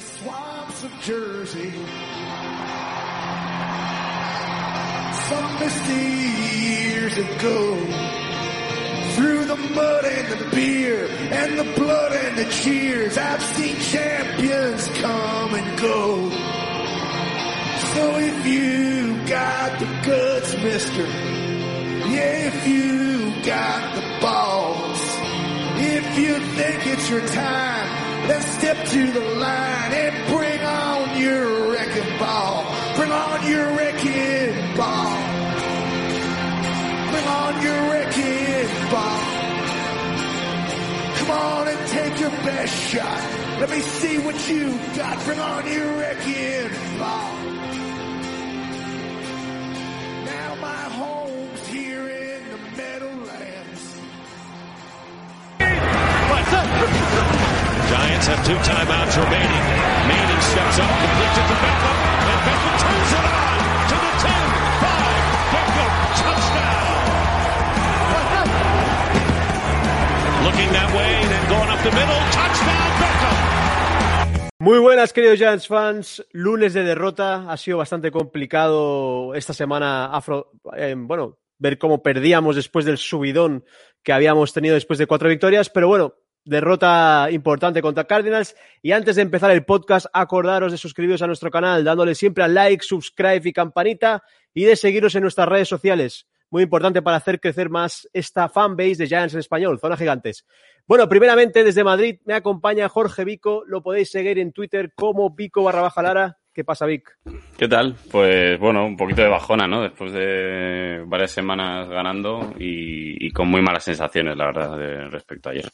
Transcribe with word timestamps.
the 0.00 0.06
swamps 0.06 0.84
of 0.84 0.90
Jersey. 1.02 1.72
Some 5.28 5.58
misty 5.60 6.06
years 6.64 7.18
ago, 7.18 7.76
through 9.14 9.44
the 9.44 9.56
mud 9.56 10.04
and 10.04 10.40
the 10.40 10.56
beer 10.56 11.06
and 11.06 11.58
the 11.58 11.72
blood 11.78 12.12
and 12.12 12.38
the 12.38 12.50
cheers, 12.50 13.18
I've 13.18 13.42
seen 13.42 13.76
champions 13.76 14.88
come 15.00 15.54
and 15.54 15.78
go. 15.78 16.30
So 17.92 18.16
if 18.18 18.46
you 18.46 19.26
got 19.26 19.78
the 19.80 19.86
guts, 20.06 20.54
mister, 20.62 21.06
yeah, 22.08 22.48
if 22.48 22.66
you 22.66 23.42
got 23.44 23.94
the 23.96 24.20
balls, 24.20 25.00
if 25.82 26.18
you 26.18 26.38
think 26.56 26.86
it's 26.86 27.10
your 27.10 27.26
time, 27.26 27.79
then 28.30 28.42
step 28.42 28.86
to 28.86 29.12
the 29.12 29.20
line 29.20 29.92
and 29.92 30.14
bring 30.28 30.60
on 30.62 31.20
your 31.20 31.72
wrecking 31.72 32.18
ball. 32.18 32.64
Bring 32.94 33.10
on 33.10 33.50
your 33.50 33.66
wrecking 33.76 34.76
ball. 34.76 35.16
Bring 37.10 37.26
on 37.26 37.62
your 37.62 37.80
wrecking 37.90 38.90
ball. 38.92 39.20
Come 41.18 41.30
on 41.30 41.68
and 41.68 41.88
take 41.88 42.20
your 42.20 42.30
best 42.30 42.74
shot. 42.90 43.20
Let 43.60 43.70
me 43.70 43.80
see 43.80 44.18
what 44.18 44.48
you 44.48 44.78
got. 44.94 45.24
Bring 45.24 45.40
on 45.40 45.66
your 45.72 45.98
wrecking 45.98 46.70
ball. 46.98 47.59
Giants 57.90 58.26
have 58.30 58.46
two 58.46 58.54
timeouts 58.62 59.18
remaining. 59.18 59.64
Manning 60.06 60.42
steps 60.46 60.78
up, 60.78 60.94
completes 60.94 61.38
it 61.42 61.46
to 61.50 61.56
Beckham, 61.58 61.96
and 62.30 62.40
Beckham 62.46 62.74
turns 62.86 63.12
it 63.18 63.26
on 63.26 63.58
to 63.90 63.96
the 63.98 64.12
10, 64.14 64.30
5, 64.30 65.50
Beckham, 65.50 65.90
touchdown. 66.22 66.94
Looking 70.46 70.70
that 70.70 70.90
way, 70.94 71.12
then 71.32 71.44
going 71.50 71.70
up 71.74 71.82
the 71.82 71.90
middle, 71.90 72.20
touchdown, 72.30 72.90
Beckham. 73.02 73.36
Muy 74.60 74.78
buenas, 74.78 75.12
queridos 75.12 75.38
Giants 75.40 75.66
fans. 75.66 76.24
Lunes 76.30 76.74
de 76.74 76.84
derrota. 76.84 77.50
Ha 77.50 77.56
sido 77.56 77.78
bastante 77.78 78.12
complicado 78.12 79.34
esta 79.34 79.52
semana 79.52 80.14
afro, 80.14 80.52
eh, 80.76 80.94
bueno, 80.96 81.40
ver 81.58 81.76
cómo 81.76 82.04
perdíamos 82.04 82.54
después 82.54 82.84
del 82.84 82.98
subidón 82.98 83.64
que 84.04 84.12
habíamos 84.12 84.52
tenido 84.52 84.74
después 84.74 85.00
de 85.00 85.08
cuatro 85.08 85.28
victorias, 85.28 85.70
pero 85.70 85.88
bueno, 85.88 86.14
derrota 86.44 87.28
importante 87.30 87.82
contra 87.82 88.04
Cardinals. 88.04 88.56
Y 88.82 88.92
antes 88.92 89.16
de 89.16 89.22
empezar 89.22 89.50
el 89.50 89.64
podcast, 89.64 90.06
acordaros 90.12 90.72
de 90.72 90.78
suscribiros 90.78 91.22
a 91.22 91.26
nuestro 91.26 91.50
canal, 91.50 91.84
dándole 91.84 92.14
siempre 92.14 92.44
al 92.44 92.54
like, 92.54 92.84
subscribe 92.84 93.42
y 93.44 93.52
campanita, 93.52 94.22
y 94.54 94.64
de 94.64 94.76
seguirnos 94.76 95.14
en 95.14 95.22
nuestras 95.22 95.48
redes 95.48 95.68
sociales. 95.68 96.26
Muy 96.50 96.64
importante 96.64 97.00
para 97.00 97.18
hacer 97.18 97.38
crecer 97.38 97.70
más 97.70 98.08
esta 98.12 98.48
fanbase 98.48 98.96
de 98.96 99.06
Giants 99.06 99.34
en 99.34 99.40
español, 99.40 99.78
Zona 99.78 99.96
Gigantes. 99.96 100.44
Bueno, 100.84 101.08
primeramente 101.08 101.62
desde 101.62 101.84
Madrid 101.84 102.18
me 102.24 102.34
acompaña 102.34 102.88
Jorge 102.88 103.24
Vico, 103.24 103.62
lo 103.66 103.82
podéis 103.82 104.10
seguir 104.10 104.40
en 104.40 104.52
Twitter 104.52 104.92
como 104.96 105.30
Vico 105.30 105.62
barra 105.62 105.82
baja 105.82 106.02
Lara. 106.02 106.38
¿Qué 106.52 106.64
pasa, 106.64 106.86
Vic? 106.86 107.16
¿Qué 107.56 107.68
tal? 107.68 107.94
Pues 108.10 108.58
bueno, 108.58 108.84
un 108.84 108.96
poquito 108.96 109.22
de 109.22 109.28
bajona, 109.28 109.68
¿no? 109.68 109.82
Después 109.82 110.12
de 110.12 111.04
varias 111.06 111.30
semanas 111.30 111.88
ganando 111.88 112.52
y, 112.58 113.30
con 113.30 113.46
muy 113.46 113.62
malas 113.62 113.84
sensaciones, 113.84 114.36
la 114.36 114.46
verdad, 114.46 115.08
respecto 115.10 115.48
a 115.48 115.52
ayer. 115.52 115.70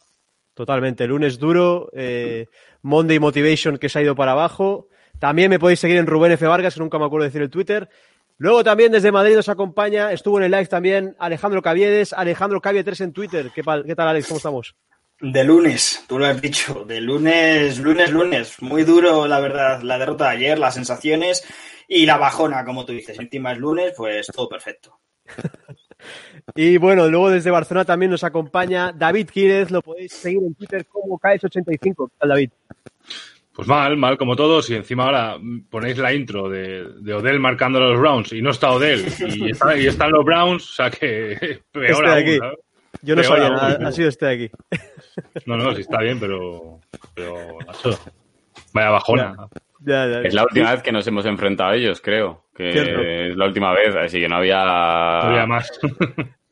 Totalmente, 0.56 1.06
lunes 1.06 1.38
duro, 1.38 1.90
eh, 1.92 2.46
Monday 2.80 3.18
Motivation 3.18 3.76
que 3.76 3.90
se 3.90 3.98
ha 3.98 4.02
ido 4.02 4.16
para 4.16 4.32
abajo. 4.32 4.88
También 5.18 5.50
me 5.50 5.58
podéis 5.58 5.80
seguir 5.80 5.98
en 5.98 6.06
Rubén 6.06 6.32
F. 6.32 6.46
Vargas, 6.46 6.72
que 6.72 6.80
nunca 6.80 6.98
me 6.98 7.04
acuerdo 7.04 7.24
de 7.24 7.28
decir 7.28 7.42
el 7.42 7.50
Twitter. 7.50 7.90
Luego 8.38 8.64
también 8.64 8.90
desde 8.90 9.12
Madrid 9.12 9.36
nos 9.36 9.50
acompaña, 9.50 10.12
estuvo 10.12 10.38
en 10.38 10.44
el 10.44 10.52
live 10.52 10.64
también 10.64 11.14
Alejandro 11.18 11.60
Caviedes, 11.60 12.14
Alejandro 12.14 12.62
Cavie 12.62 12.82
3 12.82 13.02
en 13.02 13.12
Twitter. 13.12 13.50
¿Qué, 13.54 13.62
¿Qué 13.86 13.94
tal, 13.94 14.08
Alex? 14.08 14.28
¿Cómo 14.28 14.38
estamos? 14.38 14.74
De 15.20 15.44
lunes, 15.44 16.02
tú 16.08 16.18
lo 16.18 16.24
has 16.24 16.40
dicho, 16.40 16.86
de 16.86 17.02
lunes, 17.02 17.78
lunes, 17.78 18.10
lunes. 18.10 18.62
Muy 18.62 18.84
duro, 18.84 19.28
la 19.28 19.40
verdad, 19.40 19.82
la 19.82 19.98
derrota 19.98 20.30
de 20.30 20.36
ayer, 20.36 20.58
las 20.58 20.72
sensaciones 20.72 21.44
y 21.86 22.06
la 22.06 22.16
bajona, 22.16 22.64
como 22.64 22.86
tú 22.86 22.94
dices. 22.94 23.18
Encima 23.18 23.52
es 23.52 23.58
lunes, 23.58 23.92
pues 23.94 24.26
todo 24.28 24.48
perfecto. 24.48 25.00
Y 26.54 26.76
bueno, 26.78 27.08
luego 27.08 27.30
desde 27.30 27.50
Barcelona 27.50 27.84
también 27.84 28.10
nos 28.10 28.22
acompaña 28.24 28.92
David 28.92 29.28
Quírez, 29.30 29.70
lo 29.70 29.82
podéis 29.82 30.12
seguir 30.12 30.42
en 30.44 30.54
Twitter 30.54 30.86
como 30.86 31.18
KS85. 31.18 32.08
¿Qué 32.10 32.14
tal, 32.18 32.28
David? 32.28 32.50
Pues 33.52 33.66
mal, 33.66 33.96
mal 33.96 34.18
como 34.18 34.36
todos, 34.36 34.68
y 34.70 34.74
encima 34.74 35.04
ahora 35.06 35.38
ponéis 35.70 35.96
la 35.98 36.12
intro 36.12 36.48
de, 36.50 36.84
de 37.00 37.14
Odell 37.14 37.40
marcando 37.40 37.78
a 37.78 37.82
los 37.88 37.98
Browns 37.98 38.32
y 38.34 38.42
no 38.42 38.50
está 38.50 38.70
Odell 38.70 39.06
y, 39.26 39.50
está- 39.50 39.76
y 39.76 39.86
están 39.86 40.10
los 40.12 40.24
Browns, 40.24 40.70
o 40.70 40.74
sea 40.74 40.90
que 40.90 41.62
peor 41.72 42.04
Este 42.06 42.36
aún. 42.38 42.54
Yo 43.02 43.16
no 43.16 43.22
Peor 43.22 43.34
sabía 43.34 43.46
aún. 43.48 43.56
nada, 43.56 43.88
ha 43.88 43.92
sido 43.92 44.08
este 44.08 44.26
de 44.26 44.32
aquí. 44.34 44.50
No, 45.46 45.56
no, 45.56 45.74
sí 45.74 45.80
está 45.80 46.00
bien, 46.02 46.20
pero, 46.20 46.80
pero 47.14 47.58
vaya 48.72 48.90
bajona. 48.90 49.34
Ya, 49.80 50.06
ya. 50.06 50.20
Es 50.22 50.34
la 50.34 50.44
última 50.44 50.72
vez 50.72 50.82
que 50.82 50.92
nos 50.92 51.06
hemos 51.06 51.26
enfrentado 51.26 51.70
a 51.70 51.76
ellos, 51.76 52.00
creo. 52.00 52.44
Que 52.54 52.72
Cierto. 52.72 53.00
es 53.02 53.36
la 53.36 53.46
última 53.46 53.72
vez, 53.72 53.94
así 53.94 54.20
que 54.20 54.28
no 54.28 54.36
había... 54.36 54.60
Todavía 54.62 55.46
más. 55.46 55.80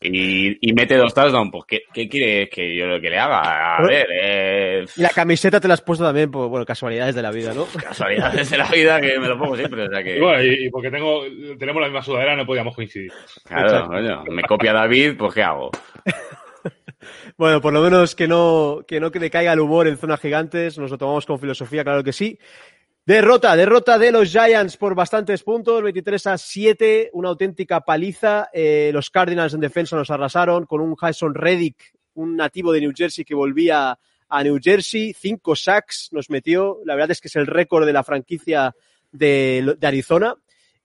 Y, 0.00 0.68
y 0.68 0.72
mete 0.74 0.96
dos 0.96 1.14
touchdowns, 1.14 1.50
pues 1.50 1.64
¿qué, 1.66 1.82
qué 1.92 2.08
quiere 2.08 2.48
que 2.48 2.76
yo 2.76 2.86
lo 2.86 3.00
que 3.00 3.08
le 3.08 3.18
haga? 3.18 3.76
A 3.76 3.82
ver, 3.82 4.06
eh, 4.12 4.84
Y 4.94 5.00
la 5.00 5.08
camiseta 5.08 5.58
te 5.58 5.68
la 5.68 5.74
has 5.74 5.80
puesto 5.80 6.04
también 6.04 6.30
por 6.30 6.48
bueno, 6.48 6.66
casualidades 6.66 7.14
de 7.14 7.22
la 7.22 7.30
vida, 7.30 7.54
¿no? 7.54 7.66
casualidades 7.82 8.50
de 8.50 8.58
la 8.58 8.68
vida 8.68 9.00
que 9.00 9.18
me 9.18 9.28
lo 9.28 9.38
pongo 9.38 9.56
siempre, 9.56 9.86
o 9.86 9.90
sea 9.90 10.02
que... 10.02 10.18
Y 10.18 10.20
bueno, 10.20 10.42
y, 10.42 10.66
y 10.66 10.70
porque 10.70 10.90
tengo, 10.90 11.22
tenemos 11.58 11.80
la 11.80 11.88
misma 11.88 12.02
sudadera 12.02 12.36
no 12.36 12.44
podíamos 12.44 12.74
coincidir. 12.74 13.12
Claro, 13.44 13.86
coño, 13.86 14.24
me 14.30 14.42
copia 14.42 14.72
David, 14.74 15.16
pues 15.16 15.34
¿qué 15.34 15.42
hago? 15.42 15.70
Bueno, 17.36 17.60
por 17.60 17.72
lo 17.72 17.80
menos 17.82 18.14
que 18.14 18.28
no, 18.28 18.84
que 18.86 19.00
no 19.00 19.10
que 19.10 19.20
le 19.20 19.30
caiga 19.30 19.52
el 19.52 19.60
humor 19.60 19.88
en 19.88 19.96
zona 19.96 20.16
gigantes, 20.16 20.78
nos 20.78 20.90
lo 20.90 20.98
tomamos 20.98 21.26
con 21.26 21.38
filosofía, 21.38 21.84
claro 21.84 22.04
que 22.04 22.12
sí. 22.12 22.38
Derrota, 23.04 23.56
derrota 23.56 23.98
de 23.98 24.12
los 24.12 24.30
Giants 24.30 24.76
por 24.76 24.94
bastantes 24.94 25.42
puntos, 25.42 25.82
23 25.82 26.26
a 26.28 26.38
7, 26.38 27.10
una 27.14 27.30
auténtica 27.30 27.80
paliza. 27.80 28.48
Eh, 28.52 28.90
los 28.92 29.10
Cardinals 29.10 29.54
en 29.54 29.60
defensa 29.60 29.96
nos 29.96 30.10
arrasaron 30.10 30.66
con 30.66 30.80
un 30.80 30.94
Jason 30.94 31.34
Reddick, 31.34 31.94
un 32.14 32.36
nativo 32.36 32.72
de 32.72 32.80
New 32.80 32.92
Jersey 32.94 33.24
que 33.24 33.34
volvía 33.34 33.98
a 34.28 34.44
New 34.44 34.58
Jersey, 34.62 35.12
cinco 35.18 35.56
sacks 35.56 36.10
nos 36.12 36.30
metió. 36.30 36.78
La 36.84 36.94
verdad 36.94 37.10
es 37.10 37.20
que 37.20 37.26
es 37.26 37.36
el 37.36 37.48
récord 37.48 37.86
de 37.86 37.92
la 37.92 38.04
franquicia 38.04 38.74
de 39.10 39.76
Arizona. 39.82 40.36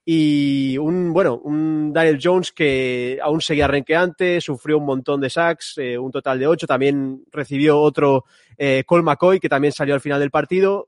Y 0.09 0.77
un, 0.77 1.11
bueno, 1.11 1.41
un 1.43 1.91
Daniel 1.91 2.17
Jones 2.23 2.53
que 2.53 3.19
aún 3.21 3.41
seguía 3.41 3.67
renqueante, 3.67 4.39
sufrió 4.39 4.77
un 4.77 4.85
montón 4.85 5.19
de 5.19 5.29
sacks, 5.29 5.73
eh, 5.79 5.97
un 5.97 6.13
total 6.13 6.39
de 6.39 6.47
ocho. 6.47 6.65
También 6.65 7.25
recibió 7.29 7.77
otro 7.77 8.23
eh, 8.57 8.85
Cole 8.85 9.03
McCoy, 9.03 9.41
que 9.41 9.49
también 9.49 9.73
salió 9.73 9.93
al 9.93 9.99
final 9.99 10.21
del 10.21 10.31
partido. 10.31 10.87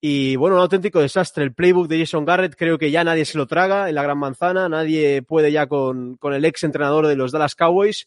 Y 0.00 0.36
bueno, 0.36 0.54
un 0.54 0.62
auténtico 0.62 1.00
desastre. 1.00 1.42
El 1.42 1.52
playbook 1.52 1.88
de 1.88 1.98
Jason 1.98 2.24
Garrett 2.24 2.54
creo 2.54 2.78
que 2.78 2.92
ya 2.92 3.02
nadie 3.02 3.24
se 3.24 3.38
lo 3.38 3.48
traga 3.48 3.88
en 3.88 3.96
la 3.96 4.04
Gran 4.04 4.18
Manzana, 4.18 4.68
nadie 4.68 5.22
puede 5.22 5.50
ya 5.50 5.66
con, 5.66 6.16
con 6.18 6.32
el 6.32 6.44
ex 6.44 6.62
entrenador 6.62 7.08
de 7.08 7.16
los 7.16 7.32
Dallas 7.32 7.56
Cowboys. 7.56 8.06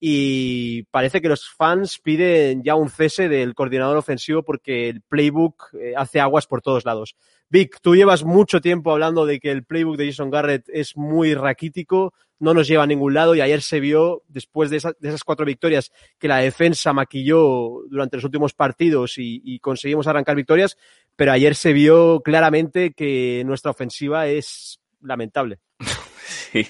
Y 0.00 0.84
parece 0.84 1.20
que 1.20 1.28
los 1.28 1.48
fans 1.48 1.98
piden 1.98 2.62
ya 2.62 2.76
un 2.76 2.88
cese 2.88 3.28
del 3.28 3.54
coordinador 3.54 3.96
ofensivo 3.96 4.42
porque 4.44 4.88
el 4.88 5.02
playbook 5.02 5.74
eh, 5.74 5.94
hace 5.96 6.20
aguas 6.20 6.46
por 6.46 6.62
todos 6.62 6.84
lados. 6.84 7.16
Vic, 7.50 7.78
tú 7.82 7.96
llevas 7.96 8.22
mucho 8.24 8.60
tiempo 8.60 8.92
hablando 8.92 9.26
de 9.26 9.40
que 9.40 9.50
el 9.50 9.64
playbook 9.64 9.96
de 9.96 10.06
Jason 10.06 10.30
Garrett 10.30 10.68
es 10.68 10.96
muy 10.96 11.34
raquítico, 11.34 12.12
no 12.38 12.54
nos 12.54 12.68
lleva 12.68 12.84
a 12.84 12.86
ningún 12.86 13.14
lado 13.14 13.34
y 13.34 13.40
ayer 13.40 13.60
se 13.62 13.80
vio, 13.80 14.22
después 14.28 14.70
de, 14.70 14.76
esa- 14.76 14.94
de 15.00 15.08
esas 15.08 15.24
cuatro 15.24 15.44
victorias, 15.46 15.90
que 16.18 16.28
la 16.28 16.36
defensa 16.38 16.92
maquilló 16.92 17.80
durante 17.90 18.18
los 18.18 18.24
últimos 18.24 18.54
partidos 18.54 19.14
y 19.16 19.58
conseguimos 19.58 20.06
arrancar 20.06 20.36
victorias, 20.36 20.76
pero 21.16 21.32
ayer 21.32 21.56
se 21.56 21.72
vio 21.72 22.20
claramente 22.20 22.92
que 22.92 23.42
nuestra 23.44 23.72
ofensiva 23.72 24.28
es 24.28 24.78
lamentable. 25.00 25.58
Sí, 26.52 26.66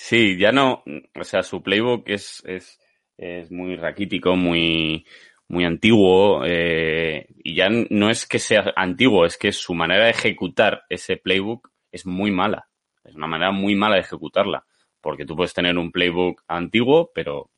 sí, 0.00 0.38
ya 0.38 0.50
no, 0.50 0.82
o 1.14 1.24
sea, 1.24 1.42
su 1.42 1.62
playbook 1.62 2.08
es, 2.08 2.42
es, 2.46 2.80
es 3.18 3.50
muy 3.52 3.76
raquítico, 3.76 4.34
muy, 4.34 5.04
muy 5.46 5.64
antiguo, 5.64 6.42
eh, 6.46 7.26
y 7.44 7.54
ya 7.54 7.68
no 7.68 8.08
es 8.08 8.26
que 8.26 8.38
sea 8.38 8.72
antiguo, 8.76 9.26
es 9.26 9.36
que 9.36 9.52
su 9.52 9.74
manera 9.74 10.04
de 10.04 10.10
ejecutar 10.10 10.84
ese 10.88 11.16
playbook 11.18 11.70
es 11.92 12.06
muy 12.06 12.30
mala. 12.30 12.68
Es 13.04 13.14
una 13.14 13.26
manera 13.26 13.52
muy 13.52 13.74
mala 13.74 13.96
de 13.96 14.02
ejecutarla, 14.02 14.64
porque 15.00 15.26
tú 15.26 15.36
puedes 15.36 15.52
tener 15.52 15.76
un 15.76 15.92
playbook 15.92 16.42
antiguo, 16.48 17.10
pero 17.14 17.50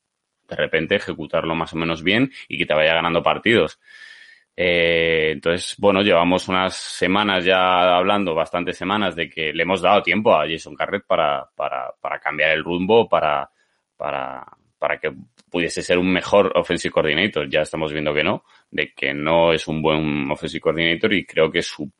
de 0.49 0.55
repente 0.57 0.95
ejecutarlo 0.95 1.55
más 1.55 1.73
o 1.73 1.77
menos 1.77 2.03
bien 2.03 2.31
y 2.49 2.57
que 2.57 2.65
te 2.65 2.73
vaya 2.73 2.93
ganando 2.93 3.23
partidos. 3.23 3.79
Eh, 4.55 5.31
entonces, 5.31 5.75
bueno, 5.79 6.01
llevamos 6.01 6.47
unas 6.47 6.75
semanas 6.75 7.43
ya 7.43 7.95
hablando, 7.95 8.35
bastantes 8.35 8.77
semanas, 8.77 9.15
de 9.15 9.29
que 9.29 9.51
le 9.53 9.63
hemos 9.63 9.81
dado 9.81 10.03
tiempo 10.03 10.33
a 10.33 10.47
Jason 10.47 10.75
Garrett 10.75 11.05
para, 11.05 11.49
para, 11.55 11.91
para 11.99 12.19
cambiar 12.19 12.51
el 12.51 12.63
rumbo, 12.63 13.09
para, 13.09 13.49
para, 13.97 14.45
para 14.77 14.99
que 14.99 15.11
pudiese 15.49 15.81
ser 15.81 15.97
un 15.97 16.11
mejor 16.11 16.51
offensive 16.55 16.91
coordinator. 16.91 17.49
Ya 17.49 17.61
estamos 17.61 17.91
viendo 17.91 18.13
que 18.13 18.23
no, 18.23 18.43
de 18.69 18.93
que 18.93 19.13
no 19.13 19.53
es 19.53 19.67
un 19.67 19.81
buen 19.81 20.29
offensive 20.29 20.61
coordinator 20.61 21.13
y 21.13 21.25
creo 21.25 21.51
que 21.51 21.61
su, 21.61 21.91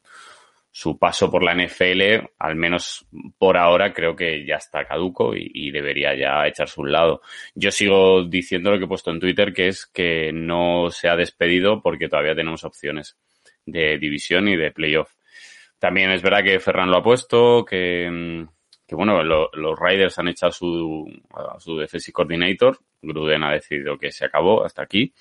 su 0.75 0.97
paso 0.97 1.29
por 1.29 1.43
la 1.43 1.53
NFL, 1.53 2.31
al 2.39 2.55
menos 2.55 3.05
por 3.37 3.57
ahora, 3.57 3.93
creo 3.93 4.15
que 4.15 4.43
ya 4.43 4.55
está 4.55 4.85
caduco 4.85 5.33
y, 5.35 5.69
debería 5.69 6.15
ya 6.15 6.47
echarse 6.47 6.81
un 6.81 6.91
lado. 6.91 7.21
Yo 7.53 7.69
sigo 7.69 8.23
diciendo 8.23 8.71
lo 8.71 8.79
que 8.79 8.85
he 8.85 8.87
puesto 8.87 9.11
en 9.11 9.19
Twitter, 9.19 9.53
que 9.53 9.67
es 9.67 9.85
que 9.85 10.31
no 10.33 10.89
se 10.89 11.09
ha 11.09 11.15
despedido 11.15 11.79
porque 11.79 12.09
todavía 12.09 12.33
tenemos 12.33 12.63
opciones 12.63 13.15
de 13.67 13.99
división 13.99 14.47
y 14.47 14.57
de 14.57 14.71
playoff. 14.71 15.13
También 15.77 16.09
es 16.09 16.23
verdad 16.23 16.43
que 16.43 16.59
Ferran 16.59 16.89
lo 16.89 16.97
ha 16.97 17.03
puesto, 17.03 17.63
que, 17.63 18.09
mm, 18.11 18.47
que 18.87 18.95
bueno, 18.95 19.21
lo- 19.21 19.51
los 19.53 19.79
Riders 19.79 20.17
han 20.17 20.29
echado 20.29 20.51
su, 20.51 21.05
a 21.35 21.59
su 21.59 21.77
defensive 21.77 22.13
coordinator, 22.13 22.79
Gruden 22.99 23.43
ha 23.43 23.51
decidido 23.51 23.99
que 23.99 24.11
se 24.11 24.25
acabó 24.25 24.65
hasta 24.65 24.81
aquí 24.81 25.13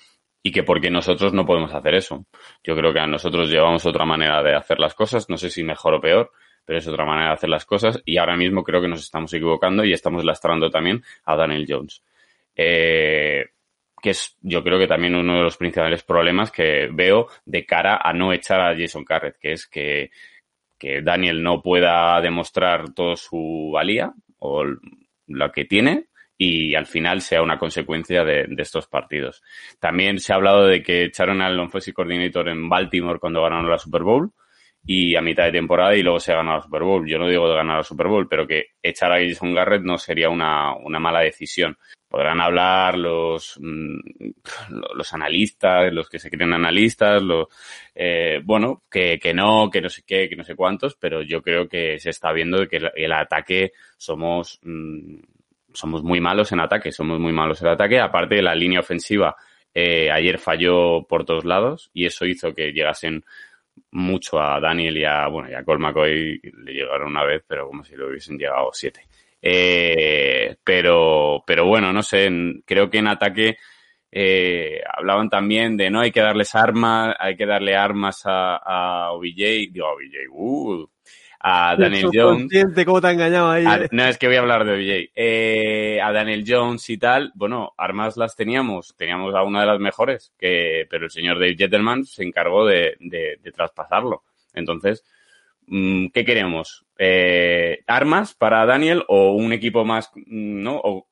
y 0.43 0.51
que 0.51 0.63
porque 0.63 0.91
nosotros 0.91 1.33
no 1.33 1.45
podemos 1.45 1.73
hacer 1.73 1.95
eso. 1.95 2.25
Yo 2.63 2.75
creo 2.75 2.93
que 2.93 2.99
a 2.99 3.07
nosotros 3.07 3.49
llevamos 3.49 3.85
otra 3.85 4.05
manera 4.05 4.43
de 4.43 4.53
hacer 4.53 4.77
las 4.77 4.93
cosas, 4.93 5.29
no 5.29 5.37
sé 5.37 5.49
si 5.49 5.63
mejor 5.63 5.95
o 5.95 6.01
peor, 6.01 6.31
pero 6.65 6.79
es 6.79 6.87
otra 6.87 7.05
manera 7.05 7.29
de 7.29 7.33
hacer 7.33 7.49
las 7.49 7.65
cosas 7.65 8.01
y 8.05 8.17
ahora 8.17 8.35
mismo 8.35 8.61
creo 8.61 8.81
que 8.81 8.89
nos 8.89 9.01
estamos 9.01 9.33
equivocando 9.33 9.85
y 9.85 9.93
estamos 9.93 10.25
lastrando 10.25 10.69
también 10.69 11.01
a 11.23 11.37
Daniel 11.37 11.65
Jones. 11.67 12.03
Eh, 12.55 13.45
que 14.01 14.09
es 14.09 14.37
yo 14.41 14.61
creo 14.63 14.77
que 14.77 14.87
también 14.87 15.15
uno 15.15 15.37
de 15.37 15.43
los 15.43 15.55
principales 15.55 16.03
problemas 16.03 16.51
que 16.51 16.89
veo 16.91 17.27
de 17.45 17.65
cara 17.65 18.01
a 18.03 18.11
no 18.11 18.33
echar 18.33 18.59
a 18.59 18.77
Jason 18.77 19.05
Carrett, 19.05 19.37
que 19.39 19.53
es 19.53 19.65
que, 19.65 20.11
que 20.77 21.01
Daniel 21.01 21.41
no 21.41 21.61
pueda 21.61 22.19
demostrar 22.19 22.93
toda 22.93 23.15
su 23.15 23.71
valía 23.73 24.13
o 24.39 24.65
lo 25.27 25.51
que 25.53 25.63
tiene 25.63 26.07
y 26.43 26.75
al 26.75 26.85
final 26.85 27.21
sea 27.21 27.41
una 27.41 27.57
consecuencia 27.57 28.23
de, 28.23 28.47
estos 28.57 28.87
partidos. 28.87 29.41
También 29.79 30.19
se 30.19 30.33
ha 30.33 30.35
hablado 30.35 30.65
de 30.65 30.81
que 30.83 31.05
echaron 31.05 31.41
al 31.41 31.59
offensive 31.59 31.93
coordinator 31.93 32.49
en 32.49 32.67
Baltimore 32.67 33.19
cuando 33.19 33.41
ganaron 33.41 33.69
la 33.69 33.77
Super 33.77 34.03
Bowl 34.03 34.31
y 34.85 35.15
a 35.15 35.21
mitad 35.21 35.45
de 35.45 35.53
temporada 35.53 35.95
y 35.95 36.03
luego 36.03 36.19
se 36.19 36.33
ganó 36.33 36.55
la 36.55 36.61
Super 36.61 36.83
Bowl. 36.83 37.07
Yo 37.07 37.17
no 37.17 37.29
digo 37.29 37.47
de 37.47 37.55
ganar 37.55 37.77
la 37.77 37.83
Super 37.83 38.07
Bowl, 38.07 38.27
pero 38.27 38.45
que 38.45 38.71
echar 38.81 39.13
a 39.13 39.25
Jason 39.25 39.53
Garrett 39.53 39.83
no 39.83 39.97
sería 39.97 40.29
una, 40.29 40.75
una 40.75 40.99
mala 40.99 41.21
decisión. 41.21 41.77
Podrán 42.09 42.41
hablar 42.41 42.97
los, 42.97 43.57
mm, 43.61 43.99
los 44.95 45.13
analistas, 45.13 45.93
los 45.93 46.09
que 46.09 46.19
se 46.19 46.29
creen 46.29 46.53
analistas, 46.53 47.23
los, 47.23 47.47
eh, 47.95 48.41
bueno, 48.43 48.83
que, 48.91 49.17
que 49.17 49.33
no, 49.33 49.69
que 49.71 49.81
no 49.81 49.89
sé 49.89 50.03
qué, 50.05 50.27
que 50.27 50.35
no 50.35 50.43
sé 50.43 50.55
cuántos, 50.55 50.95
pero 50.95 51.21
yo 51.21 51.41
creo 51.41 51.67
que 51.69 51.97
se 51.99 52.09
está 52.09 52.33
viendo 52.33 52.67
que 52.67 52.77
el, 52.77 52.91
el 52.95 53.13
ataque 53.13 53.71
somos, 53.97 54.59
mm, 54.63 55.21
somos 55.73 56.03
muy 56.03 56.19
malos 56.19 56.51
en 56.51 56.59
ataque, 56.59 56.91
somos 56.91 57.19
muy 57.19 57.33
malos 57.33 57.61
en 57.61 57.69
ataque. 57.69 57.99
Aparte 57.99 58.35
de 58.35 58.41
la 58.41 58.55
línea 58.55 58.79
ofensiva, 58.79 59.35
eh, 59.73 60.11
ayer 60.11 60.37
falló 60.37 61.03
por 61.07 61.25
todos 61.25 61.45
lados 61.45 61.89
y 61.93 62.05
eso 62.05 62.25
hizo 62.25 62.53
que 62.53 62.71
llegasen 62.71 63.23
mucho 63.91 64.39
a 64.39 64.59
Daniel 64.59 64.97
y 64.97 65.05
a, 65.05 65.27
bueno, 65.27 65.49
y 65.49 65.53
a 65.53 65.63
Cole 65.63 66.39
le 66.41 66.73
llegaron 66.73 67.09
una 67.09 67.23
vez, 67.23 67.43
pero 67.47 67.67
como 67.67 67.83
si 67.83 67.95
le 67.95 68.05
hubiesen 68.05 68.37
llegado 68.37 68.69
siete. 68.71 69.07
Eh, 69.41 70.55
pero, 70.63 71.43
pero 71.45 71.65
bueno, 71.65 71.91
no 71.91 72.03
sé, 72.03 72.29
creo 72.65 72.89
que 72.89 72.99
en 72.99 73.07
ataque 73.07 73.57
eh, 74.11 74.81
hablaban 74.95 75.29
también 75.29 75.75
de 75.75 75.89
no 75.89 76.01
hay 76.01 76.11
que 76.11 76.21
darles 76.21 76.55
armas, 76.55 77.15
hay 77.19 77.35
que 77.35 77.45
darle 77.45 77.75
armas 77.75 78.21
a, 78.25 78.57
a 78.57 79.11
OBJ, 79.11 79.71
digo 79.71 79.87
a 79.87 79.93
OBJ, 79.93 80.29
uh, 80.31 80.87
a 81.43 81.75
Daniel 81.77 82.09
Jones. 82.13 82.85
¿Cómo 82.85 83.01
te 83.01 83.07
ha 83.07 83.11
engañado 83.11 83.51
ahí? 83.51 83.65
A- 83.65 83.75
eh? 83.83 83.89
no, 83.91 84.05
es 84.05 84.17
que 84.17 84.27
voy 84.27 84.37
a 84.37 84.39
hablar 84.39 84.63
de 84.65 84.71
OBJ. 84.73 85.11
Eh, 85.15 85.99
a 86.01 86.11
Daniel 86.13 86.45
Jones 86.47 86.89
y 86.89 86.97
tal, 86.97 87.31
bueno, 87.35 87.73
armas 87.77 88.15
las 88.17 88.35
teníamos, 88.35 88.95
teníamos 88.97 89.35
a 89.35 89.43
una 89.43 89.61
de 89.61 89.67
las 89.67 89.79
mejores, 89.79 90.33
que, 90.39 90.87
pero 90.89 91.05
el 91.05 91.11
señor 91.11 91.35
Dave 91.39 91.55
Jettelman 91.57 92.05
se 92.05 92.23
encargó 92.23 92.65
de, 92.65 92.95
de- 92.99 93.37
de 93.43 93.51
traspasarlo. 93.51 94.23
Entonces, 94.53 95.03
mm, 95.67 96.07
¿qué 96.13 96.23
queremos? 96.23 96.85
Eh, 96.97 97.83
¿Armas 97.87 98.33
para 98.33 98.65
Daniel 98.65 99.03
o 99.09 99.33
un 99.33 99.51
equipo 99.51 99.83
más, 99.83 100.11
mm, 100.15 100.61
no? 100.63 100.75
O 100.81 101.07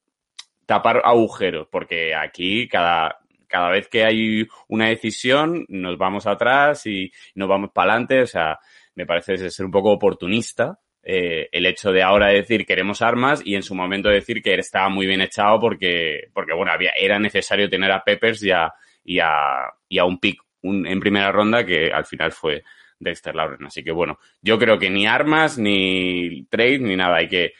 tapar 0.65 1.01
agujeros, 1.03 1.67
porque 1.69 2.15
aquí 2.15 2.69
cada, 2.69 3.17
cada 3.47 3.69
vez 3.69 3.89
que 3.89 4.05
hay 4.05 4.47
una 4.69 4.87
decisión 4.87 5.65
nos 5.67 5.97
vamos 5.97 6.25
atrás 6.25 6.85
y 6.85 7.11
nos 7.35 7.49
vamos 7.49 7.71
para 7.73 7.91
adelante, 7.91 8.21
o 8.21 8.27
sea, 8.27 8.57
me 8.95 9.05
parece 9.05 9.49
ser 9.49 9.65
un 9.65 9.71
poco 9.71 9.91
oportunista 9.91 10.79
eh, 11.03 11.49
el 11.51 11.65
hecho 11.65 11.91
de 11.91 12.03
ahora 12.03 12.27
decir 12.27 12.63
queremos 12.65 13.01
armas 13.01 13.41
y 13.43 13.55
en 13.55 13.63
su 13.63 13.73
momento 13.73 14.09
decir 14.09 14.41
que 14.41 14.53
estaba 14.53 14.87
muy 14.89 15.07
bien 15.07 15.21
echado 15.21 15.59
porque, 15.59 16.29
porque 16.33 16.53
bueno, 16.53 16.71
había, 16.71 16.91
era 16.91 17.17
necesario 17.17 17.69
tener 17.69 17.91
a 17.91 18.03
Peppers 18.03 18.43
y 18.43 18.51
a, 18.51 18.71
y 19.03 19.19
a, 19.19 19.67
y 19.89 19.97
a 19.97 20.05
un 20.05 20.19
pick 20.19 20.39
en 20.63 20.99
primera 20.99 21.31
ronda 21.31 21.65
que 21.65 21.91
al 21.91 22.05
final 22.05 22.31
fue 22.31 22.63
Dexter 22.99 23.35
Lawrence. 23.35 23.65
Así 23.65 23.83
que 23.83 23.91
bueno, 23.91 24.19
yo 24.41 24.59
creo 24.59 24.77
que 24.77 24.91
ni 24.91 25.07
armas, 25.07 25.57
ni 25.57 26.45
trade, 26.45 26.79
ni 26.79 26.95
nada. 26.95 27.17
Hay 27.17 27.27
que, 27.27 27.53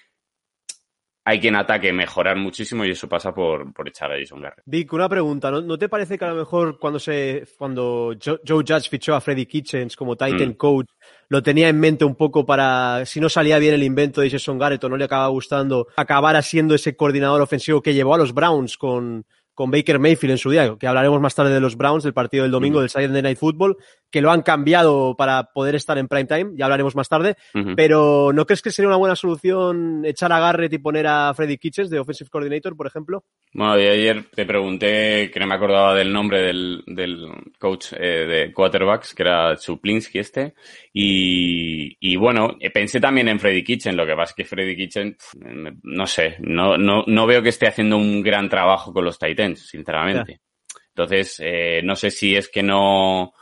hay 1.24 1.40
que 1.40 1.50
en 1.50 1.56
ataque 1.56 1.94
mejorar 1.94 2.36
muchísimo 2.38 2.84
y 2.84 2.92
eso 2.92 3.08
pasa 3.08 3.34
por, 3.34 3.72
por 3.74 3.88
echar 3.88 4.12
a 4.12 4.18
Jason 4.20 4.42
Garrett. 4.42 4.64
Vic, 4.66 4.92
una 4.94 5.08
pregunta. 5.08 5.52
¿No, 5.52 5.62
no 5.62 5.78
te 5.78 5.88
parece 5.88 6.18
que 6.18 6.26
a 6.26 6.30
lo 6.30 6.36
mejor 6.36 6.80
cuando 6.80 7.00
se 7.00 7.46
cuando 7.58 8.14
Jo- 8.24 8.40
Joe 8.48 8.64
Judge 8.68 8.90
fichó 8.90 9.14
a 9.14 9.22
Freddy 9.22 9.46
Kitchens 9.46 9.96
como 9.96 10.16
Titan 10.16 10.50
Mm. 10.50 10.54
coach, 10.54 10.88
lo 11.30 11.44
tenía 11.44 11.70
en 11.70 11.80
mente 11.80 12.06
un 12.06 12.16
poco 12.16 12.46
para, 12.46 13.06
si 13.06 13.20
no 13.20 13.30
salía 13.30 13.60
bien 13.60 13.74
el 13.76 13.84
invento 13.84 14.22
de 14.22 14.30
Jason 14.32 14.58
Garrett 14.58 14.84
o 14.84 14.90
no 14.90 14.98
le 14.98 15.06
acaba 15.06 15.28
gustando, 15.28 15.88
acabara 15.96 16.42
siendo 16.42 16.74
ese 16.76 16.96
coordinador 16.96 17.42
ofensivo 17.42 17.82
que 17.82 17.94
llevó 17.94 18.16
a 18.16 18.18
los 18.18 18.34
Browns 18.34 18.76
con, 18.78 19.24
con 19.54 19.70
Baker 19.70 20.00
Mayfield 20.00 20.32
en 20.32 20.38
su 20.40 20.50
día, 20.50 20.76
que 20.80 20.88
hablaremos 20.88 21.22
más 21.22 21.36
tarde 21.36 21.54
de 21.54 21.60
los 21.62 21.78
Browns, 21.78 22.04
del 22.04 22.14
partido 22.14 22.44
del 22.44 22.52
domingo 22.52 22.78
Ujú. 22.78 22.82
del 22.82 22.90
Saturday 22.90 23.22
Night 23.22 23.38
Football, 23.38 23.78
que 24.12 24.22
lo 24.22 24.30
han 24.32 24.42
cambiado 24.42 25.16
para 25.18 25.46
poder 25.54 25.76
estar 25.76 25.98
en 25.98 26.08
prime 26.08 26.26
time, 26.26 26.52
ya 26.56 26.66
hablaremos 26.66 26.96
más 26.96 27.08
tarde, 27.10 27.36
pero 27.76 28.32
¿no 28.34 28.46
crees 28.46 28.62
que 28.62 28.70
sería 28.72 28.90
una 28.90 28.98
buena 28.98 29.16
solución 29.16 30.04
echar 30.06 30.32
a 30.34 30.40
Garrett 30.40 30.74
y 30.74 30.78
poner 30.80 31.08
a 31.08 31.34
Freddy 31.34 31.58
Kitchens 31.58 31.90
de 31.90 32.00
Offensive 32.00 32.30
Coordinator, 32.30 32.76
por 32.76 32.88
ejemplo? 32.88 33.24
Bueno, 33.54 33.80
y 33.80 33.88
ayer 33.88 34.26
te 34.36 34.46
pregunté 34.46 35.32
que 35.32 35.40
no 35.40 35.48
me 35.48 35.56
acordaba 35.56 35.96
del 35.96 36.12
nombre 36.12 36.42
del, 36.42 36.84
del 36.88 37.26
coach 37.58 37.94
eh, 37.94 38.26
de 38.26 38.54
quarterbacks, 38.54 39.14
que 39.16 39.24
era 39.24 39.56
Chuplinsky 39.56 40.20
este, 40.20 40.54
y, 40.94 41.96
y 42.00 42.16
bueno, 42.18 42.56
eh, 42.60 42.70
pensé 42.70 43.00
también 43.00 43.28
en 43.30 43.40
Freddy 43.40 43.64
Kitchen, 43.64 43.96
lo 43.96 44.06
que 44.06 44.14
pasa 44.16 44.32
es 44.32 44.36
que 44.36 44.46
Freddy 44.46 44.76
Kitchen, 44.76 45.18
me- 45.40 45.74
no 45.84 46.06
sé, 46.06 46.36
no, 46.40 46.78
no, 46.78 47.04
no 47.08 47.26
veo 47.26 47.42
que 47.42 47.50
esté 47.50 47.68
haciendo 47.68 47.98
un 47.98 48.22
gran 48.22 48.50
trabajo 48.50 48.94
con 48.94 49.06
los 49.06 49.18
Titans, 49.18 49.68
sinceramente. 49.68 50.42
Entonces, 50.90 51.38
eh, 51.44 51.82
no 51.84 51.96
sé 51.96 52.12
si 52.12 52.36
es 52.36 52.50
que 52.50 52.62
no, 52.62 53.34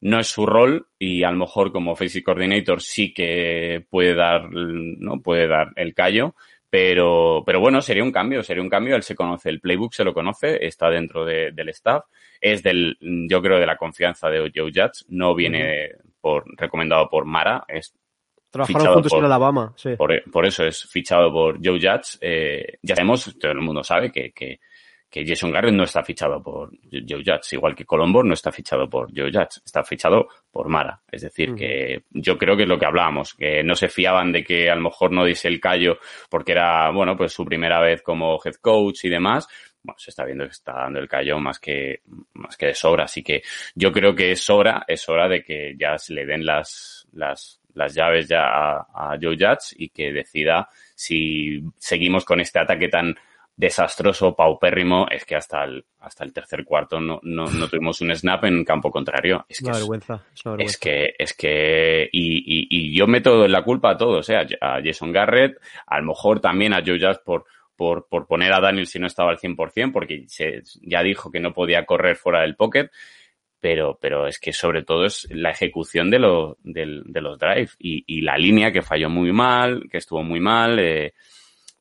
no 0.00 0.20
es 0.20 0.26
su 0.28 0.46
rol 0.46 0.86
y 0.98 1.22
a 1.24 1.30
lo 1.30 1.38
mejor 1.38 1.72
como 1.72 1.92
offensive 1.92 2.22
coordinator 2.24 2.80
sí 2.82 3.12
que 3.14 3.84
puede 3.90 4.14
dar, 4.14 4.48
¿no? 4.52 5.20
Puede 5.22 5.48
dar 5.48 5.68
el 5.76 5.94
callo, 5.94 6.34
pero, 6.68 7.42
pero 7.46 7.60
bueno, 7.60 7.80
sería 7.80 8.02
un 8.02 8.12
cambio, 8.12 8.42
sería 8.42 8.62
un 8.62 8.68
cambio. 8.68 8.96
Él 8.96 9.02
se 9.02 9.14
conoce 9.14 9.48
el 9.48 9.60
playbook, 9.60 9.92
se 9.94 10.04
lo 10.04 10.12
conoce, 10.12 10.64
está 10.66 10.90
dentro 10.90 11.24
de- 11.24 11.52
del 11.52 11.68
staff, 11.70 12.04
es 12.40 12.62
del, 12.62 12.96
yo 13.00 13.40
creo, 13.40 13.58
de 13.58 13.66
la 13.66 13.76
confianza 13.76 14.28
de 14.28 14.50
Joe 14.54 14.70
Judge, 14.74 15.04
no 15.08 15.34
viene 15.34 15.92
por, 16.20 16.44
recomendado 16.58 17.08
por 17.08 17.24
Mara, 17.24 17.64
es 17.68 17.94
Trabajaron 18.50 18.94
juntos 18.94 19.10
por- 19.10 19.18
en 19.18 19.24
Alabama, 19.26 19.72
sí. 19.76 19.96
por, 19.96 20.22
por 20.30 20.46
eso 20.46 20.64
es 20.64 20.84
fichado 20.90 21.30
por 21.32 21.56
Joe 21.62 21.78
Judge. 21.80 22.18
Eh, 22.20 22.78
ya 22.82 22.94
sabemos, 22.94 23.36
todo 23.38 23.52
el 23.52 23.60
mundo 23.60 23.82
sabe 23.84 24.10
que, 24.10 24.32
que, 24.32 24.60
que 25.10 25.24
Jason 25.26 25.50
Garrett 25.50 25.74
no 25.74 25.84
está 25.84 26.02
fichado 26.02 26.42
por 26.42 26.70
Joe 26.90 27.22
Judge, 27.24 27.54
igual 27.54 27.74
que 27.74 27.84
Colombo 27.84 28.22
no 28.22 28.34
está 28.34 28.50
fichado 28.50 28.88
por 28.88 29.08
Joe 29.16 29.30
Judge, 29.32 29.60
está 29.64 29.84
fichado 29.84 30.28
por 30.50 30.68
Mara. 30.68 31.00
Es 31.10 31.22
decir, 31.22 31.54
que 31.54 32.04
yo 32.10 32.36
creo 32.36 32.56
que 32.56 32.64
es 32.64 32.68
lo 32.68 32.78
que 32.78 32.86
hablábamos, 32.86 33.34
que 33.34 33.62
no 33.62 33.74
se 33.74 33.88
fiaban 33.88 34.32
de 34.32 34.42
que 34.42 34.68
a 34.68 34.74
lo 34.74 34.82
mejor 34.82 35.12
no 35.12 35.24
diese 35.24 35.48
el 35.48 35.60
callo 35.60 35.98
porque 36.28 36.52
era, 36.52 36.90
bueno, 36.90 37.16
pues 37.16 37.32
su 37.32 37.44
primera 37.44 37.80
vez 37.80 38.02
como 38.02 38.38
head 38.44 38.56
coach 38.56 39.04
y 39.04 39.08
demás. 39.08 39.48
Bueno, 39.82 39.98
se 39.98 40.10
está 40.10 40.24
viendo 40.24 40.44
que 40.44 40.50
está 40.50 40.72
dando 40.72 40.98
el 40.98 41.08
callo 41.08 41.38
más 41.38 41.60
que, 41.60 42.00
más 42.34 42.56
que 42.56 42.66
de 42.66 42.74
sobra. 42.74 43.04
Así 43.04 43.22
que 43.22 43.42
yo 43.74 43.92
creo 43.92 44.14
que 44.14 44.32
es 44.32 44.50
hora, 44.50 44.84
es 44.88 45.08
hora 45.08 45.28
de 45.28 45.44
que 45.44 45.76
ya 45.78 45.96
se 45.96 46.12
le 46.12 46.26
den 46.26 46.44
las, 46.44 47.06
las, 47.12 47.60
las 47.74 47.94
llaves 47.94 48.26
ya 48.26 48.42
a, 48.42 48.86
a 48.92 49.16
Joe 49.20 49.36
Judge 49.38 49.76
y 49.76 49.90
que 49.90 50.12
decida 50.12 50.68
si 50.96 51.62
seguimos 51.78 52.24
con 52.24 52.40
este 52.40 52.58
ataque 52.58 52.88
tan 52.88 53.14
desastroso, 53.56 54.34
paupérrimo, 54.36 55.06
es 55.10 55.24
que 55.24 55.34
hasta 55.34 55.64
el, 55.64 55.84
hasta 56.00 56.24
el 56.24 56.32
tercer 56.32 56.64
cuarto 56.64 57.00
no, 57.00 57.20
no, 57.22 57.46
no 57.46 57.68
tuvimos 57.70 58.00
un 58.02 58.14
snap 58.14 58.44
en 58.44 58.64
campo 58.64 58.90
contrario. 58.90 59.46
Es 59.48 59.58
que 59.60 59.64
una 59.66 59.74
vergüenza. 59.78 60.24
Es 60.34 60.44
una 60.44 60.52
vergüenza. 60.56 60.72
es 60.74 60.78
que, 60.78 61.14
es 61.18 61.32
que, 61.34 62.08
y, 62.12 62.36
y, 62.38 62.66
y 62.70 62.96
yo 62.96 63.06
meto 63.06 63.48
la 63.48 63.62
culpa 63.62 63.92
a 63.92 63.96
todos, 63.96 64.28
¿eh? 64.28 64.36
a, 64.60 64.80
Jason 64.84 65.10
Garrett, 65.12 65.56
a 65.86 65.98
lo 66.00 66.06
mejor 66.08 66.40
también 66.40 66.74
a 66.74 66.82
Joe 66.84 67.00
Judge 67.00 67.20
por, 67.24 67.46
por, 67.76 68.06
por 68.08 68.26
poner 68.26 68.52
a 68.52 68.60
Daniel 68.60 68.86
si 68.86 68.98
no 68.98 69.06
estaba 69.06 69.30
al 69.30 69.38
100%, 69.38 69.90
porque 69.92 70.24
se, 70.28 70.62
ya 70.82 71.02
dijo 71.02 71.30
que 71.30 71.40
no 71.40 71.52
podía 71.54 71.86
correr 71.86 72.16
fuera 72.16 72.42
del 72.42 72.56
pocket, 72.56 72.90
pero, 73.58 73.98
pero 74.00 74.26
es 74.26 74.38
que 74.38 74.52
sobre 74.52 74.82
todo 74.84 75.06
es 75.06 75.26
la 75.30 75.50
ejecución 75.50 76.10
de, 76.10 76.18
lo, 76.18 76.58
del- 76.62 77.02
de 77.06 77.20
los 77.22 77.38
drives 77.38 77.74
y, 77.78 78.04
y 78.06 78.20
la 78.20 78.36
línea 78.36 78.70
que 78.70 78.82
falló 78.82 79.08
muy 79.08 79.32
mal, 79.32 79.88
que 79.90 79.96
estuvo 79.96 80.22
muy 80.22 80.40
mal, 80.40 80.78
eh, 80.78 81.14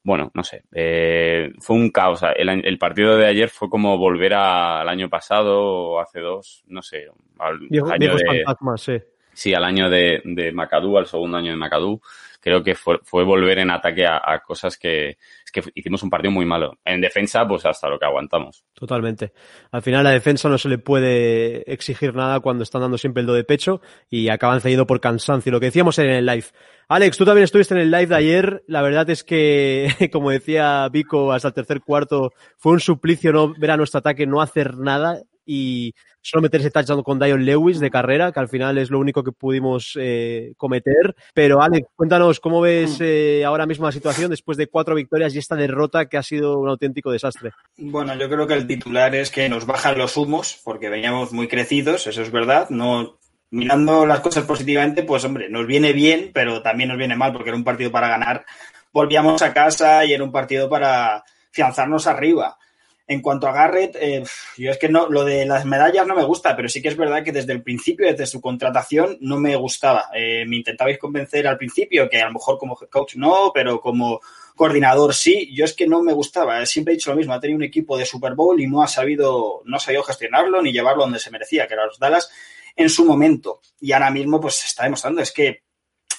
bueno, 0.05 0.29
no 0.35 0.43
sé, 0.43 0.63
eh, 0.71 1.51
fue 1.59 1.75
un 1.75 1.89
caos. 1.89 2.21
El, 2.35 2.47
el, 2.47 2.77
partido 2.77 3.17
de 3.17 3.25
ayer 3.25 3.49
fue 3.49 3.71
como 3.71 3.97
volver 3.97 4.35
a, 4.35 4.81
al 4.81 4.87
año 4.87 5.09
pasado 5.09 5.59
o 5.63 5.99
hace 5.99 6.19
dos, 6.19 6.63
no 6.67 6.83
sé, 6.83 7.07
al 7.39 7.55
año 7.91 8.15
de, 8.15 8.77
sí. 8.77 9.01
sí, 9.33 9.53
al 9.55 9.63
año 9.63 9.89
de, 9.89 10.21
de 10.23 10.51
Macadú, 10.51 10.99
al 10.99 11.07
segundo 11.07 11.37
año 11.37 11.49
de 11.49 11.57
Macadú. 11.57 11.99
Creo 12.45 12.61
que 12.61 12.75
fue, 12.75 13.23
volver 13.23 13.57
en 13.57 13.71
ataque 13.71 14.05
a, 14.05 14.39
cosas 14.45 14.77
que, 14.77 15.09
es 15.09 15.51
que 15.51 15.63
hicimos 15.73 16.03
un 16.03 16.11
partido 16.11 16.29
muy 16.29 16.45
malo. 16.45 16.77
En 16.85 17.01
defensa, 17.01 17.43
pues 17.47 17.65
hasta 17.65 17.89
lo 17.89 17.97
que 17.97 18.05
aguantamos. 18.05 18.63
Totalmente. 18.75 19.33
Al 19.71 19.81
final 19.81 20.03
la 20.03 20.11
defensa 20.11 20.47
no 20.47 20.59
se 20.59 20.69
le 20.69 20.77
puede 20.77 21.63
exigir 21.73 22.13
nada 22.13 22.41
cuando 22.41 22.61
están 22.61 22.81
dando 22.81 22.99
siempre 22.99 23.21
el 23.21 23.25
do 23.25 23.33
de 23.33 23.45
pecho 23.45 23.81
y 24.11 24.29
acaban 24.29 24.61
cediendo 24.61 24.85
por 24.85 25.01
cansancio. 25.01 25.51
Lo 25.51 25.59
que 25.59 25.65
decíamos 25.65 25.97
en 25.97 26.05
el 26.05 26.27
live. 26.27 26.45
Alex, 26.87 27.17
tú 27.17 27.25
también 27.25 27.45
estuviste 27.45 27.73
en 27.73 27.79
el 27.79 27.89
live 27.89 28.05
de 28.05 28.15
ayer. 28.15 28.63
La 28.67 28.83
verdad 28.83 29.09
es 29.09 29.23
que, 29.23 29.89
como 30.13 30.29
decía 30.29 30.87
Vico, 30.89 31.33
hasta 31.33 31.47
el 31.47 31.55
tercer 31.55 31.81
cuarto 31.81 32.31
fue 32.57 32.73
un 32.73 32.79
suplicio 32.79 33.33
no 33.33 33.55
ver 33.57 33.71
a 33.71 33.77
nuestro 33.77 34.01
ataque 34.01 34.27
no 34.27 34.39
hacer 34.39 34.77
nada 34.77 35.23
y 35.45 35.93
solo 36.21 36.41
meterse 36.41 36.71
touchdown 36.71 37.03
con 37.03 37.19
Dion 37.19 37.45
Lewis 37.45 37.79
de 37.79 37.91
carrera, 37.91 38.31
que 38.31 38.39
al 38.39 38.49
final 38.49 38.77
es 38.77 38.89
lo 38.89 38.99
único 38.99 39.23
que 39.23 39.31
pudimos 39.31 39.97
eh, 39.99 40.53
cometer. 40.57 41.15
Pero 41.33 41.61
Alex, 41.61 41.87
cuéntanos 41.95 42.39
cómo 42.39 42.61
ves 42.61 42.97
eh, 42.99 43.43
ahora 43.45 43.65
mismo 43.65 43.85
la 43.85 43.91
situación 43.91 44.31
después 44.31 44.57
de 44.57 44.67
cuatro 44.67 44.95
victorias 44.95 45.35
y 45.35 45.39
esta 45.39 45.55
derrota 45.55 46.07
que 46.07 46.17
ha 46.17 46.23
sido 46.23 46.59
un 46.59 46.69
auténtico 46.69 47.11
desastre. 47.11 47.51
Bueno, 47.77 48.15
yo 48.15 48.27
creo 48.27 48.47
que 48.47 48.55
el 48.55 48.65
titular 48.65 49.13
es 49.13 49.29
que 49.29 49.47
nos 49.49 49.65
bajan 49.65 49.97
los 49.97 50.17
humos 50.17 50.59
porque 50.63 50.89
veníamos 50.89 51.31
muy 51.31 51.47
crecidos, 51.47 52.07
eso 52.07 52.21
es 52.21 52.31
verdad. 52.31 52.69
No 52.69 53.19
mirando 53.51 54.05
las 54.05 54.19
cosas 54.19 54.43
positivamente, 54.45 55.03
pues 55.03 55.23
hombre, 55.23 55.49
nos 55.49 55.65
viene 55.65 55.93
bien, 55.93 56.31
pero 56.33 56.61
también 56.61 56.89
nos 56.89 56.97
viene 56.97 57.15
mal 57.15 57.31
porque 57.31 57.49
era 57.49 57.57
un 57.57 57.63
partido 57.63 57.91
para 57.91 58.09
ganar. 58.09 58.45
Volvíamos 58.91 59.41
a 59.41 59.53
casa 59.53 60.05
y 60.05 60.13
era 60.13 60.23
un 60.23 60.31
partido 60.31 60.69
para 60.69 61.23
fianzarnos 61.51 62.07
arriba. 62.07 62.57
En 63.07 63.21
cuanto 63.21 63.47
a 63.47 63.51
Garrett, 63.51 63.95
eh, 63.99 64.23
yo 64.57 64.71
es 64.71 64.79
que 64.79 64.89
no, 64.89 65.07
lo 65.07 65.23
de 65.23 65.45
las 65.45 65.63
medallas 65.63 66.07
no 66.07 66.15
me 66.15 66.23
gusta, 66.23 66.55
pero 66.55 66.67
sí 66.67 66.81
que 66.81 66.87
es 66.87 66.97
verdad 66.97 67.23
que 67.23 67.31
desde 67.31 67.53
el 67.53 67.61
principio, 67.61 68.07
desde 68.07 68.25
su 68.25 68.41
contratación, 68.41 69.17
no 69.21 69.37
me 69.37 69.55
gustaba. 69.55 70.09
Eh, 70.15 70.43
me 70.47 70.55
intentabais 70.55 70.97
convencer 70.97 71.47
al 71.47 71.57
principio 71.57 72.09
que 72.09 72.19
a 72.19 72.25
lo 72.25 72.33
mejor 72.33 72.57
como 72.57 72.75
coach 72.75 73.15
no, 73.15 73.51
pero 73.53 73.79
como 73.79 74.21
coordinador 74.55 75.13
sí. 75.13 75.53
Yo 75.53 75.65
es 75.65 75.73
que 75.73 75.85
no 75.85 76.01
me 76.01 76.13
gustaba. 76.13 76.65
Siempre 76.65 76.93
he 76.93 76.97
dicho 76.97 77.11
lo 77.11 77.17
mismo. 77.17 77.33
Ha 77.33 77.39
tenido 77.39 77.57
un 77.57 77.63
equipo 77.63 77.95
de 77.95 78.05
Super 78.05 78.33
Bowl 78.33 78.59
y 78.59 78.65
no 78.65 78.81
ha 78.81 78.87
sabido, 78.87 79.61
no 79.65 79.77
ha 79.77 79.79
sabido 79.79 80.01
gestionarlo 80.01 80.63
ni 80.63 80.71
llevarlo 80.71 81.03
donde 81.03 81.19
se 81.19 81.29
merecía, 81.29 81.67
que 81.67 81.75
era 81.75 81.85
los 81.85 81.99
Dallas 81.99 82.31
en 82.75 82.89
su 82.89 83.05
momento. 83.05 83.61
Y 83.79 83.91
ahora 83.91 84.09
mismo, 84.09 84.41
pues 84.41 84.55
se 84.55 84.65
está 84.65 84.83
demostrando. 84.83 85.21
Es 85.21 85.31
que 85.31 85.61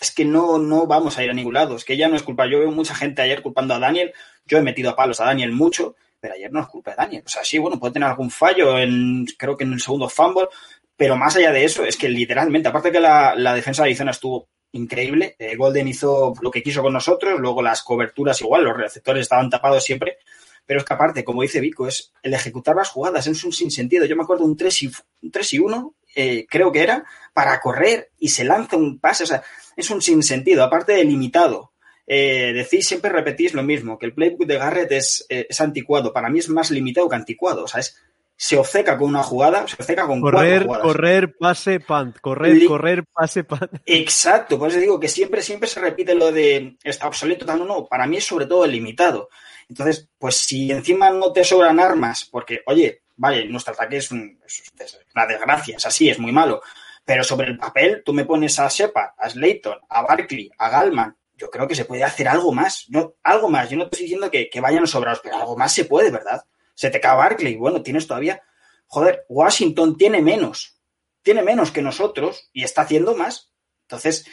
es 0.00 0.12
que 0.12 0.24
no, 0.24 0.58
no 0.58 0.86
vamos 0.86 1.18
a 1.18 1.24
ir 1.24 1.30
a 1.30 1.34
ningún 1.34 1.54
lado. 1.54 1.74
Es 1.74 1.84
que 1.84 1.96
ya 1.96 2.06
no 2.06 2.14
es 2.14 2.22
culpa. 2.22 2.46
Yo 2.46 2.60
veo 2.60 2.70
mucha 2.70 2.94
gente 2.94 3.22
ayer 3.22 3.42
culpando 3.42 3.74
a 3.74 3.80
Daniel. 3.80 4.12
Yo 4.44 4.58
he 4.58 4.62
metido 4.62 4.90
a 4.90 4.96
palos 4.96 5.20
a 5.20 5.24
Daniel 5.24 5.50
mucho 5.50 5.96
ayer 6.32 6.52
no 6.52 6.60
es 6.60 6.66
culpa 6.66 6.92
de 6.92 6.96
Daniel. 6.96 7.22
O 7.26 7.28
sea, 7.28 7.44
sí, 7.44 7.58
bueno, 7.58 7.78
puede 7.78 7.94
tener 7.94 8.08
algún 8.08 8.30
fallo 8.30 8.78
en, 8.78 9.26
creo 9.38 9.56
que 9.56 9.64
en 9.64 9.72
el 9.72 9.80
segundo 9.80 10.08
fumble, 10.08 10.48
pero 10.96 11.16
más 11.16 11.36
allá 11.36 11.52
de 11.52 11.64
eso, 11.64 11.84
es 11.84 11.96
que 11.96 12.08
literalmente, 12.08 12.68
aparte 12.68 12.92
que 12.92 13.00
la, 13.00 13.34
defensa 13.54 13.82
de 13.82 13.88
Arizona 13.88 14.12
estuvo 14.12 14.48
increíble, 14.72 15.36
eh, 15.38 15.56
Golden 15.56 15.88
hizo 15.88 16.34
lo 16.40 16.50
que 16.50 16.62
quiso 16.62 16.82
con 16.82 16.92
nosotros, 16.92 17.38
luego 17.38 17.62
las 17.62 17.82
coberturas 17.82 18.40
igual, 18.40 18.64
los 18.64 18.76
receptores 18.76 19.22
estaban 19.22 19.50
tapados 19.50 19.84
siempre, 19.84 20.18
pero 20.64 20.80
es 20.80 20.86
que 20.86 20.94
aparte, 20.94 21.24
como 21.24 21.42
dice 21.42 21.60
Vico, 21.60 21.86
es 21.86 22.12
el 22.22 22.34
ejecutar 22.34 22.74
las 22.74 22.90
jugadas, 22.90 23.26
es 23.26 23.44
un 23.44 23.52
sinsentido. 23.52 24.04
Yo 24.04 24.16
me 24.16 24.24
acuerdo 24.24 24.44
un 24.44 24.56
3 24.56 24.82
y, 24.82 24.90
un 25.22 25.30
3 25.30 25.52
y 25.52 25.58
1, 25.60 25.94
eh, 26.16 26.46
creo 26.48 26.72
que 26.72 26.82
era, 26.82 27.04
para 27.32 27.60
correr 27.60 28.10
y 28.18 28.28
se 28.28 28.44
lanza 28.44 28.76
un 28.76 28.98
pase, 28.98 29.24
o 29.24 29.26
sea, 29.26 29.42
es 29.76 29.90
un 29.90 30.02
sinsentido, 30.02 30.64
aparte 30.64 30.92
de 30.92 31.04
limitado 31.04 31.72
eh, 32.06 32.52
decís, 32.54 32.86
siempre 32.86 33.10
repetís 33.10 33.54
lo 33.54 33.62
mismo, 33.62 33.98
que 33.98 34.06
el 34.06 34.14
playbook 34.14 34.46
de 34.46 34.58
Garrett 34.58 34.92
es, 34.92 35.26
eh, 35.28 35.46
es, 35.48 35.60
anticuado. 35.60 36.12
Para 36.12 36.28
mí 36.28 36.38
es 36.38 36.48
más 36.48 36.70
limitado 36.70 37.08
que 37.08 37.16
anticuado. 37.16 37.64
O 37.64 37.68
sea, 37.68 37.80
es, 37.80 38.00
se 38.36 38.56
obceca 38.58 38.98
con 38.98 39.08
una 39.08 39.22
jugada, 39.22 39.66
se 39.66 39.76
obceca 39.76 40.06
con 40.06 40.20
correr, 40.20 40.66
cuatro 40.66 40.66
jugadas. 40.66 40.86
correr, 40.86 41.36
pase, 41.38 41.80
punt, 41.80 42.18
correr, 42.20 42.54
Li- 42.56 42.66
correr, 42.66 43.04
pase, 43.12 43.44
punt. 43.44 43.62
Exacto, 43.86 44.58
por 44.58 44.68
eso 44.68 44.78
digo 44.78 45.00
que 45.00 45.08
siempre, 45.08 45.40
siempre 45.42 45.68
se 45.68 45.80
repite 45.80 46.14
lo 46.14 46.30
de 46.30 46.76
está 46.84 47.08
obsoleto, 47.08 47.46
tal, 47.46 47.60
no, 47.60 47.64
no, 47.64 47.86
para 47.86 48.06
mí 48.06 48.18
es 48.18 48.24
sobre 48.24 48.46
todo 48.46 48.64
el 48.66 48.72
limitado. 48.72 49.30
Entonces, 49.68 50.08
pues 50.18 50.36
si 50.36 50.70
encima 50.70 51.10
no 51.10 51.32
te 51.32 51.42
sobran 51.44 51.80
armas, 51.80 52.28
porque, 52.30 52.60
oye, 52.66 53.02
vale, 53.16 53.48
nuestro 53.48 53.72
ataque 53.72 53.96
es, 53.96 54.10
un- 54.12 54.38
es 54.44 54.62
una 55.14 55.26
desgracia, 55.26 55.76
es 55.78 55.86
así, 55.86 56.08
es 56.10 56.18
muy 56.18 56.30
malo, 56.30 56.60
pero 57.04 57.24
sobre 57.24 57.48
el 57.48 57.56
papel 57.56 58.02
tú 58.04 58.12
me 58.12 58.24
pones 58.26 58.58
a 58.60 58.68
Shepard, 58.68 59.12
a 59.16 59.30
Slayton, 59.30 59.78
a 59.88 60.02
Barkley, 60.02 60.50
a 60.58 60.68
Galman, 60.68 61.16
yo 61.36 61.50
creo 61.50 61.68
que 61.68 61.74
se 61.74 61.84
puede 61.84 62.02
hacer 62.02 62.28
algo 62.28 62.52
más, 62.52 62.86
no, 62.88 63.14
algo 63.22 63.48
más, 63.48 63.68
yo 63.68 63.76
no 63.76 63.84
estoy 63.84 64.02
diciendo 64.02 64.30
que, 64.30 64.48
que 64.48 64.60
vayan 64.60 64.86
sobrados, 64.86 65.20
pero 65.22 65.36
algo 65.36 65.56
más 65.56 65.72
se 65.72 65.84
puede, 65.84 66.10
¿verdad? 66.10 66.44
Se 66.74 66.90
te 66.90 67.00
cae 67.00 67.16
Barkley, 67.16 67.56
bueno, 67.56 67.82
tienes 67.82 68.06
todavía, 68.06 68.42
joder, 68.86 69.24
Washington 69.28 69.96
tiene 69.96 70.22
menos, 70.22 70.80
tiene 71.22 71.42
menos 71.42 71.70
que 71.70 71.82
nosotros 71.82 72.48
y 72.52 72.64
está 72.64 72.82
haciendo 72.82 73.14
más. 73.14 73.50
Entonces, 73.82 74.26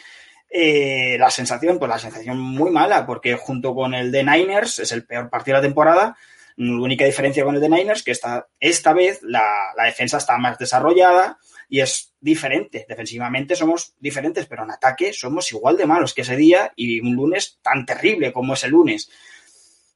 eh, 0.48 1.16
la 1.18 1.30
sensación, 1.30 1.78
pues 1.78 1.88
la 1.88 1.98
sensación 1.98 2.38
muy 2.38 2.70
mala, 2.70 3.06
porque 3.06 3.34
junto 3.34 3.74
con 3.74 3.94
el 3.94 4.10
de 4.10 4.24
Niners 4.24 4.78
es 4.78 4.92
el 4.92 5.04
peor 5.04 5.28
partido 5.28 5.56
de 5.56 5.62
la 5.62 5.68
temporada. 5.68 6.16
La 6.56 6.80
única 6.80 7.04
diferencia 7.04 7.44
con 7.44 7.56
el 7.56 7.60
de 7.60 7.68
Niners 7.68 8.02
que 8.02 8.12
esta, 8.12 8.46
esta 8.60 8.92
vez 8.92 9.20
la 9.22 9.72
defensa 9.84 10.18
está 10.18 10.38
más 10.38 10.56
desarrollada 10.56 11.38
y 11.68 11.80
es 11.80 12.14
diferente. 12.20 12.86
Defensivamente 12.88 13.56
somos 13.56 13.94
diferentes, 13.98 14.46
pero 14.46 14.64
en 14.64 14.70
ataque 14.70 15.12
somos 15.12 15.50
igual 15.52 15.76
de 15.76 15.86
malos 15.86 16.14
que 16.14 16.22
ese 16.22 16.36
día 16.36 16.72
y 16.76 17.00
un 17.00 17.14
lunes 17.14 17.58
tan 17.62 17.84
terrible 17.86 18.32
como 18.32 18.54
ese 18.54 18.68
lunes. 18.68 19.10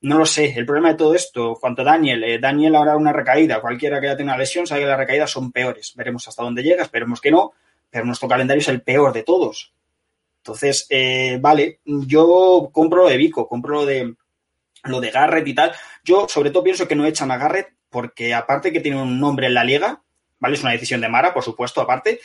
No 0.01 0.19
lo 0.19 0.27
sé. 0.27 0.55
El 0.57 0.67
problema 0.67 0.91
de 0.91 0.97
todo 0.97 1.15
esto, 1.15 1.57
cuanto 1.61 1.83
a 1.83 1.87
Daniel, 1.87 2.23
eh, 2.25 2.39
Daniel 2.39 2.77
ahora 2.77 2.97
una 2.97 3.13
recaída, 3.13 3.61
cualquiera 3.61 4.01
que 4.01 4.07
ya 4.07 4.17
tenga 4.17 4.33
una 4.33 4.39
lesión 4.39 4.67
sabe 4.67 4.83
que 4.83 4.87
las 4.87 4.99
recaídas 4.99 5.31
son 5.31 5.51
peores. 5.53 5.95
Veremos 5.97 6.27
hasta 6.29 6.43
dónde 6.43 6.63
llega, 6.63 6.83
esperemos 6.83 7.21
que 7.21 7.31
no, 7.31 7.53
pero 7.91 8.05
nuestro 8.05 8.29
calendario 8.29 8.61
es 8.61 8.69
el 8.69 8.83
peor 8.83 9.13
de 9.13 9.23
todos. 9.23 9.73
Entonces, 10.39 10.87
eh, 10.89 11.39
vale, 11.41 11.81
yo 11.85 12.71
compro 12.73 13.03
lo 13.03 13.09
de 13.09 13.17
Vico, 13.17 13.49
compro 13.49 13.75
lo 13.75 13.87
de 13.87 14.15
lo 14.85 15.01
de 15.01 15.11
Garrett 15.11 15.47
y 15.47 15.55
tal. 15.55 15.73
Yo 16.05 16.27
sobre 16.29 16.51
todo 16.51 16.65
pienso 16.65 16.89
que 16.89 16.95
no 16.95 17.05
echan 17.05 17.31
a 17.31 17.37
Garrett 17.37 17.75
porque 17.91 18.35
aparte 18.35 18.73
que 18.73 18.81
tiene 18.81 19.01
un 19.01 19.19
nombre 19.19 19.47
en 19.47 19.55
la 19.55 19.65
liga, 19.65 20.03
¿vale? 20.39 20.55
Es 20.57 20.63
una 20.63 20.73
decisión 20.73 21.01
de 21.01 21.09
Mara, 21.09 21.33
por 21.33 21.43
supuesto, 21.43 21.81
aparte. 21.81 22.21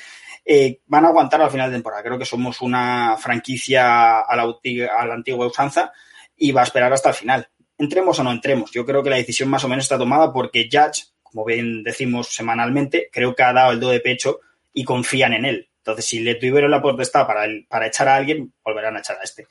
Eh, 0.46 0.82
van 0.88 1.06
a 1.06 1.08
aguantar 1.10 1.42
al 1.42 1.52
final 1.52 1.70
de 1.70 1.78
temporada. 1.78 2.04
Creo 2.04 2.18
que 2.20 2.26
somos 2.26 2.62
una 2.62 3.16
franquicia 3.18 4.20
a 4.20 4.36
la, 4.36 5.14
antigua 5.14 5.48
usanza 5.48 5.92
y 6.36 6.52
va 6.52 6.62
a 6.62 6.66
esperar 6.66 6.92
hasta 6.92 7.10
el 7.10 7.16
final. 7.16 7.48
Entremos 7.78 8.20
o 8.20 8.24
no 8.24 8.32
entremos. 8.32 8.72
Yo 8.72 8.86
creo 8.86 9.02
que 9.02 9.10
la 9.10 9.16
decisión 9.16 9.50
más 9.50 9.64
o 9.64 9.68
menos 9.68 9.86
está 9.86 9.98
tomada 9.98 10.32
porque 10.34 10.70
Judge, 10.72 11.06
como 11.22 11.46
bien 11.46 11.84
decimos 11.84 12.28
semanalmente, 12.34 13.10
creo 13.12 13.34
que 13.36 13.44
ha 13.44 13.54
dado 13.54 13.72
el 13.72 13.80
do 13.80 13.90
de 13.90 14.00
pecho 14.00 14.40
y 14.74 14.84
confían 14.84 15.34
en 15.34 15.46
él. 15.46 15.70
Entonces, 15.78 16.06
si 16.06 16.20
le 16.20 16.36
tuvieron 16.36 16.72
la 16.72 16.82
potestad 16.82 17.26
para, 17.28 17.46
el- 17.46 17.66
para 17.68 17.88
echar 17.88 18.08
a 18.08 18.16
alguien, 18.16 18.54
volverán 18.64 18.96
a 18.96 19.00
echar 19.00 19.18
a 19.20 19.24
este. 19.24 19.48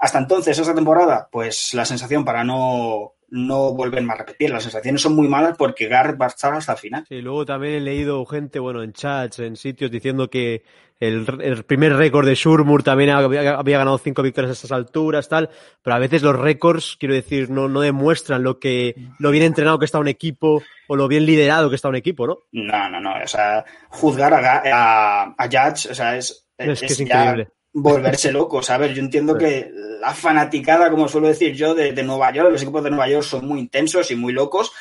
Hasta 0.00 0.18
entonces, 0.18 0.58
esa 0.58 0.74
temporada, 0.74 1.28
pues 1.30 1.74
la 1.74 1.84
sensación 1.84 2.24
para 2.24 2.42
no, 2.42 3.12
no 3.28 3.74
volver 3.74 4.02
más 4.02 4.16
a 4.16 4.20
repetir, 4.20 4.50
las 4.50 4.62
sensaciones 4.62 5.02
son 5.02 5.14
muy 5.14 5.28
malas 5.28 5.58
porque 5.58 5.88
Garrett 5.88 6.18
va 6.18 6.24
a 6.24 6.28
estar 6.28 6.54
hasta 6.54 6.72
el 6.72 6.78
final. 6.78 7.04
Sí, 7.06 7.20
luego 7.20 7.44
también 7.44 7.74
he 7.74 7.80
leído 7.80 8.24
gente, 8.24 8.58
bueno, 8.58 8.82
en 8.82 8.94
chats, 8.94 9.40
en 9.40 9.56
sitios, 9.56 9.90
diciendo 9.90 10.30
que 10.30 10.64
el, 11.00 11.26
el 11.42 11.64
primer 11.64 11.94
récord 11.96 12.26
de 12.26 12.34
Shurmur 12.34 12.82
también 12.82 13.10
había, 13.10 13.56
había 13.56 13.78
ganado 13.78 13.98
cinco 13.98 14.22
victorias 14.22 14.50
a 14.50 14.54
estas 14.54 14.72
alturas, 14.72 15.28
tal, 15.28 15.50
pero 15.82 15.96
a 15.96 15.98
veces 15.98 16.22
los 16.22 16.34
récords, 16.34 16.96
quiero 16.98 17.14
decir, 17.14 17.50
no, 17.50 17.68
no 17.68 17.82
demuestran 17.82 18.42
lo 18.42 18.58
que, 18.58 18.94
lo 19.18 19.30
bien 19.30 19.44
entrenado 19.44 19.78
que 19.78 19.84
está 19.84 19.98
un 19.98 20.08
equipo 20.08 20.62
o 20.88 20.96
lo 20.96 21.08
bien 21.08 21.26
liderado 21.26 21.68
que 21.68 21.76
está 21.76 21.90
un 21.90 21.96
equipo, 21.96 22.26
¿no? 22.26 22.38
No, 22.52 22.88
no, 22.88 23.00
no. 23.00 23.14
O 23.22 23.28
sea, 23.28 23.66
juzgar 23.90 24.32
a, 24.32 24.62
a, 24.64 25.34
a 25.36 25.44
Judge, 25.44 25.90
o 25.90 25.94
sea, 25.94 26.16
es, 26.16 26.48
Es 26.56 26.80
que 26.80 26.86
es 26.86 26.98
ya 26.98 27.04
increíble. 27.04 27.50
Volverse 27.72 28.30
loco. 28.32 28.60
A 28.68 28.76
ver, 28.78 28.94
yo 28.94 29.00
entiendo 29.02 29.36
que 29.36 29.70
la 30.00 30.14
fanaticada, 30.14 30.90
como 30.90 31.08
suelo 31.08 31.28
decir 31.28 31.54
yo, 31.54 31.74
de, 31.74 31.92
de 31.92 32.02
Nueva 32.02 32.32
York, 32.32 32.50
los 32.50 32.62
equipos 32.62 32.82
de 32.84 32.90
Nueva 32.90 33.08
York 33.08 33.24
son 33.24 33.46
muy 33.46 33.60
intensos 33.60 34.10
y 34.10 34.16
muy 34.16 34.32
locos, 34.32 34.72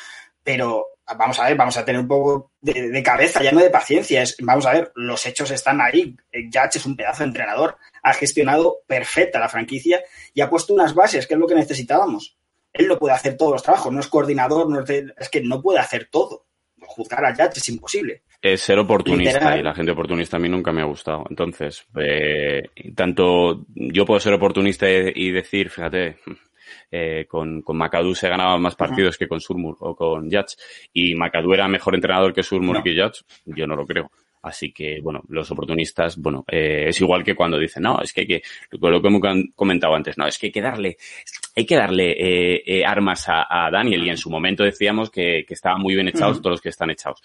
pero 0.44 0.86
vamos 1.18 1.40
a 1.40 1.46
ver, 1.46 1.58
vamos 1.58 1.76
a 1.78 1.84
tener 1.86 2.00
un 2.02 2.08
poco 2.08 2.52
de, 2.62 2.90
de 2.90 3.04
cabeza, 3.04 3.42
ya 3.44 3.52
no 3.52 3.62
de 3.62 3.70
paciencia. 3.70 4.22
Es, 4.22 4.36
vamos 4.42 4.66
a 4.66 4.74
ver, 4.74 4.92
los 4.96 5.26
hechos 5.26 5.52
están 5.52 5.82
ahí. 5.82 6.16
Eh, 6.32 6.46
Judge 6.46 6.78
es 6.78 6.86
un 6.86 6.96
pedazo 6.96 7.24
de 7.24 7.30
entrenador, 7.30 7.78
ha 8.04 8.14
gestionado 8.14 8.78
perfecta 8.88 9.40
la 9.40 9.50
franquicia 9.50 10.02
y 10.34 10.42
ha 10.42 10.50
puesto 10.50 10.74
unas 10.74 10.94
bases, 10.94 11.26
que 11.28 11.34
es 11.34 11.40
lo 11.40 11.48
que 11.48 11.56
necesitábamos. 11.56 12.38
Él 12.72 12.88
no 12.88 13.00
puede 13.00 13.16
hacer 13.16 13.36
todos 13.36 13.52
los 13.54 13.64
trabajos, 13.64 13.92
no 13.92 14.00
es 14.00 14.08
coordinador, 14.08 14.70
no 14.70 14.80
es, 14.82 14.86
de- 14.86 15.14
es 15.18 15.30
que 15.30 15.42
no 15.42 15.62
puede 15.62 15.80
hacer 15.80 16.08
todo. 16.12 16.46
Juzgar 16.80 17.26
a 17.26 17.32
Judge 17.36 17.58
es 17.58 17.70
imposible. 17.70 18.24
Es 18.42 18.62
ser 18.62 18.80
oportunista 18.80 19.40
Literal. 19.40 19.60
y 19.60 19.64
la 19.64 19.74
gente 19.74 19.92
oportunista 19.92 20.38
a 20.38 20.40
mí 20.40 20.48
nunca 20.48 20.72
me 20.72 20.82
ha 20.82 20.86
gustado. 20.86 21.26
Entonces, 21.30 21.86
eh, 22.00 22.64
tanto 22.96 23.66
yo 23.76 24.06
puedo 24.06 24.20
ser 24.20 24.34
oportunista 24.34 24.90
y, 24.90 25.12
y 25.14 25.32
decir, 25.32 25.70
fíjate, 25.70 26.18
eh, 26.92 27.26
con, 27.28 27.62
con 27.62 27.78
McAdoo 27.78 28.16
se 28.16 28.30
ganaban 28.30 28.62
más 28.62 28.76
partidos 28.76 29.18
que 29.18 29.28
con 29.28 29.42
Surmur 29.42 29.78
o 29.80 29.96
con 29.96 30.26
Judge 30.26 30.56
y 30.94 31.16
McAdoo 31.16 31.54
era 31.54 31.68
mejor 31.68 31.96
entrenador 31.96 32.34
que 32.34 32.44
Surmur 32.44 32.76
No. 32.76 32.80
y 32.80 32.84
que 32.84 32.96
yo 33.46 33.68
no 33.68 33.76
lo 33.76 33.86
creo. 33.86 34.10
Así 34.42 34.72
que, 34.72 35.02
bueno, 35.02 35.22
los 35.28 35.52
oportunistas, 35.52 36.18
bueno, 36.18 36.46
eh, 36.50 36.86
es 36.88 37.02
igual 37.02 37.26
que 37.26 37.36
cuando 37.36 37.60
dicen, 37.60 37.84
no, 37.84 38.00
es 38.02 38.14
que 38.14 38.22
hay 38.22 38.28
que, 38.28 38.42
lo 38.72 39.02
que 39.02 39.08
hemos 39.10 39.22
comentado 39.54 39.94
antes, 39.96 40.18
no, 40.18 40.26
es 40.26 40.38
que 40.38 40.48
hay 40.48 40.52
que 40.54 40.62
darle, 40.62 40.98
hay 41.58 41.66
que 41.66 41.76
darle 41.76 42.12
eh, 42.12 42.64
eh, 42.66 42.86
armas 42.86 43.28
a, 43.28 43.46
a, 43.50 43.70
Daniel 43.70 44.06
y 44.06 44.10
en 44.10 44.18
su 44.18 44.30
momento 44.30 44.64
decíamos 44.64 45.12
que, 45.12 45.44
que 45.46 45.54
estaban 45.54 45.82
muy 45.82 45.94
bien 45.94 46.08
echados 46.08 46.38
todos 46.42 46.54
los 46.54 46.62
que 46.62 46.70
están 46.70 46.90
echados. 46.90 47.22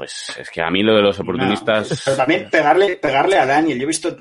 Pues 0.00 0.32
es 0.38 0.48
que 0.48 0.62
a 0.62 0.70
mí 0.70 0.82
lo 0.82 0.96
de 0.96 1.02
los 1.02 1.20
oportunistas... 1.20 1.90
No, 1.90 1.96
pero 2.06 2.16
también 2.16 2.48
pegarle, 2.48 2.96
pegarle 2.96 3.36
a 3.36 3.44
Daniel, 3.44 3.76
yo 3.76 3.84
he 3.84 3.86
visto 3.86 4.16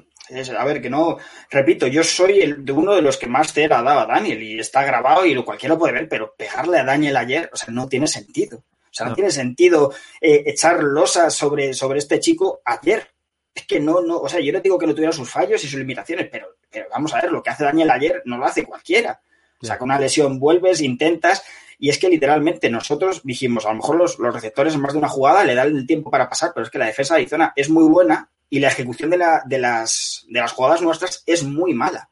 a 0.57 0.65
ver, 0.65 0.81
que 0.81 0.89
no, 0.89 1.17
repito, 1.49 1.87
yo 1.87 2.03
soy 2.03 2.41
el, 2.41 2.65
de 2.65 2.73
uno 2.73 2.95
de 2.95 3.01
los 3.01 3.15
que 3.15 3.27
más 3.27 3.53
cera 3.53 3.81
daba 3.81 4.01
a 4.01 4.05
Daniel 4.05 4.43
y 4.43 4.59
está 4.59 4.83
grabado 4.83 5.25
y 5.25 5.33
lo 5.33 5.45
cualquiera 5.45 5.77
puede 5.77 5.93
ver, 5.93 6.09
pero 6.09 6.35
pegarle 6.37 6.79
a 6.79 6.83
Daniel 6.83 7.15
ayer, 7.15 7.49
o 7.53 7.55
sea, 7.55 7.73
no 7.73 7.87
tiene 7.87 8.07
sentido. 8.07 8.57
O 8.57 8.91
sea, 8.91 9.05
no, 9.05 9.11
no 9.11 9.15
tiene 9.15 9.31
sentido 9.31 9.93
eh, 10.19 10.43
echar 10.47 10.83
losas 10.83 11.33
sobre, 11.33 11.73
sobre 11.73 11.99
este 11.99 12.19
chico 12.19 12.59
ayer. 12.65 13.07
Es 13.55 13.65
que 13.65 13.79
no, 13.79 14.01
no, 14.01 14.17
o 14.17 14.27
sea, 14.27 14.41
yo 14.41 14.51
no 14.51 14.59
digo 14.59 14.77
que 14.77 14.85
no 14.85 14.93
tuviera 14.93 15.13
sus 15.13 15.29
fallos 15.29 15.63
y 15.63 15.67
sus 15.69 15.79
limitaciones, 15.79 16.27
pero, 16.29 16.57
pero 16.69 16.87
vamos 16.91 17.13
a 17.13 17.21
ver, 17.21 17.31
lo 17.31 17.41
que 17.41 17.51
hace 17.51 17.63
Daniel 17.63 17.89
ayer 17.89 18.21
no 18.25 18.37
lo 18.37 18.43
hace 18.43 18.65
cualquiera. 18.65 19.21
O 19.61 19.65
sea, 19.65 19.77
con 19.77 19.89
una 19.89 19.99
lesión 19.99 20.39
vuelves, 20.39 20.81
intentas, 20.81 21.41
y 21.79 21.89
es 21.89 21.97
que 21.97 22.09
literalmente 22.09 22.69
nosotros 22.69 23.21
dijimos, 23.23 23.65
a 23.65 23.69
lo 23.69 23.75
mejor 23.75 23.95
los, 23.95 24.19
los 24.19 24.33
receptores 24.33 24.75
en 24.75 24.81
más 24.81 24.91
de 24.91 24.99
una 24.99 25.07
jugada 25.07 25.45
le 25.45 25.55
dan 25.55 25.75
el 25.75 25.87
tiempo 25.87 26.11
para 26.11 26.27
pasar, 26.27 26.51
pero 26.53 26.65
es 26.65 26.69
que 26.69 26.77
la 26.77 26.87
defensa 26.87 27.15
de 27.15 27.21
Arizona 27.21 27.53
es 27.55 27.69
muy 27.69 27.87
buena 27.87 28.29
y 28.49 28.59
la 28.59 28.67
ejecución 28.67 29.09
de, 29.09 29.17
la, 29.17 29.43
de, 29.45 29.59
las, 29.59 30.25
de 30.27 30.39
las 30.41 30.51
jugadas 30.51 30.81
nuestras 30.81 31.23
es 31.25 31.43
muy 31.43 31.73
mala. 31.73 32.09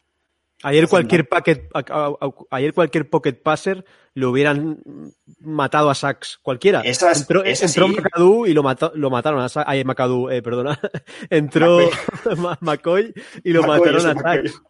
Ayer 0.63 0.87
cualquier 0.87 1.27
packet, 1.27 1.69
ayer 2.49 2.73
cualquier 2.73 3.07
pocket 3.09 3.33
passer 3.33 3.85
lo 4.15 4.31
hubieran 4.31 4.79
matado 5.39 5.91
a 5.91 5.95
Sachs, 5.95 6.39
cualquiera. 6.41 6.81
Esas, 6.81 7.21
entró 7.21 7.43
esas 7.43 7.75
entró 7.75 7.87
sí. 7.87 8.01
McAdoo 8.01 8.47
y 8.47 8.53
lo, 8.53 8.63
mató, 8.63 8.91
lo 8.95 9.11
mataron 9.11 9.39
a 9.41 9.49
Sachs. 9.49 9.69
Ay, 9.69 9.83
McAdoo, 9.83 10.31
eh, 10.31 10.41
perdona. 10.41 10.79
entró 11.29 11.87
McCoy 12.61 13.13
y 13.43 13.51
lo 13.51 13.61
McCoy, 13.61 13.93
mataron 13.93 14.17
a. 14.17 14.21
Sachs. 14.21 14.61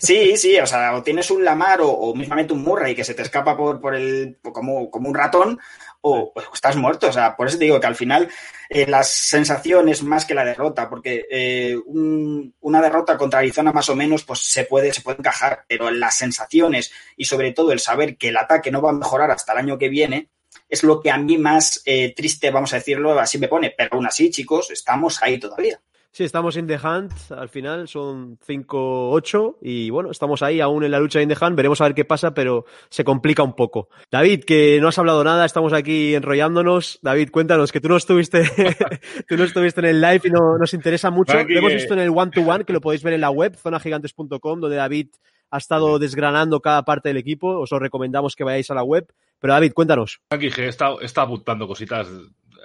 Sí, 0.00 0.36
sí, 0.36 0.58
o 0.58 0.66
sea, 0.66 0.94
o 0.94 1.02
tienes 1.02 1.30
un 1.30 1.44
Lamar 1.44 1.80
o, 1.80 1.88
o 1.88 2.14
mismamente 2.14 2.52
un 2.52 2.62
Murray 2.62 2.94
que 2.94 3.04
se 3.04 3.14
te 3.14 3.22
escapa 3.22 3.56
por, 3.56 3.80
por 3.80 3.94
el, 3.94 4.38
como, 4.42 4.90
como 4.90 5.08
un 5.08 5.14
ratón, 5.14 5.60
o, 6.00 6.32
o, 6.34 6.42
estás 6.52 6.76
muerto. 6.76 7.08
O 7.08 7.12
sea, 7.12 7.36
por 7.36 7.46
eso 7.46 7.58
te 7.58 7.64
digo 7.64 7.80
que 7.80 7.86
al 7.86 7.94
final 7.94 8.28
eh, 8.68 8.86
la 8.86 9.02
sensación 9.02 9.88
es 9.88 10.02
más 10.02 10.24
que 10.24 10.34
la 10.34 10.44
derrota, 10.44 10.88
porque 10.90 11.26
eh, 11.30 11.76
un, 11.86 12.54
una 12.60 12.82
derrota 12.82 13.16
contra 13.16 13.38
Arizona 13.38 13.72
más 13.72 13.88
o 13.88 13.96
menos 13.96 14.24
pues 14.24 14.40
se 14.40 14.64
puede, 14.64 14.92
se 14.92 15.02
puede 15.02 15.18
encajar, 15.18 15.64
pero 15.68 15.90
las 15.90 16.16
sensaciones 16.16 16.92
y 17.16 17.24
sobre 17.24 17.52
todo 17.52 17.72
el 17.72 17.80
saber 17.80 18.16
que 18.16 18.28
el 18.28 18.36
ataque 18.36 18.70
no 18.70 18.82
va 18.82 18.90
a 18.90 18.94
mejorar 18.94 19.30
hasta 19.30 19.52
el 19.52 19.58
año 19.58 19.78
que 19.78 19.88
viene 19.88 20.28
es 20.68 20.82
lo 20.82 21.00
que 21.00 21.10
a 21.10 21.18
mí 21.18 21.38
más 21.38 21.82
eh, 21.84 22.14
triste, 22.14 22.50
vamos 22.50 22.72
a 22.72 22.76
decirlo, 22.76 23.18
así 23.18 23.38
me 23.38 23.48
pone. 23.48 23.74
Pero 23.76 23.90
aún 23.92 24.06
así, 24.06 24.30
chicos, 24.30 24.70
estamos 24.70 25.22
ahí 25.22 25.38
todavía. 25.38 25.80
Sí, 26.14 26.24
estamos 26.24 26.58
in 26.58 26.66
the 26.66 26.76
hunt, 26.76 27.10
al 27.30 27.48
final 27.48 27.88
son 27.88 28.38
5-8 28.38 29.56
y 29.62 29.88
bueno, 29.88 30.10
estamos 30.10 30.42
ahí 30.42 30.60
aún 30.60 30.84
en 30.84 30.90
la 30.90 31.00
lucha 31.00 31.22
in 31.22 31.30
the 31.30 31.36
hunt, 31.42 31.56
veremos 31.56 31.80
a 31.80 31.84
ver 31.84 31.94
qué 31.94 32.04
pasa, 32.04 32.34
pero 32.34 32.66
se 32.90 33.02
complica 33.02 33.42
un 33.42 33.54
poco. 33.54 33.88
David, 34.10 34.44
que 34.44 34.78
no 34.78 34.88
has 34.88 34.98
hablado 34.98 35.24
nada, 35.24 35.46
estamos 35.46 35.72
aquí 35.72 36.14
enrollándonos. 36.14 36.98
David, 37.00 37.30
cuéntanos, 37.30 37.72
que 37.72 37.80
tú 37.80 37.88
no 37.88 37.96
estuviste, 37.96 38.44
tú 39.26 39.38
no 39.38 39.44
estuviste 39.44 39.80
en 39.80 39.86
el 39.86 40.02
live 40.02 40.20
y 40.24 40.30
no, 40.30 40.58
nos 40.58 40.74
interesa 40.74 41.10
mucho. 41.10 41.32
Lo 41.32 41.58
hemos 41.58 41.72
visto 41.72 41.94
en 41.94 42.00
el 42.00 42.10
one-to-one, 42.10 42.60
-one, 42.60 42.64
que 42.66 42.74
lo 42.74 42.82
podéis 42.82 43.02
ver 43.02 43.14
en 43.14 43.22
la 43.22 43.30
web, 43.30 43.56
zonagigantes.com, 43.56 44.60
donde 44.60 44.76
David 44.76 45.08
ha 45.50 45.56
estado 45.56 45.98
desgranando 45.98 46.60
cada 46.60 46.82
parte 46.84 47.08
del 47.08 47.16
equipo, 47.16 47.58
os 47.58 47.70
lo 47.70 47.78
recomendamos 47.78 48.36
que 48.36 48.44
vayáis 48.44 48.70
a 48.70 48.74
la 48.74 48.82
web. 48.82 49.06
Pero 49.38 49.54
David, 49.54 49.72
cuéntanos. 49.72 50.20
Aquí 50.28 50.50
he 50.54 50.68
estado, 50.68 51.00
he 51.00 51.06
estado 51.06 51.28
apuntando 51.28 51.66
cositas 51.66 52.06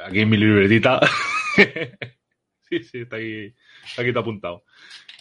aquí 0.05 0.19
en 0.19 0.29
mi 0.29 0.35
libretita. 0.35 0.99
Sí, 2.69 2.83
sí, 2.83 2.99
está 2.99 3.15
aquí, 3.15 3.53
está 3.85 4.01
aquí 4.01 4.09
está 4.09 4.19
apuntado. 4.19 4.63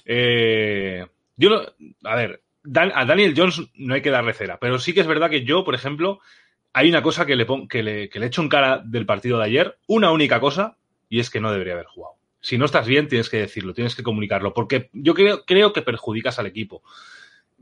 Eh, 0.05 1.07
yo, 1.37 1.63
a 2.05 2.17
ver, 2.17 2.43
a 2.75 3.05
Daniel 3.05 3.35
Jones 3.37 3.63
no 3.75 3.95
hay 3.95 4.03
que 4.03 4.11
darle 4.11 4.33
cera, 4.33 4.59
pero 4.59 4.79
sí 4.79 4.93
que 4.93 5.01
es 5.01 5.07
verdad 5.07 5.31
que 5.31 5.45
yo, 5.45 5.65
por 5.65 5.75
ejemplo, 5.75 6.21
hay 6.73 6.89
una 6.89 7.03
cosa 7.03 7.27
que 7.27 7.37
le, 7.37 7.47
pon, 7.47 7.69
que 7.69 7.83
le, 7.83 8.09
que 8.09 8.25
echo 8.25 8.43
en 8.43 8.49
cara 8.49 8.83
del 8.85 9.07
partido 9.07 9.39
de 9.39 9.45
ayer, 9.45 9.79
una 9.87 10.11
única 10.11 10.41
cosa, 10.41 10.77
y 11.09 11.21
es 11.21 11.31
que 11.31 11.41
no 11.41 11.53
debería 11.53 11.75
haber 11.75 11.87
jugado. 11.87 12.17
Si 12.41 12.59
no 12.59 12.65
estás 12.65 12.87
bien, 12.87 13.09
tienes 13.09 13.29
que 13.29 13.39
decirlo, 13.39 13.75
tienes 13.75 13.95
que 13.95 14.03
comunicarlo, 14.03 14.53
porque 14.55 14.91
yo 14.93 15.15
creo, 15.15 15.45
creo 15.45 15.73
que 15.73 15.83
perjudicas 15.83 16.39
al 16.39 16.47
equipo. 16.47 16.83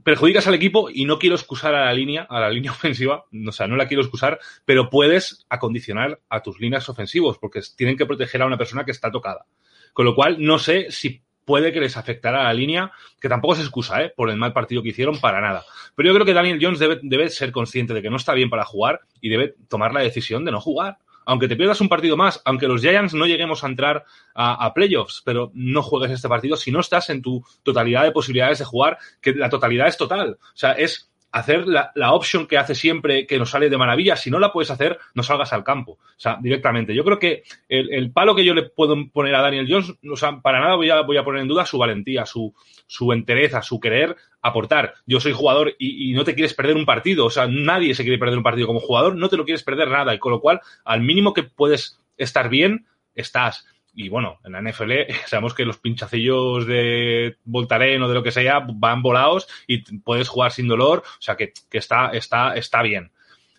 Perjudicas 0.03 0.47
al 0.47 0.55
equipo 0.55 0.91
y 0.91 1.05
no 1.05 1.19
quiero 1.19 1.37
excusar 1.37 1.75
a 1.75 1.87
la 1.87 1.93
línea, 1.95 2.27
a 2.29 2.41
la 2.41 2.51
línea 2.51 2.71
ofensiva, 2.73 3.25
o 3.47 3.53
sea, 3.53 3.67
no 3.67 3.77
la 3.77 3.87
quiero 3.87 4.03
excusar, 4.03 4.39
pero 4.65 4.91
puedes 4.91 5.47
acondicionar 5.49 6.21
a 6.29 6.43
tus 6.43 6.61
líneas 6.61 6.89
ofensivos, 6.89 7.39
porque 7.39 7.61
tienen 7.77 7.97
que 7.97 8.07
proteger 8.07 8.43
a 8.43 8.47
una 8.47 8.59
persona 8.59 8.85
que 8.85 8.91
está 8.91 9.11
tocada. 9.11 9.47
Con 9.95 10.05
lo 10.05 10.15
cual, 10.15 10.37
no 10.41 10.59
sé 10.59 10.91
si 10.91 11.23
puede 11.45 11.73
que 11.73 11.81
les 11.81 11.97
afectara 11.97 12.41
a 12.41 12.45
la 12.45 12.53
línea, 12.53 12.93
que 13.21 13.29
tampoco 13.29 13.55
es 13.55 13.61
excusa, 13.61 14.03
¿eh? 14.03 14.13
Por 14.15 14.29
el 14.29 14.37
mal 14.37 14.53
partido 14.53 14.83
que 14.83 14.91
hicieron, 14.91 15.21
para 15.21 15.41
nada. 15.41 15.65
Pero 15.95 16.09
yo 16.09 16.15
creo 16.15 16.27
que 16.27 16.35
Daniel 16.35 16.59
Jones 16.61 16.79
debe, 16.79 16.99
debe, 17.03 17.31
ser 17.31 17.53
consciente 17.53 17.95
de 17.95 18.03
que 18.03 18.11
no 18.11 18.17
está 18.17 18.35
bien 18.35 18.51
para 18.51 18.65
jugar 18.65 19.01
y 19.21 19.29
debe 19.29 19.55
tomar 19.69 19.93
la 19.93 20.01
decisión 20.01 20.45
de 20.45 20.53
no 20.53 20.61
jugar. 20.61 20.99
Aunque 21.27 21.49
te 21.49 21.57
pierdas 21.57 21.81
un 21.81 21.89
partido 21.89 22.19
más, 22.19 22.43
aunque 22.45 22.69
los 22.69 22.83
Giants 22.83 23.15
no 23.15 23.25
lleguemos 23.25 23.65
a 23.65 23.69
entrar 23.69 24.05
a, 24.35 24.67
a 24.67 24.75
playoffs, 24.75 25.23
pero 25.25 25.51
no 25.55 25.83
juegues 25.83 26.11
este 26.11 26.29
partido 26.29 26.57
si 26.57 26.71
no 26.71 26.81
estás 26.81 27.09
en 27.09 27.23
tu 27.23 27.43
totalidad 27.63 28.03
de 28.03 28.11
posibilidades 28.11 28.59
de 28.59 28.67
jugar, 28.67 28.99
que 29.23 29.33
la 29.33 29.49
totalidad 29.49 29.87
es 29.87 29.97
total. 29.97 30.39
O 30.41 30.57
sea, 30.57 30.73
es 30.73 31.11
hacer 31.35 31.67
la, 31.67 31.91
la 31.97 32.13
que 32.49 32.59
hace 32.59 32.77
siempre 32.77 33.27
que 33.27 33.41
nos 33.41 33.51
sale 33.51 33.69
de 33.69 33.77
maravilla. 33.77 34.15
Si 34.15 34.31
no 34.31 34.39
la 34.39 34.53
puedes 34.53 34.71
hacer, 34.71 35.01
no 35.15 35.25
salgas 35.25 35.53
al 35.53 35.65
campo. 35.65 35.93
O 35.93 35.99
sea, 36.17 36.39
directamente. 36.41 36.95
Yo 36.95 37.05
creo 37.05 37.19
que 37.19 37.43
el, 37.69 37.93
el 37.93 38.13
palo 38.13 38.37
que 38.37 38.45
yo 38.45 38.55
le 38.55 38.63
puedo 38.63 38.95
poner 39.13 39.35
a 39.35 39.43
Daniel 39.43 39.67
Jones, 39.69 39.95
o 40.09 40.17
sea, 40.17 40.41
para 40.41 40.61
nada 40.61 40.77
voy 40.77 40.91
a, 40.91 41.01
voy 41.01 41.17
a 41.17 41.25
poner 41.25 41.43
en 41.43 41.49
duda 41.49 41.67
su 41.67 41.77
valentía, 41.77 42.25
su, 42.25 42.55
su 42.87 43.13
entereza, 43.13 43.63
su 43.63 43.81
querer 43.81 44.15
aportar. 44.43 44.95
Yo 45.07 45.19
soy 45.19 45.33
jugador 45.33 45.75
y, 45.77 46.11
y, 46.11 46.15
no 46.15 46.23
te 46.23 46.35
quieres 46.35 46.55
perder 46.55 46.77
un 46.77 46.87
partido. 46.87 47.27
O 47.27 47.31
sea, 47.31 47.49
nadie 47.49 47.97
se 47.97 48.05
quiere 48.05 48.19
perder 48.19 48.39
un 48.39 48.45
partido 48.45 48.69
como 48.69 48.79
jugador, 48.79 49.17
no 49.17 49.29
te 49.29 49.37
lo 49.37 49.45
quieres 49.45 49.65
perder 49.65 49.89
nada. 49.89 50.15
Y 50.15 50.21
con 50.21 50.31
lo 50.31 50.41
cual, 50.41 50.61
al 50.85 51.01
mínimo 51.01 51.35
que 51.35 51.43
puedes 51.43 51.99
estar 52.17 52.49
bien, 52.49 52.87
estás 53.17 53.67
y 53.95 54.09
bueno, 54.09 54.41
en 54.45 54.53
la 54.53 54.63
NFL 54.63 54.93
sabemos 55.27 55.55
que 55.55 55.65
los 55.65 55.79
pinchacillos 55.79 56.67
de 56.67 57.37
Voltaren 57.45 58.03
o 58.03 58.09
de 58.09 58.15
lo 58.15 58.23
que 58.23 58.33
sea 58.33 58.61
van 58.67 59.03
volados 59.03 59.49
y 59.67 59.79
puedes 59.99 60.29
jugar 60.29 60.53
sin 60.53 60.69
dolor, 60.69 61.03
o 61.07 61.23
sea 61.23 61.37
que, 61.37 61.53
que 61.71 61.79
está, 61.79 62.11
está, 62.11 62.55
está 62.55 62.83
bien. 62.83 63.13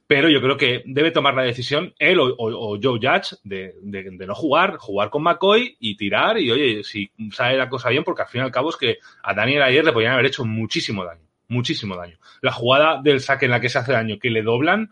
Pero 0.07 0.29
yo 0.29 0.39
creo 0.39 0.55
que 0.55 0.83
debe 0.85 1.09
tomar 1.09 1.33
la 1.33 1.41
decisión 1.41 1.95
él 1.97 2.19
o, 2.19 2.77
Joe 2.81 2.99
Judge 3.01 3.37
de, 3.43 3.73
de, 3.81 4.27
no 4.27 4.35
jugar, 4.35 4.77
jugar 4.77 5.09
con 5.09 5.23
McCoy 5.23 5.77
y 5.79 5.97
tirar 5.97 6.37
y 6.37 6.51
oye, 6.51 6.83
si 6.83 7.09
sale 7.31 7.57
la 7.57 7.69
cosa 7.69 7.89
bien, 7.89 8.03
porque 8.03 8.21
al 8.21 8.27
fin 8.27 8.41
y 8.41 8.43
al 8.43 8.51
cabo 8.51 8.69
es 8.69 8.77
que 8.77 8.99
a 9.23 9.33
Daniel 9.33 9.63
ayer 9.63 9.83
le 9.83 9.93
podían 9.93 10.13
haber 10.13 10.27
hecho 10.27 10.45
muchísimo 10.45 11.03
daño, 11.03 11.27
muchísimo 11.47 11.95
daño. 11.95 12.19
La 12.41 12.51
jugada 12.51 13.01
del 13.01 13.19
saque 13.19 13.45
en 13.45 13.51
la 13.51 13.59
que 13.59 13.69
se 13.69 13.79
hace 13.79 13.93
daño, 13.93 14.19
que 14.19 14.29
le 14.29 14.43
doblan, 14.43 14.91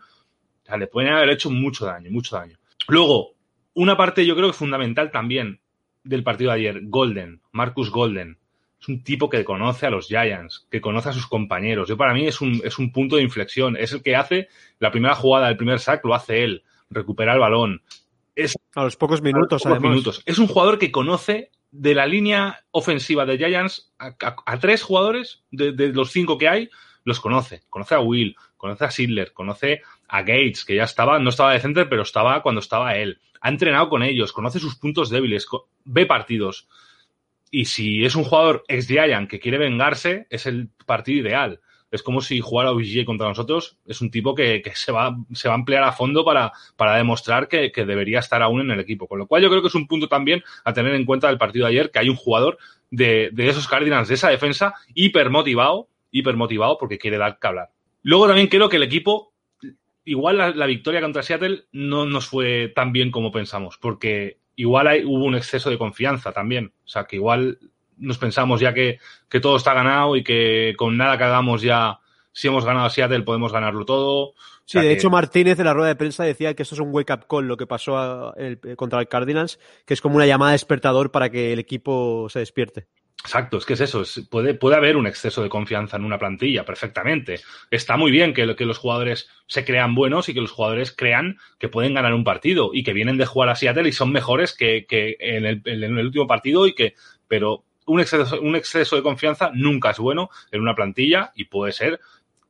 le 0.76 0.86
pueden 0.88 1.12
haber 1.12 1.30
hecho 1.30 1.48
mucho 1.48 1.86
daño, 1.86 2.10
mucho 2.10 2.34
daño. 2.34 2.58
Luego, 2.88 3.33
una 3.74 3.96
parte 3.96 4.24
yo 4.24 4.36
creo 4.36 4.48
que 4.48 4.56
fundamental 4.56 5.10
también 5.10 5.60
del 6.02 6.22
partido 6.22 6.50
de 6.52 6.58
ayer, 6.58 6.80
Golden, 6.84 7.40
Marcus 7.52 7.90
Golden. 7.90 8.38
Es 8.80 8.88
un 8.88 9.02
tipo 9.02 9.30
que 9.30 9.44
conoce 9.44 9.86
a 9.86 9.90
los 9.90 10.08
Giants, 10.08 10.66
que 10.70 10.80
conoce 10.80 11.08
a 11.08 11.12
sus 11.12 11.26
compañeros. 11.26 11.88
Yo 11.88 11.96
para 11.96 12.12
mí 12.12 12.26
es 12.26 12.40
un, 12.40 12.60
es 12.64 12.78
un 12.78 12.92
punto 12.92 13.16
de 13.16 13.22
inflexión. 13.22 13.76
Es 13.76 13.92
el 13.92 14.02
que 14.02 14.14
hace 14.14 14.48
la 14.78 14.90
primera 14.90 15.14
jugada 15.14 15.48
del 15.48 15.56
primer 15.56 15.80
sack, 15.80 16.04
lo 16.04 16.14
hace 16.14 16.44
él. 16.44 16.64
Recupera 16.90 17.32
el 17.32 17.40
balón. 17.40 17.82
Es, 18.36 18.54
a 18.74 18.84
los 18.84 18.96
pocos 18.96 19.22
minutos, 19.22 19.64
a 19.64 19.70
los 19.70 19.78
pocos 19.78 19.90
minutos. 19.90 20.22
Es 20.26 20.38
un 20.38 20.48
jugador 20.48 20.78
que 20.78 20.92
conoce 20.92 21.50
de 21.70 21.94
la 21.94 22.06
línea 22.06 22.64
ofensiva 22.72 23.24
de 23.24 23.38
Giants 23.38 23.92
a, 23.98 24.08
a, 24.08 24.36
a 24.44 24.58
tres 24.58 24.82
jugadores, 24.82 25.42
de, 25.50 25.72
de, 25.72 25.88
los 25.88 26.10
cinco 26.10 26.36
que 26.36 26.48
hay, 26.48 26.68
los 27.04 27.20
conoce. 27.20 27.62
Conoce 27.70 27.94
a 27.94 28.00
Will, 28.00 28.36
conoce 28.64 28.84
a 28.86 28.90
Sidler, 28.90 29.34
conoce 29.34 29.82
a 30.08 30.20
Gates, 30.20 30.64
que 30.64 30.74
ya 30.74 30.84
estaba, 30.84 31.18
no 31.18 31.28
estaba 31.28 31.52
de 31.52 31.60
center, 31.60 31.86
pero 31.86 32.00
estaba 32.00 32.42
cuando 32.42 32.60
estaba 32.60 32.96
él 32.96 33.20
ha 33.44 33.50
entrenado 33.50 33.90
con 33.90 34.02
ellos, 34.02 34.32
conoce 34.32 34.58
sus 34.58 34.76
puntos 34.76 35.10
débiles, 35.10 35.46
ve 35.84 36.06
partidos. 36.06 36.66
Y 37.50 37.66
si 37.66 38.02
es 38.02 38.16
un 38.16 38.24
jugador 38.24 38.64
ex 38.68 38.88
Giant 38.88 39.28
que 39.28 39.38
quiere 39.38 39.58
vengarse, 39.58 40.26
es 40.30 40.46
el 40.46 40.70
partido 40.86 41.28
ideal. 41.28 41.60
Es 41.90 42.02
como 42.02 42.22
si 42.22 42.40
jugara 42.40 42.70
OBJ 42.70 43.04
contra 43.04 43.28
nosotros. 43.28 43.76
Es 43.84 44.00
un 44.00 44.10
tipo 44.10 44.34
que, 44.34 44.62
que 44.62 44.74
se, 44.74 44.92
va, 44.92 45.14
se 45.34 45.48
va 45.48 45.54
a 45.54 45.58
emplear 45.58 45.82
a 45.84 45.92
fondo 45.92 46.24
para, 46.24 46.52
para 46.76 46.96
demostrar 46.96 47.46
que, 47.46 47.70
que, 47.70 47.84
debería 47.84 48.20
estar 48.20 48.42
aún 48.42 48.62
en 48.62 48.70
el 48.70 48.80
equipo. 48.80 49.06
Con 49.06 49.18
lo 49.18 49.26
cual 49.26 49.42
yo 49.42 49.50
creo 49.50 49.60
que 49.60 49.68
es 49.68 49.74
un 49.74 49.86
punto 49.86 50.08
también 50.08 50.42
a 50.64 50.72
tener 50.72 50.94
en 50.94 51.04
cuenta 51.04 51.28
del 51.28 51.36
partido 51.36 51.66
de 51.66 51.72
ayer, 51.72 51.90
que 51.90 51.98
hay 51.98 52.08
un 52.08 52.16
jugador 52.16 52.56
de, 52.90 53.28
de 53.30 53.48
esos 53.50 53.68
Cardinals, 53.68 54.08
de 54.08 54.14
esa 54.14 54.30
defensa, 54.30 54.72
hiper 54.94 55.28
motivado, 55.28 55.88
hiper 56.10 56.36
motivado 56.36 56.78
porque 56.78 56.96
quiere 56.96 57.18
dar 57.18 57.38
que 57.38 57.46
hablar. 57.46 57.73
Luego 58.04 58.26
también 58.28 58.46
creo 58.46 58.68
que 58.68 58.76
el 58.76 58.82
equipo 58.84 59.32
igual 60.04 60.36
la, 60.38 60.50
la, 60.50 60.66
victoria 60.66 61.00
contra 61.00 61.22
Seattle 61.22 61.64
no 61.72 62.04
nos 62.06 62.26
fue 62.26 62.68
tan 62.74 62.92
bien 62.92 63.10
como 63.10 63.32
pensamos, 63.32 63.78
porque 63.78 64.38
igual 64.54 64.86
hay, 64.86 65.04
hubo 65.04 65.24
un 65.24 65.34
exceso 65.34 65.70
de 65.70 65.78
confianza 65.78 66.30
también. 66.32 66.72
O 66.84 66.88
sea, 66.88 67.04
que 67.04 67.16
igual 67.16 67.58
nos 67.96 68.18
pensamos 68.18 68.60
ya 68.60 68.74
que, 68.74 68.98
que 69.28 69.40
todo 69.40 69.56
está 69.56 69.72
ganado 69.72 70.14
y 70.16 70.22
que 70.22 70.74
con 70.76 70.96
nada 70.96 71.16
que 71.18 71.24
hagamos 71.24 71.62
ya 71.62 71.98
si 72.32 72.48
hemos 72.48 72.64
ganado 72.64 72.86
a 72.86 72.90
Seattle 72.90 73.22
podemos 73.22 73.52
ganarlo 73.52 73.84
todo. 73.84 74.28
O 74.30 74.34
Sí, 74.66 74.78
de 74.78 74.84
que- 74.88 74.92
hecho 74.92 75.08
Martínez 75.08 75.58
en 75.58 75.64
la 75.66 75.72
rueda 75.74 75.88
de 75.88 75.96
prensa 75.96 76.24
decía 76.24 76.52
que 76.54 76.64
esto 76.64 76.74
es 76.74 76.80
un 76.80 76.92
wake-up 76.92 77.26
call 77.28 77.46
lo 77.48 77.56
que 77.56 77.66
pasó 77.66 77.96
a- 77.96 78.34
el- 78.36 78.58
contra 78.76 79.00
el 79.00 79.08
Cardinals, 79.08 79.58
que 79.86 79.94
es 79.94 80.00
como 80.02 80.16
una 80.16 80.26
llamada 80.26 80.50
de 80.50 80.56
despertador 80.56 81.10
para 81.12 81.30
que 81.30 81.52
el 81.52 81.58
equipo 81.60 82.26
se 82.28 82.40
despierte. 82.40 82.86
Exacto, 83.22 83.56
es 83.56 83.64
que 83.64 83.72
es 83.72 83.80
eso, 83.80 84.02
es- 84.02 84.26
puede, 84.30 84.52
puede 84.54 84.76
haber 84.76 84.96
un 84.98 85.06
exceso 85.06 85.42
de 85.42 85.48
confianza 85.48 85.96
en 85.96 86.04
una 86.04 86.18
plantilla, 86.18 86.64
perfectamente. 86.66 87.36
Está 87.70 87.96
muy 87.96 88.10
bien 88.10 88.34
que, 88.34 88.54
que 88.54 88.66
los 88.66 88.76
jugadores 88.78 89.28
se 89.46 89.64
crean 89.64 89.94
buenos 89.94 90.28
y 90.28 90.34
que 90.34 90.42
los 90.42 90.50
jugadores 90.52 90.92
crean 90.94 91.38
que 91.58 91.68
pueden 91.70 91.94
ganar 91.94 92.12
un 92.12 92.24
partido 92.24 92.70
y 92.74 92.82
que 92.82 92.92
vienen 92.92 93.16
de 93.16 93.24
jugar 93.24 93.48
a 93.48 93.54
Seattle 93.56 93.88
y 93.88 93.92
son 93.92 94.12
mejores 94.12 94.54
que, 94.54 94.84
que 94.86 95.16
en, 95.20 95.46
el, 95.46 95.62
en 95.64 95.82
el 95.98 96.06
último 96.06 96.26
partido 96.26 96.66
y 96.66 96.74
que, 96.74 96.94
pero 97.26 97.64
un 97.86 98.00
exceso, 98.00 98.40
un 98.42 98.56
exceso 98.56 98.96
de 98.96 99.02
confianza 99.02 99.50
nunca 99.54 99.90
es 99.90 99.98
bueno 99.98 100.28
en 100.50 100.60
una 100.60 100.74
plantilla 100.74 101.32
y 101.34 101.46
puede 101.46 101.72
ser 101.72 102.00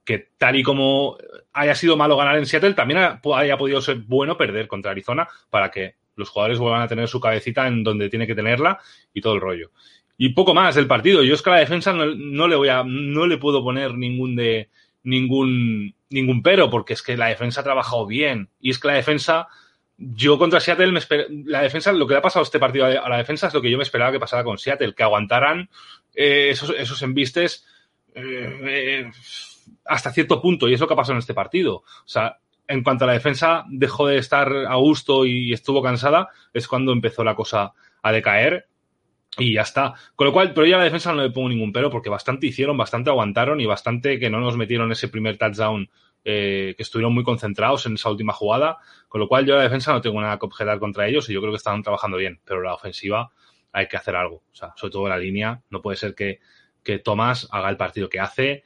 que 0.04 0.30
tal 0.38 0.56
y 0.56 0.62
como 0.64 1.16
haya 1.52 1.74
sido 1.76 1.96
malo 1.96 2.16
ganar 2.16 2.36
en 2.36 2.46
Seattle, 2.46 2.74
también 2.74 2.98
ha- 3.00 3.20
haya 3.36 3.56
podido 3.56 3.80
ser 3.80 3.96
bueno 3.98 4.36
perder 4.36 4.66
contra 4.68 4.90
Arizona 4.90 5.28
para 5.50 5.70
que 5.70 5.96
los 6.16 6.28
jugadores 6.30 6.58
vuelvan 6.58 6.82
a 6.82 6.88
tener 6.88 7.08
su 7.08 7.20
cabecita 7.20 7.66
en 7.66 7.82
donde 7.84 8.08
tiene 8.10 8.26
que 8.26 8.34
tenerla 8.34 8.80
y 9.12 9.20
todo 9.20 9.34
el 9.34 9.40
rollo. 9.40 9.70
Y 10.16 10.30
poco 10.30 10.54
más 10.54 10.74
del 10.76 10.86
partido. 10.86 11.22
Yo 11.22 11.34
es 11.34 11.42
que 11.42 11.50
a 11.50 11.54
la 11.54 11.60
defensa 11.60 11.92
no, 11.92 12.06
no 12.06 12.48
le 12.48 12.56
voy 12.56 12.68
a, 12.68 12.84
no 12.84 13.26
le 13.26 13.38
puedo 13.38 13.62
poner 13.62 13.94
ningún 13.94 14.36
de 14.36 14.68
ningún 15.02 15.94
ningún 16.10 16.42
pero, 16.42 16.70
porque 16.70 16.92
es 16.92 17.02
que 17.02 17.16
la 17.16 17.26
defensa 17.26 17.60
ha 17.60 17.64
trabajado 17.64 18.06
bien. 18.06 18.48
Y 18.60 18.70
es 18.70 18.78
que 18.78 18.88
la 18.88 18.94
defensa, 18.94 19.48
yo 19.98 20.38
contra 20.38 20.60
Seattle 20.60 20.92
me 20.92 21.00
esper- 21.00 21.26
la 21.46 21.62
defensa, 21.62 21.92
lo 21.92 22.06
que 22.06 22.14
le 22.14 22.18
ha 22.18 22.22
pasado 22.22 22.42
a 22.42 22.44
este 22.44 22.60
partido 22.60 22.86
a 22.86 23.08
la 23.08 23.16
defensa 23.16 23.48
es 23.48 23.54
lo 23.54 23.60
que 23.60 23.70
yo 23.70 23.76
me 23.76 23.82
esperaba 23.82 24.12
que 24.12 24.20
pasara 24.20 24.44
con 24.44 24.56
Seattle, 24.58 24.94
que 24.94 25.02
aguantaran 25.02 25.68
eh, 26.14 26.50
esos, 26.50 26.70
esos 26.78 27.02
embistes 27.02 27.66
eh, 28.14 29.10
hasta 29.84 30.12
cierto 30.12 30.40
punto, 30.40 30.68
y 30.68 30.74
es 30.74 30.80
lo 30.80 30.86
que 30.86 30.94
ha 30.94 30.96
pasado 30.96 31.14
en 31.14 31.18
este 31.18 31.34
partido. 31.34 31.78
O 31.78 32.06
sea, 32.06 32.38
en 32.68 32.82
cuanto 32.84 33.04
a 33.04 33.08
la 33.08 33.12
defensa 33.14 33.64
dejó 33.68 34.06
de 34.06 34.18
estar 34.18 34.48
a 34.68 34.76
gusto 34.76 35.26
y 35.26 35.52
estuvo 35.52 35.82
cansada, 35.82 36.28
es 36.52 36.68
cuando 36.68 36.92
empezó 36.92 37.24
la 37.24 37.34
cosa 37.34 37.72
a 38.02 38.12
decaer 38.12 38.68
y 39.38 39.54
ya 39.54 39.62
está. 39.62 39.94
Con 40.14 40.26
lo 40.26 40.32
cual, 40.32 40.52
pero 40.54 40.66
ya 40.66 40.76
a 40.76 40.78
la 40.78 40.84
defensa 40.84 41.12
no 41.12 41.22
le 41.22 41.30
pongo 41.30 41.48
ningún 41.48 41.72
pero 41.72 41.90
porque 41.90 42.08
bastante 42.08 42.46
hicieron, 42.46 42.76
bastante 42.76 43.10
aguantaron 43.10 43.60
y 43.60 43.66
bastante 43.66 44.18
que 44.18 44.30
no 44.30 44.40
nos 44.40 44.56
metieron 44.56 44.92
ese 44.92 45.08
primer 45.08 45.36
touchdown 45.36 45.88
eh, 46.24 46.74
que 46.76 46.82
estuvieron 46.82 47.12
muy 47.12 47.24
concentrados 47.24 47.86
en 47.86 47.94
esa 47.94 48.10
última 48.10 48.32
jugada. 48.32 48.78
Con 49.08 49.20
lo 49.20 49.28
cual, 49.28 49.46
yo 49.46 49.56
la 49.56 49.62
defensa 49.62 49.92
no 49.92 50.00
tengo 50.00 50.20
nada 50.20 50.38
que 50.38 50.46
objetar 50.46 50.78
contra 50.78 51.06
ellos 51.06 51.28
y 51.28 51.32
yo 51.32 51.40
creo 51.40 51.52
que 51.52 51.58
estaban 51.58 51.82
trabajando 51.82 52.16
bien, 52.16 52.40
pero 52.44 52.62
la 52.62 52.74
ofensiva 52.74 53.30
hay 53.72 53.88
que 53.88 53.96
hacer 53.96 54.14
algo. 54.14 54.36
O 54.36 54.54
sea, 54.54 54.72
sobre 54.76 54.92
todo 54.92 55.08
la 55.08 55.18
línea, 55.18 55.60
no 55.70 55.82
puede 55.82 55.96
ser 55.96 56.14
que, 56.14 56.40
que 56.82 56.98
Thomas 57.00 57.48
haga 57.50 57.68
el 57.70 57.76
partido 57.76 58.08
que 58.08 58.20
hace, 58.20 58.64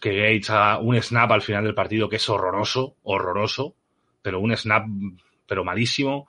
que 0.00 0.16
Gates 0.16 0.50
haga 0.50 0.78
un 0.78 1.00
snap 1.00 1.30
al 1.32 1.42
final 1.42 1.64
del 1.64 1.74
partido 1.74 2.08
que 2.08 2.16
es 2.16 2.28
horroroso, 2.28 2.96
horroroso, 3.02 3.74
pero 4.22 4.40
un 4.40 4.56
snap, 4.56 4.86
pero 5.46 5.64
malísimo 5.64 6.26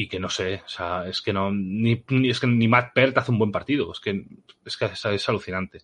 y 0.00 0.06
que 0.08 0.20
no 0.20 0.28
sé, 0.30 0.62
o 0.64 0.68
sea, 0.68 1.08
es 1.08 1.20
que 1.20 1.32
no, 1.32 1.50
ni, 1.52 2.04
ni- 2.10 2.30
es 2.30 2.38
que 2.38 2.46
ni 2.46 2.68
Matt 2.68 2.92
Pert 2.94 3.18
hace 3.18 3.32
un 3.32 3.38
buen 3.38 3.50
partido, 3.50 3.90
es 3.92 3.98
que 3.98 4.24
es, 4.64 4.76
que 4.76 4.84
es, 4.84 5.04
es 5.04 5.28
alucinante. 5.28 5.80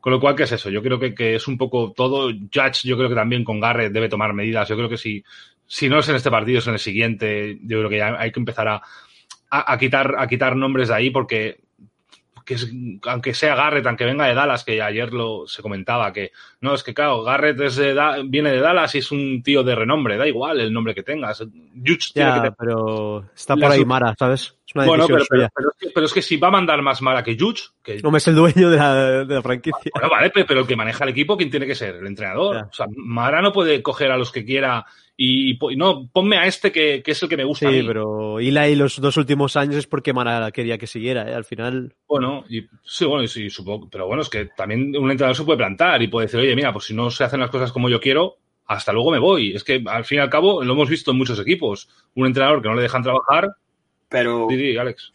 Con 0.00 0.12
lo 0.12 0.20
cual, 0.20 0.34
¿qué 0.34 0.44
es 0.44 0.52
eso? 0.52 0.70
Yo 0.70 0.82
creo 0.82 0.98
que, 0.98 1.14
que 1.14 1.34
es 1.34 1.46
un 1.48 1.58
poco 1.58 1.92
todo, 1.94 2.30
Judge, 2.30 2.88
yo 2.88 2.96
creo 2.96 3.10
que 3.10 3.14
también 3.14 3.44
con 3.44 3.60
Garrett 3.60 3.92
debe 3.92 4.08
tomar 4.08 4.32
medidas, 4.32 4.68
yo 4.68 4.76
creo 4.76 4.88
que 4.88 4.96
si, 4.96 5.22
si 5.66 5.88
no 5.90 5.98
es 5.98 6.08
en 6.08 6.16
este 6.16 6.30
partido, 6.30 6.60
es 6.60 6.66
en 6.66 6.72
el 6.74 6.78
siguiente, 6.78 7.58
yo 7.62 7.78
creo 7.78 7.90
que 7.90 7.98
ya 7.98 8.16
hay 8.18 8.32
que 8.32 8.40
empezar 8.40 8.68
a, 8.68 8.80
a, 9.50 9.72
a 9.72 9.78
quitar, 9.78 10.14
a 10.18 10.26
quitar 10.26 10.56
nombres 10.56 10.88
de 10.88 10.94
ahí 10.94 11.10
porque 11.10 11.60
que 12.48 12.54
es- 12.54 12.72
aunque 13.06 13.34
sea 13.34 13.54
Garrett, 13.54 13.86
aunque 13.86 14.06
venga 14.06 14.24
de 14.26 14.32
Dallas, 14.32 14.64
que 14.64 14.80
ayer 14.80 15.12
lo 15.12 15.46
se 15.46 15.60
comentaba, 15.60 16.14
que 16.14 16.32
no, 16.62 16.72
es 16.72 16.82
que 16.82 16.94
claro, 16.94 17.22
Garrett 17.22 17.60
es 17.60 17.76
de 17.76 17.92
Da- 17.92 18.22
viene 18.24 18.50
de 18.50 18.60
Dallas 18.60 18.94
y 18.94 18.98
es 18.98 19.12
un 19.12 19.42
tío 19.42 19.62
de 19.62 19.74
renombre, 19.74 20.16
da 20.16 20.26
igual 20.26 20.58
el 20.58 20.72
nombre 20.72 20.94
que 20.94 21.02
tengas. 21.02 21.40
Judge 21.40 22.12
tiene 22.14 22.30
que 22.30 22.36
Ya, 22.36 22.36
tener- 22.36 22.54
pero 22.58 23.26
está 23.36 23.54
La 23.54 23.66
por 23.66 23.72
ahí 23.72 23.84
Mara, 23.84 24.14
¿sabes? 24.18 24.57
Una 24.82 24.86
bueno, 24.88 25.06
decisión 25.06 25.18
pero, 25.18 25.26
pero- 25.28 25.40
suya. 25.40 25.50
pero 25.54 25.68
es 25.70 25.76
que, 25.78 25.90
pero 25.94 26.06
es 26.06 26.12
que 26.12 26.22
si 26.22 26.36
va 26.36 26.48
a 26.48 26.52
mandar 26.52 26.82
más 26.82 27.00
Mara 27.02 27.22
que 27.22 27.36
Judge, 27.38 27.62
que 27.82 28.00
No, 28.02 28.16
es 28.16 28.28
el 28.28 28.34
dueño 28.34 28.70
de 28.70 28.76
la, 28.76 29.24
de 29.24 29.34
la 29.34 29.42
franquicia. 29.42 29.90
bueno, 29.94 30.08
vale, 30.10 30.30
pe- 30.30 30.44
pero 30.44 30.60
el 30.60 30.66
que 30.66 30.76
maneja 30.76 31.04
el 31.04 31.10
equipo, 31.10 31.36
¿quién 31.36 31.50
tiene 31.50 31.66
que 31.66 31.74
ser? 31.74 31.96
El 31.96 32.06
entrenador. 32.06 32.56
Ya. 32.56 32.62
O 32.64 32.72
sea, 32.72 32.86
Mara 32.96 33.40
no 33.42 33.52
puede 33.52 33.82
coger 33.82 34.10
a 34.10 34.16
los 34.16 34.32
que 34.32 34.44
quiera 34.44 34.84
y, 35.16 35.52
y 35.72 35.76
no, 35.76 36.08
ponme 36.12 36.36
a 36.38 36.46
este 36.46 36.70
que, 36.70 37.02
que 37.02 37.10
es 37.10 37.22
el 37.22 37.28
que 37.28 37.36
me 37.36 37.44
gusta. 37.44 37.68
a 37.68 37.72
Sí, 37.72 37.80
mí. 37.80 37.86
pero 37.86 38.38
Eli 38.38 38.76
los 38.76 39.00
dos 39.00 39.16
últimos 39.16 39.56
años 39.56 39.76
es 39.76 39.86
porque 39.86 40.12
Mara 40.12 40.50
quería 40.52 40.78
que 40.78 40.86
siguiera, 40.86 41.28
¿eh? 41.28 41.34
Al 41.34 41.44
final. 41.44 41.94
Bueno, 42.06 42.44
y, 42.48 42.62
sí, 42.84 43.04
bueno, 43.04 43.24
y 43.24 43.28
sí, 43.28 43.50
supongo. 43.50 43.88
Pero 43.90 44.06
bueno, 44.06 44.22
es 44.22 44.28
que 44.28 44.46
también 44.56 44.96
un 44.96 45.10
entrenador 45.10 45.36
se 45.36 45.44
puede 45.44 45.58
plantar 45.58 46.00
y 46.02 46.08
puede 46.08 46.26
decir, 46.26 46.38
oye, 46.40 46.54
mira, 46.54 46.72
pues 46.72 46.84
si 46.84 46.94
no 46.94 47.10
se 47.10 47.24
hacen 47.24 47.40
las 47.40 47.50
cosas 47.50 47.72
como 47.72 47.88
yo 47.88 48.00
quiero, 48.00 48.36
hasta 48.66 48.92
luego 48.92 49.10
me 49.10 49.18
voy. 49.18 49.56
Es 49.56 49.64
que 49.64 49.82
al 49.86 50.04
fin 50.04 50.18
y 50.18 50.20
al 50.20 50.28
cabo 50.30 50.62
lo 50.62 50.72
hemos 50.74 50.88
visto 50.90 51.10
en 51.10 51.16
muchos 51.16 51.40
equipos. 51.40 51.88
Un 52.14 52.26
entrenador 52.26 52.60
que 52.62 52.68
no 52.68 52.74
le 52.74 52.82
dejan 52.82 53.02
trabajar. 53.02 53.56
Pero 54.08 54.46
Sí, 54.50 54.56
sí, 54.56 54.76
Alex. 54.78 55.12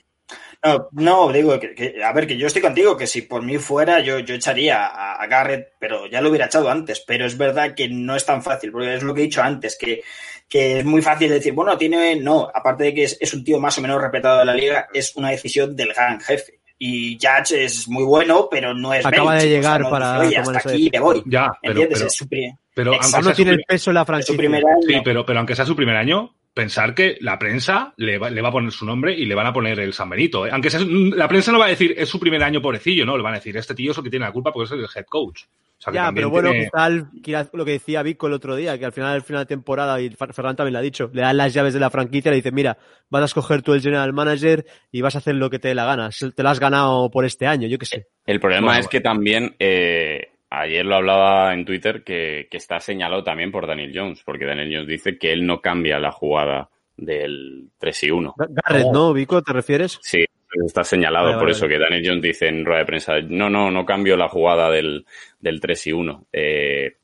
no, 0.63 0.87
no, 0.91 1.31
digo 1.33 1.59
que, 1.59 1.73
que- 1.75 2.03
a 2.03 2.13
ver, 2.13 2.25
que 2.27 2.37
yo 2.37 2.47
estoy 2.47 2.61
contigo, 2.61 2.95
que 2.95 3.07
si 3.07 3.23
por 3.23 3.41
mí 3.41 3.57
fuera, 3.57 3.99
yo, 3.99 4.19
yo 4.19 4.35
echaría 4.35 4.85
a, 4.85 5.15
a 5.21 5.27
Garrett, 5.27 5.73
pero 5.79 6.07
ya 6.07 6.21
lo 6.21 6.29
hubiera 6.29 6.45
echado 6.45 6.69
antes. 6.69 7.03
Pero 7.05 7.25
es 7.25 7.37
verdad 7.37 7.73
que 7.75 7.89
no 7.89 8.15
es 8.15 8.25
tan 8.25 8.41
fácil, 8.43 8.71
porque 8.71 8.93
es 8.95 9.03
lo 9.03 9.13
que 9.13 9.21
he 9.21 9.25
dicho 9.25 9.41
antes, 9.43 9.77
que, 9.77 10.03
que 10.47 10.79
es 10.79 10.85
muy 10.85 11.01
fácil 11.01 11.29
decir, 11.29 11.53
bueno, 11.53 11.77
tiene, 11.77 12.15
no, 12.15 12.49
aparte 12.53 12.85
de 12.85 12.93
que 12.93 13.03
es, 13.05 13.17
es 13.19 13.33
un 13.33 13.43
tío 13.43 13.59
más 13.59 13.77
o 13.77 13.81
menos 13.81 14.01
respetado 14.01 14.39
de 14.39 14.45
la 14.45 14.53
liga, 14.55 14.87
es 14.93 15.15
una 15.15 15.31
decisión 15.31 15.75
del 15.75 15.93
gran 15.93 16.19
jefe. 16.21 16.59
Y 16.79 17.17
Judge 17.21 17.63
es 17.63 17.87
muy 17.87 18.03
bueno, 18.03 18.47
pero 18.51 18.73
no 18.73 18.93
es 18.93 19.05
Acaba 19.05 19.35
de 19.35 19.47
llegar 19.47 19.81
no 19.81 19.89
para 19.89 20.15
dice, 20.21 20.27
Oye, 20.27 20.35
tomar 20.43 20.57
hasta 20.57 20.69
aquí 20.69 20.89
me 20.91 20.99
voy. 20.99 21.23
Ya, 21.25 21.51
pero, 21.61 21.73
¿Entiendes? 21.73 21.97
pero, 21.99 22.07
es 22.07 22.15
su, 22.15 22.27
pri- 22.27 22.53
pero 22.73 22.93
Exacto. 22.93 23.15
aunque 23.15 23.29
no 23.29 23.29
sea 23.29 23.35
tiene 23.35 23.51
el 23.51 23.63
peso 23.65 23.89
en 23.91 23.93
la 23.95 24.05
franquicia. 24.05 24.37
primer 24.37 24.63
año. 24.65 24.81
Sí, 24.87 24.95
pero, 25.03 25.25
pero 25.25 25.39
aunque 25.39 25.55
sea 25.55 25.65
su 25.65 25.75
primer 25.77 25.95
año, 25.95 26.35
pensar 26.53 26.93
que 26.93 27.17
la 27.21 27.39
prensa 27.39 27.93
le 27.97 28.17
va, 28.17 28.29
le 28.29 28.41
va 28.41 28.49
a 28.49 28.51
poner 28.51 28.71
su 28.71 28.85
nombre 28.85 29.13
y 29.17 29.25
le 29.25 29.35
van 29.35 29.47
a 29.47 29.53
poner 29.53 29.79
el 29.79 29.93
San 29.93 30.09
Benito. 30.09 30.45
¿eh? 30.45 30.49
Aunque 30.51 30.69
sea, 30.69 30.81
la 30.81 31.27
prensa 31.27 31.51
no 31.51 31.59
va 31.59 31.65
a 31.65 31.69
decir 31.69 31.93
es 31.97 32.07
su 32.09 32.19
primer 32.19 32.43
año 32.43 32.61
pobrecillo, 32.61 33.05
¿no? 33.05 33.17
Le 33.17 33.23
van 33.23 33.33
a 33.33 33.37
decir 33.37 33.57
este 33.57 33.73
tío 33.75 33.91
es 33.91 33.97
el 33.97 34.03
que 34.03 34.09
tiene 34.09 34.25
la 34.25 34.31
culpa 34.31 34.51
porque 34.51 34.65
es 34.75 34.79
el 34.79 34.85
head 34.95 35.05
coach. 35.05 35.43
O 35.45 35.81
sea, 35.83 35.91
que 35.91 35.97
Ya, 35.97 36.11
pero 36.13 36.29
bueno, 36.29 36.51
tiene- 36.51 36.65
quizá 36.65 36.85
al- 36.85 37.07
quizá 37.21 37.49
lo 37.51 37.65
que 37.65 37.71
decía 37.71 38.03
Vico 38.03 38.27
el 38.27 38.33
otro 38.33 38.55
día, 38.55 38.77
que 38.79 38.85
al 38.85 38.93
final, 38.93 39.15
al 39.15 39.23
final 39.23 39.41
de 39.41 39.47
temporada, 39.47 39.99
y 39.99 40.09
Fer- 40.11 40.31
Ferran 40.31 40.55
también 40.55 40.73
lo 40.73 40.79
ha 40.79 40.83
dicho, 40.83 41.09
le 41.11 41.23
dan 41.23 41.35
las 41.35 41.53
llaves 41.53 41.73
de 41.73 41.79
la 41.81 41.89
franquicia 41.89 42.29
y 42.29 42.31
le 42.33 42.35
dice, 42.37 42.51
mira, 42.53 42.77
vas 43.09 43.21
a 43.23 43.25
escoger 43.25 43.61
tú 43.63 43.73
el 43.73 43.81
general 43.81 44.13
manager 44.13 44.65
y 44.91 45.01
vas 45.01 45.15
a 45.15 45.17
hacer 45.17 45.35
lo 45.35 45.49
que 45.49 45.59
te 45.59 45.67
dé 45.69 45.75
la 45.75 45.83
gana. 45.85 46.09
Te 46.35 46.41
lo 46.43 46.49
has 46.49 46.59
ganado 46.59 47.09
por 47.11 47.25
este 47.25 47.47
año, 47.47 47.67
yo 47.67 47.77
qué 47.77 47.85
sé. 47.85 48.07
El 48.25 48.39
problema 48.39 48.67
Bueno, 48.67 48.79
es 48.79 48.87
que 48.87 49.01
también, 49.01 49.55
eh, 49.59 50.29
ayer 50.61 50.85
lo 50.85 50.95
hablaba 50.95 51.53
en 51.53 51.65
Twitter, 51.65 52.03
que, 52.03 52.47
que 52.49 52.57
está 52.57 52.79
señalado 52.79 53.23
también 53.23 53.51
por 53.51 53.67
Daniel 53.67 53.91
Jones, 53.93 54.21
porque 54.23 54.45
Daniel 54.45 54.69
Jones 54.73 54.87
dice 54.87 55.17
que 55.17 55.31
él 55.33 55.45
no 55.45 55.61
cambia 55.61 55.99
la 55.99 56.11
jugada 56.11 56.69
del 56.97 57.69
3 57.79 58.03
y 58.03 58.11
1. 58.11 58.35
Garrett. 58.37 58.87
¿no, 58.93 59.13
Vico? 59.13 59.41
¿Te 59.41 59.51
refieres? 59.53 59.99
Sí, 60.01 60.23
está 60.65 60.83
señalado, 60.83 61.25
Vale, 61.25 61.35
por 61.37 61.43
vale, 61.45 61.51
eso 61.53 61.67
que 61.67 61.79
Daniel 61.79 62.03
Jones 62.05 62.21
dice 62.21 62.47
en 62.47 62.63
rueda 62.65 62.79
de 62.81 62.85
prensa, 62.85 63.19
no, 63.21 63.49
no, 63.49 63.71
no 63.71 63.85
cambio 63.85 64.15
la 64.15 64.29
jugada 64.29 64.69
del, 64.69 65.05
del 65.39 65.59
3 65.59 65.87
y 65.87 65.91
1. 65.91 66.27
Eh, 66.31 66.97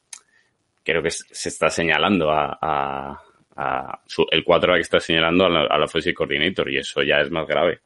creo 0.84 1.02
que 1.04 1.12
se 1.12 1.50
está 1.50 1.70
señalando 1.70 2.32
a, 2.32 2.58
a- 2.62 3.22
a 3.62 4.00
su- 4.06 4.28
el 4.32 4.44
4 4.44 4.76
que 4.76 4.80
está 4.82 5.00
señalando 5.00 5.46
al, 5.46 5.70
al 5.70 5.84
offensive 5.84 6.14
coordinator 6.14 6.70
y 6.72 6.78
eso 6.78 7.02
ya 7.04 7.20
es 7.22 7.30
más 7.32 7.46
grave. 7.48 7.80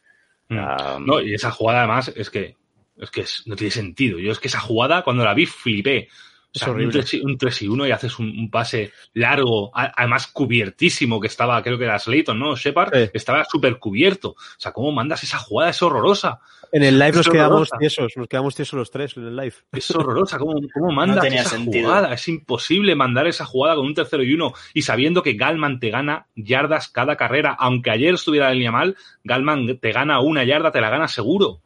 Mm. 0.49 0.57
Ah, 0.59 0.99
No, 1.03 1.19
y 1.21 1.33
esa 1.33 1.49
jugada 1.51 1.79
además 1.79 2.13
es 2.15 2.29
que, 2.29 2.55
es 2.97 3.09
que 3.11 3.21
es- 3.21 3.43
no 3.45 3.55
tiene 3.55 3.71
sentido. 3.71 4.19
Yo 4.19 4.31
es 4.31 4.39
que 4.39 4.47
esa 4.47 4.59
jugada, 4.59 5.03
cuando 5.03 5.23
la 5.25 5.33
vi, 5.33 5.45
flipé. 5.45 6.07
O 6.09 6.51
Es 6.55 6.59
sea, 6.59 6.69
un 6.69 6.75
horrible. 6.75 6.91
3, 6.93 7.13
y- 7.15 7.21
un 7.21 7.35
3 7.35 7.61
y 7.63 7.67
1 7.67 7.87
y 7.87 7.91
haces 7.91 8.19
un, 8.19 8.27
un 8.29 8.51
pase 8.51 8.91
largo, 9.15 9.75
a- 9.75 9.91
además 9.97 10.27
cubiertísimo, 10.27 11.19
que 11.19 11.25
estaba, 11.25 11.59
creo 11.63 11.79
que 11.79 11.85
era 11.85 11.97
Slayton, 11.97 12.37
¿no? 12.37 12.55
Shepard, 12.55 12.93
Sí. 12.93 13.09
estaba 13.15 13.43
súper 13.45 13.79
cubierto. 13.79 14.29
O 14.29 14.35
sea, 14.59 14.71
¿cómo 14.71 14.91
mandas 14.91 15.23
esa 15.23 15.39
jugada? 15.39 15.71
Es 15.71 15.81
horrorosa. 15.81 16.39
En 16.71 16.83
el 16.83 16.99
live 16.99 17.09
Es 17.09 17.15
nos 17.17 17.29
quedamos 17.29 17.69
tiesos, 17.79 18.13
nos 18.15 18.27
quedamos 18.27 18.53
tiesos 18.55 18.77
los 18.77 18.91
tres 18.91 19.17
en 19.17 19.25
el 19.27 19.35
live. 19.35 19.53
Es 19.71 19.89
horrorosa. 19.95 20.37
¿Cómo, 20.37 20.53
cómo 20.71 20.91
mandas 20.91 21.23
tenía 21.23 21.41
esa 21.41 21.49
sentido. 21.57 21.87
jugada? 21.87 22.13
Es 22.13 22.27
imposible 22.27 22.93
mandar 22.95 23.25
esa 23.25 23.45
jugada 23.45 23.75
con 23.75 23.87
un 23.87 23.95
tercero 23.95 24.21
y 24.21 24.31
uno 24.35 24.53
y 24.75 24.83
sabiendo 24.83 25.23
que 25.23 25.33
Galman 25.33 25.79
te 25.79 25.89
gana 25.89 26.27
yardas 26.35 26.87
cada 26.89 27.15
carrera. 27.15 27.55
Aunque 27.59 27.89
ayer 27.89 28.13
estuviera 28.13 28.49
la 28.49 28.53
línea 28.53 28.71
mal, 28.71 28.95
Galman 29.23 29.79
te 29.79 29.91
gana 29.91 30.19
una 30.19 30.43
yarda, 30.43 30.71
te 30.71 30.81
la 30.81 30.91
gana 30.91 31.07
seguro. 31.07 31.61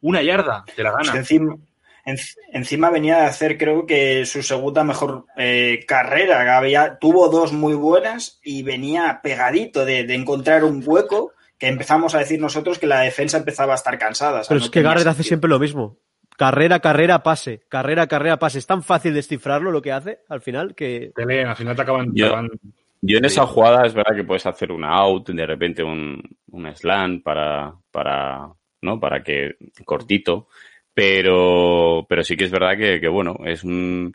Una 0.00 0.22
yarda, 0.22 0.64
te 0.74 0.82
la 0.82 0.92
gana. 0.92 1.16
encima, 1.16 1.56
en- 2.04 2.16
encima 2.52 2.90
venía 2.90 3.16
de 3.18 3.26
hacer, 3.26 3.58
creo 3.58 3.84
que 3.86 4.24
su 4.26 4.42
segunda 4.42 4.84
mejor 4.84 5.24
eh, 5.36 5.84
carrera. 5.86 6.56
Había, 6.56 6.98
tuvo 6.98 7.28
dos 7.28 7.52
muy 7.52 7.74
buenas 7.74 8.40
y 8.42 8.62
venía 8.62 9.20
pegadito 9.22 9.84
de, 9.84 10.04
de 10.04 10.14
encontrar 10.14 10.64
un 10.64 10.82
hueco 10.84 11.32
que 11.58 11.66
empezamos 11.68 12.14
a 12.14 12.18
decir 12.20 12.40
nosotros 12.40 12.78
que 12.78 12.86
la 12.86 13.00
defensa 13.00 13.36
empezaba 13.38 13.72
a 13.72 13.76
estar 13.76 13.98
cansada. 13.98 14.40
o 14.40 14.44
sea, 14.44 14.48
Pero 14.48 14.60
no 14.60 14.64
es 14.66 14.70
que 14.70 14.82
Garrett 14.82 15.06
hace 15.08 15.24
siempre 15.24 15.50
lo 15.50 15.58
mismo. 15.58 15.96
Carrera, 16.36 16.78
carrera, 16.78 17.24
pase. 17.24 17.62
Carrera, 17.68 18.06
carrera, 18.06 18.38
pase. 18.38 18.58
Es 18.60 18.66
tan 18.66 18.84
fácil 18.84 19.12
descifrarlo 19.12 19.72
lo 19.72 19.82
que 19.82 19.90
hace 19.90 20.20
al 20.28 20.40
final 20.40 20.76
que. 20.76 21.10
Te 21.16 21.26
leen, 21.26 21.48
al 21.48 21.56
final 21.56 21.74
te 21.74 21.82
acaban. 21.82 22.12
te 22.12 22.20
Yo- 22.20 22.26
acaban- 22.28 22.50
Yo 23.00 23.18
en 23.18 23.24
esa 23.24 23.44
jugada 23.46 23.84
es 23.86 23.94
verdad 23.94 24.14
que 24.14 24.22
puedes 24.24 24.46
hacer 24.46 24.70
una 24.70 24.88
out, 24.90 25.28
de 25.30 25.46
repente 25.46 25.82
un, 25.82 26.20
un 26.52 26.76
slant 26.76 27.22
para, 27.24 27.72
para, 27.90 28.48
¿no? 28.82 29.00
Para 29.00 29.22
que 29.22 29.56
cortito, 29.84 30.48
pero, 30.94 32.06
pero 32.08 32.22
sí 32.22 32.36
que 32.36 32.44
es 32.44 32.50
verdad 32.50 32.76
que, 32.76 33.00
que 33.00 33.08
bueno, 33.08 33.36
es 33.44 33.64
un, 33.64 34.14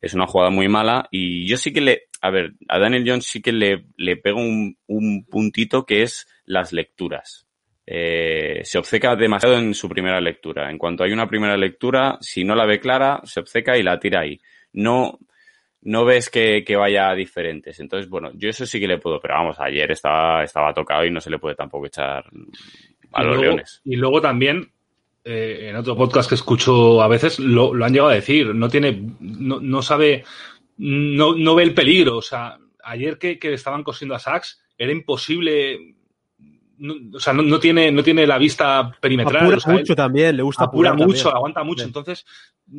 es 0.00 0.14
una 0.14 0.26
jugada 0.26 0.50
muy 0.50 0.68
mala 0.68 1.08
y 1.10 1.48
yo 1.48 1.56
sí 1.56 1.72
que 1.72 1.80
le, 1.80 2.02
a 2.20 2.30
ver, 2.30 2.52
a 2.68 2.78
Daniel 2.78 3.04
Jones 3.06 3.26
sí 3.26 3.40
que 3.40 3.52
le, 3.52 3.86
le 3.96 4.16
pego 4.16 4.40
un, 4.40 4.76
un 4.86 5.24
puntito 5.24 5.84
que 5.84 6.02
es 6.02 6.28
las 6.44 6.72
lecturas. 6.72 7.46
Eh, 7.90 8.60
se 8.64 8.78
obceca 8.78 9.16
demasiado 9.16 9.56
en 9.56 9.72
su 9.72 9.88
primera 9.88 10.20
lectura. 10.20 10.70
En 10.70 10.76
cuanto 10.76 11.04
hay 11.04 11.12
una 11.12 11.26
primera 11.26 11.56
lectura, 11.56 12.18
si 12.20 12.44
no 12.44 12.54
la 12.54 12.66
ve 12.66 12.80
clara, 12.80 13.22
se 13.24 13.40
obceca 13.40 13.78
y 13.78 13.82
la 13.82 13.98
tira 13.98 14.20
ahí. 14.20 14.38
No, 14.74 15.18
no 15.80 16.04
ves 16.04 16.28
que, 16.28 16.64
que 16.64 16.76
vaya 16.76 17.08
a 17.08 17.14
diferentes. 17.14 17.80
Entonces, 17.80 18.10
bueno, 18.10 18.30
yo 18.34 18.50
eso 18.50 18.66
sí 18.66 18.78
que 18.78 18.86
le 18.86 18.98
puedo, 18.98 19.20
pero 19.20 19.34
vamos, 19.34 19.58
ayer 19.58 19.90
estaba, 19.90 20.44
estaba 20.44 20.74
tocado 20.74 21.06
y 21.06 21.10
no 21.10 21.20
se 21.20 21.30
le 21.30 21.38
puede 21.38 21.54
tampoco 21.54 21.86
echar 21.86 22.24
a 23.12 23.22
Y 23.22 23.26
los 23.26 23.36
luego- 23.36 23.42
leones. 23.42 23.80
Y 23.84 23.96
luego 23.96 24.20
también, 24.20 24.70
eh, 25.24 25.68
en 25.70 25.76
otro 25.76 25.96
podcast 25.96 26.28
que 26.28 26.34
escucho 26.34 27.02
a 27.02 27.08
veces, 27.08 27.38
lo, 27.38 27.74
lo 27.74 27.84
han 27.84 27.92
llegado 27.92 28.10
a 28.10 28.14
decir. 28.14 28.54
No 28.54 28.68
tiene, 28.68 29.12
no, 29.20 29.60
no 29.60 29.82
sabe, 29.82 30.24
no, 30.76 31.34
no 31.36 31.54
ve 31.54 31.62
el 31.64 31.74
peligro. 31.74 32.16
O 32.16 32.22
sea, 32.22 32.58
ayer 32.84 33.18
que, 33.18 33.38
que 33.38 33.52
estaban 33.54 33.82
cosiendo 33.82 34.14
a 34.14 34.18
Sachs, 34.18 34.60
era 34.78 34.92
imposible. 34.92 35.94
No- 36.78 37.16
o 37.16 37.20
sea, 37.20 37.32
no, 37.32 37.42
no 37.42 37.58
tiene, 37.58 37.90
no 37.92 38.02
tiene 38.02 38.26
la 38.26 38.38
vista 38.38 38.90
perimetral. 39.00 39.42
Apura 39.44 39.56
o 39.56 39.60
sea, 39.60 39.72
él- 39.72 39.78
mucho 39.80 39.94
también, 39.96 40.36
le 40.36 40.42
gusta 40.42 40.64
apura 40.64 40.90
apurar 40.90 41.06
mucho, 41.08 41.22
también. 41.24 41.36
aguanta 41.36 41.62
mucho. 41.64 41.82
Sí. 41.82 41.88
Entonces, 41.88 42.26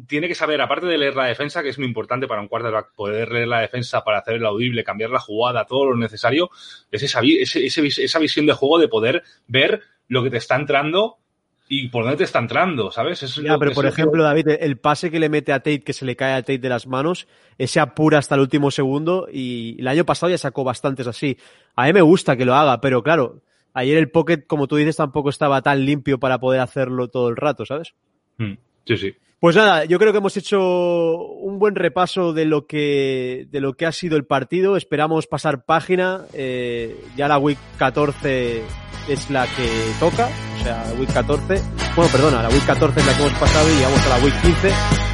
tiene 0.08 0.28
que 0.28 0.36
saber, 0.36 0.62
aparte 0.62 0.86
de 0.86 0.98
leer 0.98 1.16
la 1.16 1.26
defensa, 1.26 1.62
que 1.64 1.70
es 1.70 1.78
muy 1.78 1.88
importante 1.88 2.28
para 2.28 2.42
un 2.42 2.48
quarterback, 2.48 2.94
poder 2.96 3.32
leer 3.32 3.48
la 3.48 3.60
defensa 3.62 4.04
para 4.04 4.20
hacer 4.20 4.36
el 4.36 4.46
audible, 4.46 4.84
cambiar 4.84 5.10
la 5.10 5.20
jugada, 5.20 5.66
todo 5.66 5.86
lo 5.86 5.96
necesario, 5.98 6.50
es 6.92 7.04
esa, 7.04 7.22
ese- 7.24 7.66
esa 8.04 8.20
visión 8.20 8.46
de 8.46 8.54
juego 8.54 8.78
de 8.80 8.88
poder 8.88 9.24
ver 9.48 9.82
lo 10.08 10.24
que 10.24 10.30
te 10.30 10.38
está 10.38 10.56
entrando 10.56 11.18
y 11.72 11.88
por 11.90 12.04
dónde 12.04 12.18
te 12.18 12.24
está 12.24 12.40
entrando, 12.40 12.92
¿sabes? 12.92 13.22
Es 13.22 13.36
Ya, 13.36 13.56
pero 13.60 13.74
por 13.74 13.84
que- 13.84 13.90
ejemplo, 13.92 14.24
David, 14.24 14.48
el 14.60 14.78
pase 14.80 15.12
que 15.12 15.20
le 15.20 15.30
mete 15.30 15.54
a 15.54 15.60
Tate, 15.60 15.82
que 15.82 15.94
se 15.94 16.04
le 16.04 16.16
cae 16.16 16.34
a 16.34 16.42
Tate 16.42 16.58
de 16.58 16.70
las 16.70 16.88
manos, 16.88 17.28
ese 17.60 17.80
apura 17.80 18.18
hasta 18.18 18.34
el 18.34 18.42
último 18.42 18.72
segundo 18.72 19.28
y 19.32 19.76
el 19.80 19.88
año 19.88 20.04
pasado 20.04 20.32
ya 20.32 20.38
sacó 20.40 20.64
bastantes 20.64 21.06
así. 21.06 21.38
A 21.76 21.86
mí 21.86 21.94
me 21.94 22.02
gusta 22.02 22.36
que 22.36 22.46
lo 22.46 22.56
haga, 22.56 22.82
pero 22.82 23.04
claro, 23.04 23.42
ayer 23.74 23.98
el 23.98 24.12
pocket, 24.12 24.46
como 24.48 24.68
tú 24.68 24.76
dices, 24.76 24.98
tampoco 24.98 25.30
estaba 25.30 25.62
tan 25.62 25.86
limpio 25.86 26.20
para 26.20 26.40
poder 26.40 26.62
hacerlo 26.62 27.08
todo 27.08 27.30
el 27.30 27.36
rato, 27.36 27.66
¿sabes? 27.66 27.94
Mm, 28.38 28.54
Sí, 28.86 28.98
sí. 28.98 29.14
Pues 29.40 29.56
nada, 29.56 29.86
yo 29.86 30.00
creo 30.00 30.12
que 30.12 30.18
hemos 30.18 30.36
hecho 30.36 30.60
un 30.60 31.60
buen 31.60 31.76
repaso 31.76 32.34
de 32.34 32.46
lo 32.46 32.66
que, 32.68 33.48
de 33.52 33.62
lo 33.62 33.74
que 33.74 33.86
ha 33.86 33.92
sido 33.92 34.18
el 34.18 34.26
partido. 34.26 34.76
Esperamos 34.76 35.28
pasar 35.28 35.64
página. 35.64 36.26
Eh, 36.34 37.00
ya 37.16 37.28
la 37.30 37.38
Week 37.38 37.58
14 37.78 38.62
es 39.08 39.30
la 39.30 39.46
que 39.46 39.70
toca. 40.00 40.28
O 40.60 40.64
sea, 40.64 40.84
la 40.92 41.00
Week 41.00 41.14
14. 41.14 41.62
Bueno, 41.96 42.12
perdona, 42.12 42.44
la 42.44 42.50
Week 42.50 42.66
14 42.66 43.00
es 43.00 43.06
la 43.06 43.14
que 43.16 43.22
hemos 43.22 43.40
pasado 43.40 43.70
y 43.70 43.76
llegamos 43.76 44.06
a 44.08 44.10
la 44.18 44.26
Week 44.26 44.42
15. 44.42 45.09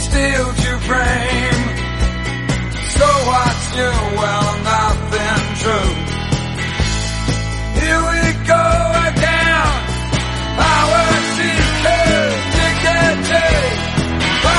In 0.00 0.10
steel 0.10 0.46
to 0.64 0.72
frame. 0.88 1.64
So 2.96 3.06
what's 3.28 3.66
new? 3.76 3.98
Well, 4.20 4.50
nothing 4.72 5.44
true. 5.62 5.92
Here 7.80 8.00
we 8.10 8.22
go 8.52 8.66
again. 9.08 9.70
Power 10.56 11.06
ticketed. 11.36 12.30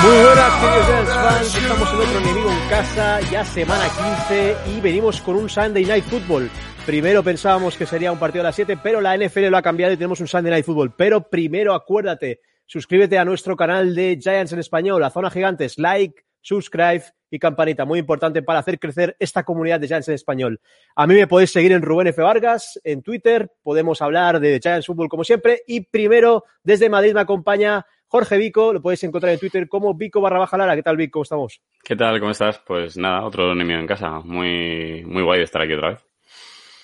Muy 0.04 0.18
buenas, 0.26 0.54
queridos 0.62 1.14
fans. 1.14 1.56
Estamos 1.56 1.90
en 1.94 2.00
otro 2.00 2.20
enemigo 2.20 2.50
en 2.52 2.70
casa, 2.70 3.22
ya 3.32 3.46
semana 3.46 3.84
15 4.28 4.56
y 4.76 4.82
venimos 4.82 5.22
con 5.22 5.36
un 5.36 5.50
Sunday 5.50 5.86
Night 5.86 6.06
Football. 6.06 6.50
Primero 6.86 7.24
pensábamos 7.24 7.78
que 7.78 7.86
sería 7.86 8.12
un 8.12 8.18
partido 8.18 8.42
a 8.42 8.46
las 8.46 8.56
7, 8.56 8.80
pero 8.82 9.00
la 9.00 9.16
NFL 9.16 9.48
lo 9.50 9.58
ha 9.58 9.62
cambiado 9.62 9.94
y 9.94 9.98
tenemos 9.98 10.20
un 10.20 10.28
Sunday 10.28 10.52
Night 10.52 10.66
Football. 10.66 10.96
Pero 10.98 11.30
primero 11.30 11.76
acuérdate, 11.76 12.40
suscríbete 12.72 13.18
a 13.18 13.26
nuestro 13.26 13.58
canal 13.58 13.94
de 13.94 14.18
Giants 14.18 14.54
en 14.54 14.60
español, 14.60 15.02
la 15.02 15.10
zona 15.10 15.30
gigantes, 15.30 15.78
like, 15.78 16.24
subscribe 16.40 17.04
y 17.30 17.38
campanita, 17.38 17.84
muy 17.84 18.00
importante 18.00 18.44
para 18.44 18.60
hacer 18.60 18.80
crecer 18.80 19.18
esta 19.20 19.44
comunidad 19.44 19.78
de 19.82 19.88
Giants 19.88 20.08
en 20.08 20.14
español. 20.14 20.62
A 20.96 21.06
mí 21.06 21.16
me 21.16 21.28
podéis 21.28 21.52
seguir 21.52 21.74
en 21.74 21.82
Rubén 21.82 22.08
F. 22.08 22.22
Vargas, 22.22 22.80
en 22.86 23.02
Twitter, 23.02 23.52
podemos 23.62 24.02
hablar 24.02 24.40
de 24.40 24.58
Giants 24.64 24.86
Football 24.86 25.10
como 25.10 25.26
siempre. 25.26 25.64
Y 25.68 25.82
primero, 25.82 26.46
desde 26.64 26.90
Madrid 26.90 27.14
me 27.14 27.20
acompaña 27.20 27.86
Jorge 28.08 28.38
Vico, 28.38 28.72
lo 28.72 28.82
podéis 28.82 29.04
encontrar 29.04 29.34
en 29.34 29.40
Twitter 29.40 29.68
como 29.68 29.94
Vico 29.94 30.22
barra 30.22 30.40
baja 30.40 30.58
Lara. 30.58 30.74
¿Qué 30.78 30.84
tal, 30.84 30.96
Vico? 30.96 31.12
¿Cómo 31.20 31.24
estamos? 31.24 31.62
¿Qué 31.84 31.98
tal? 31.98 32.22
¿Cómo 32.22 32.32
estás? 32.32 32.60
Pues 32.66 32.96
nada, 32.96 33.26
otro 33.26 33.52
enemigo 33.52 33.82
en 33.82 33.88
casa. 33.88 34.22
Muy, 34.22 35.04
muy 35.06 35.24
guay 35.24 35.40
de 35.40 35.44
estar 35.44 35.62
aquí 35.62 35.74
otra 35.74 35.90
vez. 35.90 36.11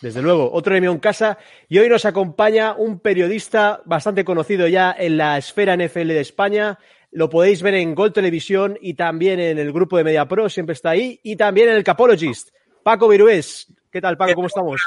Desde 0.01 0.21
luego, 0.21 0.51
otro 0.51 0.73
enemigo 0.73 0.93
en 0.93 0.99
casa. 0.99 1.37
Y 1.67 1.79
hoy 1.79 1.89
nos 1.89 2.05
acompaña 2.05 2.73
un 2.73 2.99
periodista 2.99 3.81
bastante 3.85 4.23
conocido 4.23 4.67
ya 4.67 4.95
en 4.97 5.17
la 5.17 5.37
esfera 5.37 5.75
NFL 5.75 6.07
de 6.07 6.21
España. 6.21 6.79
Lo 7.11 7.29
podéis 7.29 7.61
ver 7.61 7.75
en 7.75 7.95
Gol 7.95 8.13
Televisión 8.13 8.77
y 8.79 8.93
también 8.93 9.39
en 9.39 9.57
el 9.57 9.71
grupo 9.71 9.97
de 9.97 10.03
Media 10.03 10.27
Pro, 10.27 10.49
siempre 10.49 10.73
está 10.73 10.91
ahí. 10.91 11.19
Y 11.23 11.35
también 11.35 11.69
en 11.69 11.75
el 11.75 11.83
Capologist. 11.83 12.49
Paco 12.83 13.07
Virués. 13.07 13.67
¿Qué 13.91 14.01
tal, 14.01 14.17
Paco? 14.17 14.35
¿Cómo 14.35 14.47
estamos? 14.47 14.81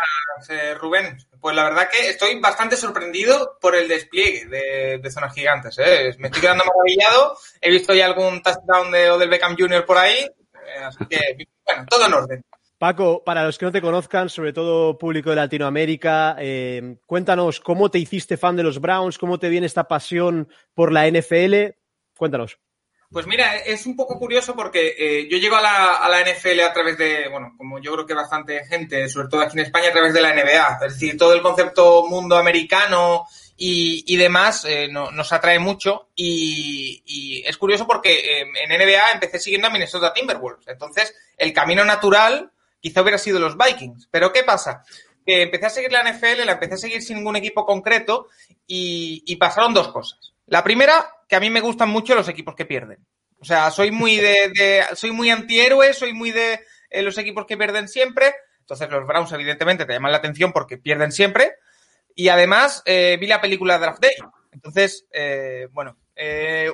Eh, 0.48 0.74
Rubén, 0.74 1.18
pues 1.40 1.56
la 1.56 1.64
verdad 1.64 1.88
que 1.90 2.10
estoy 2.10 2.38
bastante 2.38 2.76
sorprendido 2.76 3.58
por 3.60 3.74
el 3.74 3.88
despliegue 3.88 4.46
de, 4.46 5.10
zonas 5.10 5.34
gigantes. 5.34 5.78
¿eh? 5.78 6.14
Me 6.18 6.28
estoy 6.28 6.42
quedando 6.42 6.64
maravillado. 6.64 7.36
He 7.60 7.70
visto 7.70 7.92
ya 7.92 8.06
algún 8.06 8.42
touchdown 8.42 8.92
de 8.92 9.10
Odell 9.10 9.28
Beckham 9.28 9.56
Jr. 9.58 9.84
por 9.84 9.98
ahí. 9.98 10.18
eh, 10.18 10.84
así 10.84 11.04
que, 11.06 11.46
bueno, 11.66 11.86
todo 11.88 12.06
en 12.06 12.14
orden. 12.14 12.44
Paco, 12.80 13.22
para 13.22 13.44
los 13.44 13.58
que 13.58 13.66
no 13.66 13.72
te 13.72 13.82
conozcan, 13.82 14.30
sobre 14.30 14.54
todo 14.54 14.96
público 14.96 15.28
de 15.28 15.36
Latinoamérica, 15.36 16.36
eh, 16.38 16.96
cuéntanos 17.04 17.60
cómo 17.60 17.90
te 17.90 17.98
hiciste 17.98 18.38
fan 18.38 18.56
de 18.56 18.62
los 18.62 18.80
Browns, 18.80 19.18
cómo 19.18 19.38
te 19.38 19.50
viene 19.50 19.66
esta 19.66 19.86
pasión 19.86 20.48
por 20.72 20.90
la 20.90 21.06
NFL. 21.06 21.76
Cuéntanos. 22.16 22.58
Pues 23.10 23.26
mira, 23.26 23.56
es 23.56 23.84
un 23.84 23.96
poco 23.96 24.18
curioso 24.18 24.56
porque 24.56 24.94
eh, 24.98 25.28
yo 25.30 25.36
llego 25.36 25.56
a 25.56 25.60
la, 25.60 26.24
NFL 26.24 26.60
a 26.60 26.72
través 26.72 26.96
de, 26.96 27.28
bueno, 27.28 27.52
como 27.58 27.82
yo 27.82 27.92
creo 27.92 28.06
que 28.06 28.14
bastante 28.14 28.64
gente, 28.64 29.10
sobre 29.10 29.28
todo 29.28 29.42
aquí 29.42 29.58
en 29.58 29.66
España, 29.66 29.90
a 29.90 29.92
través 29.92 30.14
de 30.14 30.22
la 30.22 30.32
NBA. 30.32 30.78
Es 30.86 30.94
decir, 30.94 31.18
todo 31.18 31.34
el 31.34 31.42
concepto 31.42 32.06
mundo 32.06 32.38
americano 32.38 33.26
y, 33.58 34.16
demás 34.16 34.64
eh, 34.64 34.88
no- 34.90 35.10
nos 35.10 35.30
atrae 35.34 35.58
mucho. 35.58 36.08
Y, 36.16 37.42
es 37.44 37.58
curioso 37.58 37.86
porque 37.86 38.40
en 38.40 38.70
NBA 38.70 39.12
empecé 39.12 39.38
siguiendo 39.38 39.68
a 39.68 39.70
Minnesota 39.70 40.14
Timberwolves. 40.14 40.66
Entonces, 40.68 41.14
el 41.36 41.52
camino 41.52 41.84
natural 41.84 42.50
quizá 42.80 43.02
hubiera 43.02 43.18
sido 43.18 43.38
los 43.38 43.56
Vikings. 43.56 44.08
Pero 44.10 44.32
¿qué 44.32 44.42
pasa? 44.42 44.82
Que 45.24 45.42
empecé 45.42 45.66
a 45.66 45.70
seguir 45.70 45.92
la 45.92 46.02
NFL, 46.02 46.44
la 46.44 46.52
empecé 46.52 46.74
a 46.74 46.78
seguir 46.78 47.02
sin 47.02 47.18
ningún 47.18 47.36
equipo 47.36 47.64
concreto 47.66 48.28
y, 48.66 49.22
y 49.26 49.36
pasaron 49.36 49.74
dos 49.74 49.88
cosas. 49.88 50.32
La 50.46 50.64
primera, 50.64 51.08
que 51.28 51.36
a 51.36 51.40
mí 51.40 51.50
me 51.50 51.60
gustan 51.60 51.90
mucho 51.90 52.14
los 52.14 52.28
equipos 52.28 52.54
que 52.54 52.64
pierden. 52.66 53.04
O 53.38 53.44
sea, 53.44 53.70
soy 53.70 53.90
muy 53.90 54.16
de, 54.16 54.50
de- 54.54 54.84
soy 54.96 55.12
muy 55.12 55.30
antihéroe, 55.30 55.92
soy 55.94 56.12
muy 56.12 56.30
de 56.30 56.60
eh, 56.90 57.02
los 57.02 57.16
equipos 57.18 57.46
que 57.46 57.56
pierden 57.56 57.88
siempre. 57.88 58.34
Entonces 58.60 58.90
los 58.90 59.06
Browns 59.06 59.32
evidentemente 59.32 59.84
te 59.86 59.92
llaman 59.92 60.12
la 60.12 60.18
atención 60.18 60.52
porque 60.52 60.78
pierden 60.78 61.12
siempre. 61.12 61.54
Y 62.14 62.28
además 62.28 62.82
eh, 62.86 63.16
vi 63.20 63.26
la 63.26 63.40
película 63.40 63.78
Draft 63.78 64.00
Day. 64.02 64.12
Entonces, 64.52 65.06
eh, 65.12 65.68
bueno, 65.72 65.96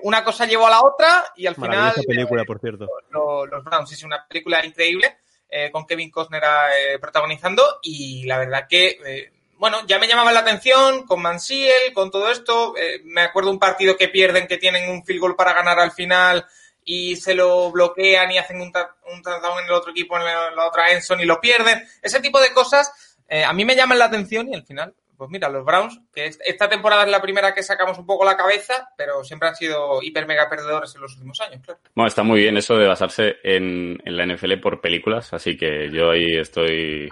una 0.03 0.25
cosa 0.25 0.47
llevó 0.47 0.67
a 0.67 0.71
la 0.71 0.81
otra 0.81 1.25
y 1.37 1.47
al 1.47 1.55
final 1.55 1.93
película, 2.07 2.45
por 2.45 2.59
cierto. 2.61 2.87
lo- 3.11 3.47
los 3.47 3.63
Browns 3.65 3.93
es 3.93 4.03
una 4.03 4.27
película 4.27 4.65
increíble 4.65 5.19
eh, 5.49 5.71
con 5.71 5.87
Kevin 5.87 6.11
Costner 6.11 6.43
eh, 6.43 6.99
protagonizando 6.99 7.79
y 7.83 8.25
la 8.25 8.39
verdad 8.39 8.67
que 8.69 8.99
eh, 9.07 9.33
bueno 9.59 9.79
ya 9.87 9.99
me 9.99 10.09
llamaba 10.09 10.33
la 10.33 10.41
atención 10.41 11.07
con 11.07 11.23
Mansiel 11.23 11.93
con 11.95 12.11
todo 12.11 12.31
esto 12.31 12.75
eh, 12.77 13.01
me 13.05 13.23
acuerdo 13.23 13.51
un 13.51 13.59
partido 13.59 13.97
que 13.97 14.09
pierden 14.09 14.47
que 14.47 14.59
tienen 14.59 14.91
un 14.91 15.05
field 15.05 15.21
goal 15.21 15.37
para 15.37 15.53
ganar 15.53 15.79
al 15.79 15.93
final 15.93 16.47
y 16.85 17.17
se 17.17 17.35
lo 17.35 17.71
bloquean 17.73 18.31
y 18.31 18.39
hacen 18.39 18.61
un, 18.61 18.73
un 19.13 19.23
touchdown 19.23 19.59
en 19.59 19.65
el 19.67 19.73
otro 19.73 19.91
equipo 19.91 20.17
en 20.17 20.25
la, 20.25 20.53
la 20.53 20.69
otra 20.69 20.93
Enson 20.93 21.21
y 21.21 21.25
lo 21.25 21.41
pierden. 21.41 21.85
Ese 22.01 22.21
tipo 22.21 22.41
de 22.41 22.53
cosas 22.53 22.93
eh, 23.29 23.45
a 23.45 23.53
mí 23.53 23.65
me 23.65 23.75
llaman 23.75 23.99
la 23.99 24.05
atención 24.07 24.49
y 24.49 24.55
al 24.55 24.65
final 24.65 24.95
pues 25.17 25.31
mira, 25.31 25.49
los 25.49 25.65
Browns, 25.65 26.01
que 26.13 26.27
es- 26.27 26.39
esta 26.45 26.69
temporada 26.69 27.05
es 27.05 27.11
la 27.11 27.21
primera 27.23 27.55
que 27.55 27.63
sacamos 27.63 27.99
un 27.99 28.07
poco 28.07 28.25
la 28.25 28.37
cabeza, 28.37 28.89
pero 28.97 29.25
siempre 29.25 29.49
han 29.49 29.57
sido 29.57 30.03
hiper 30.03 30.27
mega 30.27 30.49
perdedores 30.49 30.95
en 30.95 31.01
los 31.03 31.15
últimos 31.15 31.41
años, 31.41 31.61
claro. 31.65 31.81
Bueno, 31.95 32.09
está 32.09 32.23
muy 32.23 32.41
bien 32.41 32.57
eso 32.57 32.77
de 32.77 32.87
basarse 32.87 33.37
en, 33.43 34.01
en 34.05 34.17
la 34.17 34.25
NFL 34.27 34.59
por 34.61 34.81
películas, 34.81 35.33
así 35.33 35.57
que 35.57 35.91
yo 35.91 36.11
ahí 36.11 36.37
estoy 36.37 37.09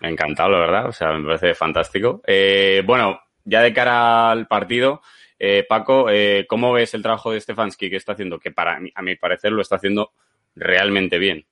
encantado, 0.00 0.50
la 0.50 0.58
verdad. 0.60 0.86
O 0.88 0.92
sea, 0.92 1.12
me 1.12 1.26
parece 1.26 1.54
fantástico. 1.54 2.22
Eh, 2.26 2.82
bueno, 2.84 3.20
ya 3.44 3.62
de 3.62 3.72
cara 3.72 4.30
al 4.30 4.46
partido, 4.46 5.00
eh, 5.38 5.64
Paco, 5.68 6.08
eh, 6.10 6.46
¿cómo 6.48 6.72
ves 6.72 6.94
el 6.94 7.02
trabajo 7.02 7.30
de 7.30 7.40
Stefanski 7.40 7.90
que 7.90 7.96
está 7.96 8.12
haciendo? 8.12 8.38
Que 8.38 8.50
para 8.52 8.80
mí, 8.80 8.90
a 8.94 9.02
mi 9.02 9.16
parecer 9.16 9.52
lo 9.52 9.62
está 9.62 9.76
haciendo 9.76 10.12
realmente 10.54 11.18
bien. 11.18 11.46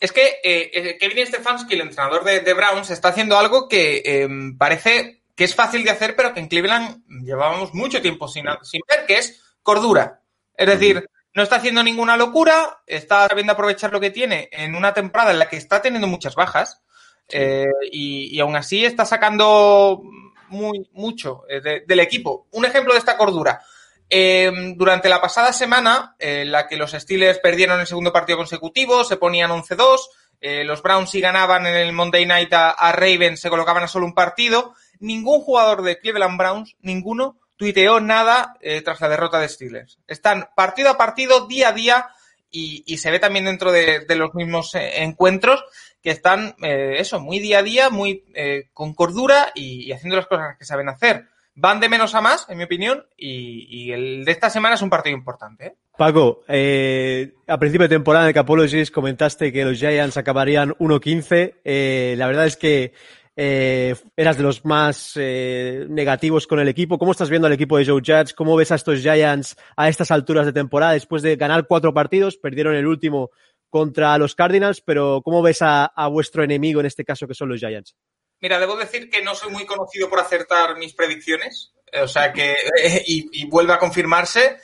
Es 0.00 0.10
que 0.10 0.40
eh, 0.42 0.98
Kevin 0.98 1.24
Stefanski, 1.28 1.74
el 1.74 1.82
entrenador 1.82 2.24
de, 2.24 2.40
de 2.40 2.54
Browns, 2.54 2.90
está 2.90 3.08
haciendo 3.10 3.38
algo 3.38 3.68
que 3.68 4.02
eh, 4.04 4.28
parece 4.58 5.21
que 5.42 5.46
es 5.46 5.56
fácil 5.56 5.82
de 5.82 5.90
hacer, 5.90 6.14
pero 6.14 6.32
que 6.32 6.38
en 6.38 6.46
Cleveland 6.46 7.02
llevábamos 7.24 7.74
mucho 7.74 8.00
tiempo 8.00 8.28
sin, 8.28 8.44
sin 8.62 8.80
ver, 8.88 9.06
que 9.06 9.18
es 9.18 9.42
cordura. 9.60 10.20
Es 10.56 10.68
decir, 10.68 11.04
no 11.34 11.42
está 11.42 11.56
haciendo 11.56 11.82
ninguna 11.82 12.16
locura, 12.16 12.78
está 12.86 13.26
sabiendo 13.26 13.52
aprovechar 13.52 13.90
lo 13.90 13.98
que 13.98 14.10
tiene 14.12 14.48
en 14.52 14.76
una 14.76 14.94
temporada 14.94 15.32
en 15.32 15.40
la 15.40 15.48
que 15.48 15.56
está 15.56 15.82
teniendo 15.82 16.06
muchas 16.06 16.36
bajas. 16.36 16.80
Eh, 17.28 17.66
y, 17.90 18.36
y 18.36 18.38
aún 18.38 18.54
así 18.54 18.84
está 18.84 19.04
sacando 19.04 20.00
muy, 20.48 20.88
mucho 20.92 21.42
eh, 21.48 21.60
de- 21.60 21.82
del 21.88 21.98
equipo. 21.98 22.46
Un 22.52 22.64
ejemplo 22.64 22.92
de 22.92 23.00
esta 23.00 23.16
cordura. 23.16 23.60
Eh, 24.08 24.52
durante 24.76 25.08
la 25.08 25.20
pasada 25.20 25.52
semana, 25.52 26.14
en 26.20 26.52
la 26.52 26.68
que 26.68 26.76
los 26.76 26.92
Steelers 26.92 27.40
perdieron 27.40 27.80
el 27.80 27.86
segundo 27.88 28.12
partido 28.12 28.38
consecutivo, 28.38 29.02
se 29.02 29.16
ponían 29.16 29.50
11-2, 29.50 29.98
eh, 30.40 30.62
los 30.62 30.82
Browns 30.82 31.10
si 31.10 31.20
ganaban 31.20 31.66
en 31.66 31.74
el 31.74 31.92
Monday 31.92 32.26
Night 32.26 32.52
a, 32.52 32.70
a 32.70 32.92
Ravens 32.92 33.40
se 33.40 33.50
colocaban 33.50 33.82
a 33.84 33.88
solo 33.88 34.06
un 34.06 34.14
partido, 34.14 34.74
ningún 35.02 35.40
jugador 35.40 35.82
de 35.82 35.98
Cleveland 35.98 36.38
Browns, 36.38 36.76
ninguno, 36.80 37.36
tuiteó 37.56 38.00
nada 38.00 38.56
eh, 38.60 38.80
tras 38.82 39.00
la 39.00 39.08
derrota 39.08 39.38
de 39.38 39.48
Steelers. 39.48 39.98
Están 40.06 40.48
partido 40.56 40.90
a 40.90 40.96
partido, 40.96 41.46
día 41.46 41.68
a 41.68 41.72
día, 41.72 42.10
y, 42.52 42.98
se 42.98 43.10
ve 43.10 43.18
también 43.18 43.46
dentro 43.46 43.72
de, 43.72 44.04
los 44.14 44.34
mismos 44.34 44.74
eh, 44.74 45.02
encuentros 45.02 45.64
que 46.02 46.10
están, 46.10 46.54
eh, 46.62 46.96
eso, 46.98 47.20
muy 47.20 47.38
día 47.38 47.60
a 47.60 47.62
día, 47.62 47.90
muy 47.90 48.24
eh, 48.34 48.68
con 48.74 48.92
cordura 48.94 49.52
y, 49.54 49.90
haciendo 49.92 50.16
las 50.16 50.26
cosas 50.26 50.56
que 50.58 50.64
saben 50.64 50.88
hacer. 50.88 51.26
Van 51.54 51.80
de 51.80 51.88
menos 51.88 52.14
a 52.14 52.20
más, 52.20 52.46
en 52.48 52.58
mi 52.58 52.64
opinión, 52.64 53.06
y, 53.16 53.90
el 53.92 54.24
de 54.24 54.32
esta 54.32 54.50
semana 54.50 54.74
es 54.74 54.82
un 54.82 54.90
partido 54.90 55.16
importante. 55.16 55.76
Paco, 55.96 56.42
a 56.46 57.58
principio 57.58 57.86
de 57.86 57.94
temporada 57.94 58.26
en 58.26 58.32
Capologies 58.32 58.90
comentaste 58.90 59.52
que 59.52 59.64
los 59.64 59.78
Giants 59.78 60.16
acabarían 60.16 60.70
1-15. 60.72 61.54
Eh, 61.64 62.14
la 62.16 62.26
verdad 62.26 62.46
es 62.46 62.56
que 62.56 62.94
eh, 63.34 63.94
eras 64.14 64.36
de 64.36 64.42
los 64.42 64.64
más 64.64 65.12
eh, 65.16 65.86
negativos 65.88 66.46
con 66.46 66.60
el 66.60 66.68
equipo. 66.68 66.98
¿Cómo 66.98 67.12
estás 67.12 67.30
viendo 67.30 67.46
al 67.46 67.54
equipo 67.54 67.78
de 67.78 67.86
Joe 67.86 68.02
Judge? 68.04 68.34
¿Cómo 68.34 68.56
ves 68.56 68.72
a 68.72 68.74
estos 68.74 69.00
Giants 69.00 69.56
a 69.76 69.88
estas 69.88 70.10
alturas 70.10 70.44
de 70.44 70.52
temporada 70.52 70.92
después 70.92 71.22
de 71.22 71.36
ganar 71.36 71.66
cuatro 71.66 71.94
partidos? 71.94 72.36
Perdieron 72.36 72.74
el 72.74 72.86
último 72.86 73.30
contra 73.70 74.18
los 74.18 74.34
Cardinals, 74.34 74.82
pero 74.82 75.22
¿cómo 75.24 75.40
ves 75.40 75.60
a, 75.62 75.90
vuestro 76.10 76.44
enemigo 76.44 76.80
en 76.80 76.86
este 76.86 77.04
caso 77.04 77.26
que 77.26 77.34
son 77.34 77.48
los 77.48 77.58
Giants? 77.58 77.96
Mira, 78.40 78.58
debo 78.58 78.76
decir 78.76 79.08
que 79.08 79.22
no 79.22 79.34
soy 79.34 79.50
muy 79.50 79.64
conocido 79.64 80.10
por 80.10 80.20
acertar 80.20 80.76
mis 80.76 80.92
predicciones, 80.92 81.72
eh, 81.90 82.02
o 82.02 82.08
sea 82.08 82.32
que, 82.32 82.54
y, 83.06 83.46
vuelve 83.46 83.72
a 83.72 83.78
confirmarse. 83.78 84.58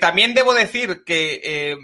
También 0.00 0.34
debo 0.34 0.54
decir 0.54 1.04
que 1.04 1.76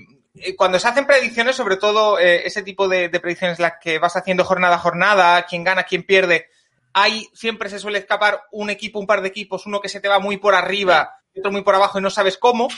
cuando 0.57 0.79
se 0.79 0.88
hacen 0.88 1.07
predicciones, 1.07 1.57
sobre 1.57 1.76
todo 1.76 2.18
eh, 2.18 2.46
ese 2.46 2.62
tipo 2.62 2.88
de, 2.88 3.09
de 3.09 3.20
predicciones 3.20 3.59
las 3.59 3.74
que 3.81 3.98
vas 3.98 4.16
haciendo 4.16 4.44
jornada 4.44 4.76
a 4.76 4.79
jornada, 4.79 5.46
quién 5.46 5.64
gana, 5.64 5.85
quién 5.85 6.03
pierde, 6.05 6.48
hay 6.92 7.29
siempre 7.35 7.68
se 7.68 7.79
suele 7.79 7.98
escapar 7.98 8.42
un 8.53 8.70
equipo, 8.70 8.98
un 8.98 9.07
par 9.07 9.22
de 9.22 9.29
equipos, 9.29 9.66
uno 9.66 9.81
que 9.81 9.88
se 9.88 10.00
te 10.00 10.09
va 10.09 10.18
muy 10.18 10.38
por 10.38 10.55
arriba 10.55 11.14
otro 11.37 11.53
muy 11.53 11.62
por 11.62 11.74
abajo 11.74 11.98
y 11.98 12.03
no 12.03 12.11
sabes 12.11 12.37
cómo. 12.37 12.68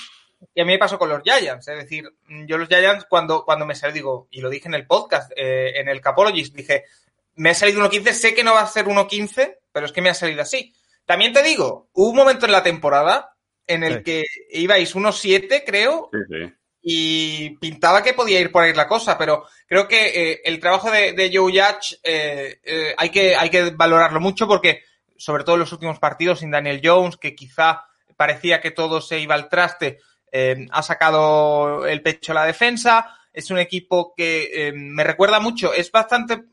Y 0.54 0.60
a 0.60 0.64
mí 0.64 0.72
me 0.72 0.78
pasó 0.78 0.98
con 0.98 1.08
los 1.08 1.22
Giants, 1.22 1.68
es 1.68 1.78
decir, 1.78 2.04
yo 2.46 2.58
los 2.58 2.68
Giants 2.68 3.06
cuando, 3.08 3.44
cuando 3.44 3.64
me 3.64 3.74
salió, 3.74 3.94
digo, 3.94 4.28
y 4.30 4.40
lo 4.40 4.50
dije 4.50 4.68
en 4.68 4.74
el 4.74 4.86
podcast, 4.86 5.30
eh, 5.36 5.78
en 5.80 5.88
el 5.88 6.00
Capologist, 6.00 6.54
dije, 6.54 6.84
me 7.36 7.50
ha 7.50 7.54
salido 7.54 7.80
1.15, 7.80 8.12
sé 8.12 8.34
que 8.34 8.42
no 8.44 8.52
va 8.52 8.62
a 8.62 8.66
ser 8.66 8.86
1.15, 8.86 9.58
pero 9.72 9.86
es 9.86 9.92
que 9.92 10.02
me 10.02 10.10
ha 10.10 10.14
salido 10.14 10.42
así. 10.42 10.74
También 11.06 11.32
te 11.32 11.42
digo, 11.42 11.88
hubo 11.92 12.10
un 12.10 12.16
momento 12.16 12.46
en 12.46 12.52
la 12.52 12.62
temporada 12.62 13.36
en 13.66 13.84
el 13.84 13.98
Sí. 13.98 14.02
que 14.02 14.24
ibais 14.50 14.94
1.7, 14.94 15.62
creo, 15.64 16.10
Sí, 16.12 16.18
sí. 16.28 16.52
Y 16.82 17.50
pintaba 17.58 18.02
que 18.02 18.12
podía 18.12 18.40
ir 18.40 18.50
por 18.50 18.64
ahí 18.64 18.74
la 18.74 18.88
cosa, 18.88 19.16
pero 19.16 19.44
creo 19.68 19.86
que 19.86 20.32
eh, 20.32 20.40
el 20.44 20.58
trabajo 20.58 20.90
de, 20.90 21.30
Joe 21.32 21.52
Judge 21.52 21.98
eh, 22.02 22.60
eh, 22.64 22.94
hay, 22.96 23.10
que, 23.10 23.36
hay 23.36 23.48
que 23.50 23.70
valorarlo 23.70 24.20
mucho 24.20 24.48
porque, 24.48 24.82
sobre 25.16 25.44
todo 25.44 25.54
en 25.54 25.60
los 25.60 25.72
últimos 25.72 26.00
partidos, 26.00 26.40
sin 26.40 26.50
Daniel 26.50 26.80
Jones, 26.82 27.16
que 27.16 27.36
quizá 27.36 27.84
parecía 28.16 28.60
que 28.60 28.72
todo 28.72 29.00
se 29.00 29.20
iba 29.20 29.34
al 29.36 29.48
traste, 29.48 30.00
ha 30.70 30.82
sacado 30.82 31.86
el 31.86 32.02
pecho 32.02 32.32
a 32.32 32.36
la 32.36 32.46
defensa. 32.46 33.18
Es 33.32 33.50
un 33.50 33.58
equipo 33.58 34.14
que 34.16 34.72
me 34.74 35.04
recuerda 35.04 35.40
mucho, 35.40 35.72
es 35.74 35.90
bastante 35.90 36.44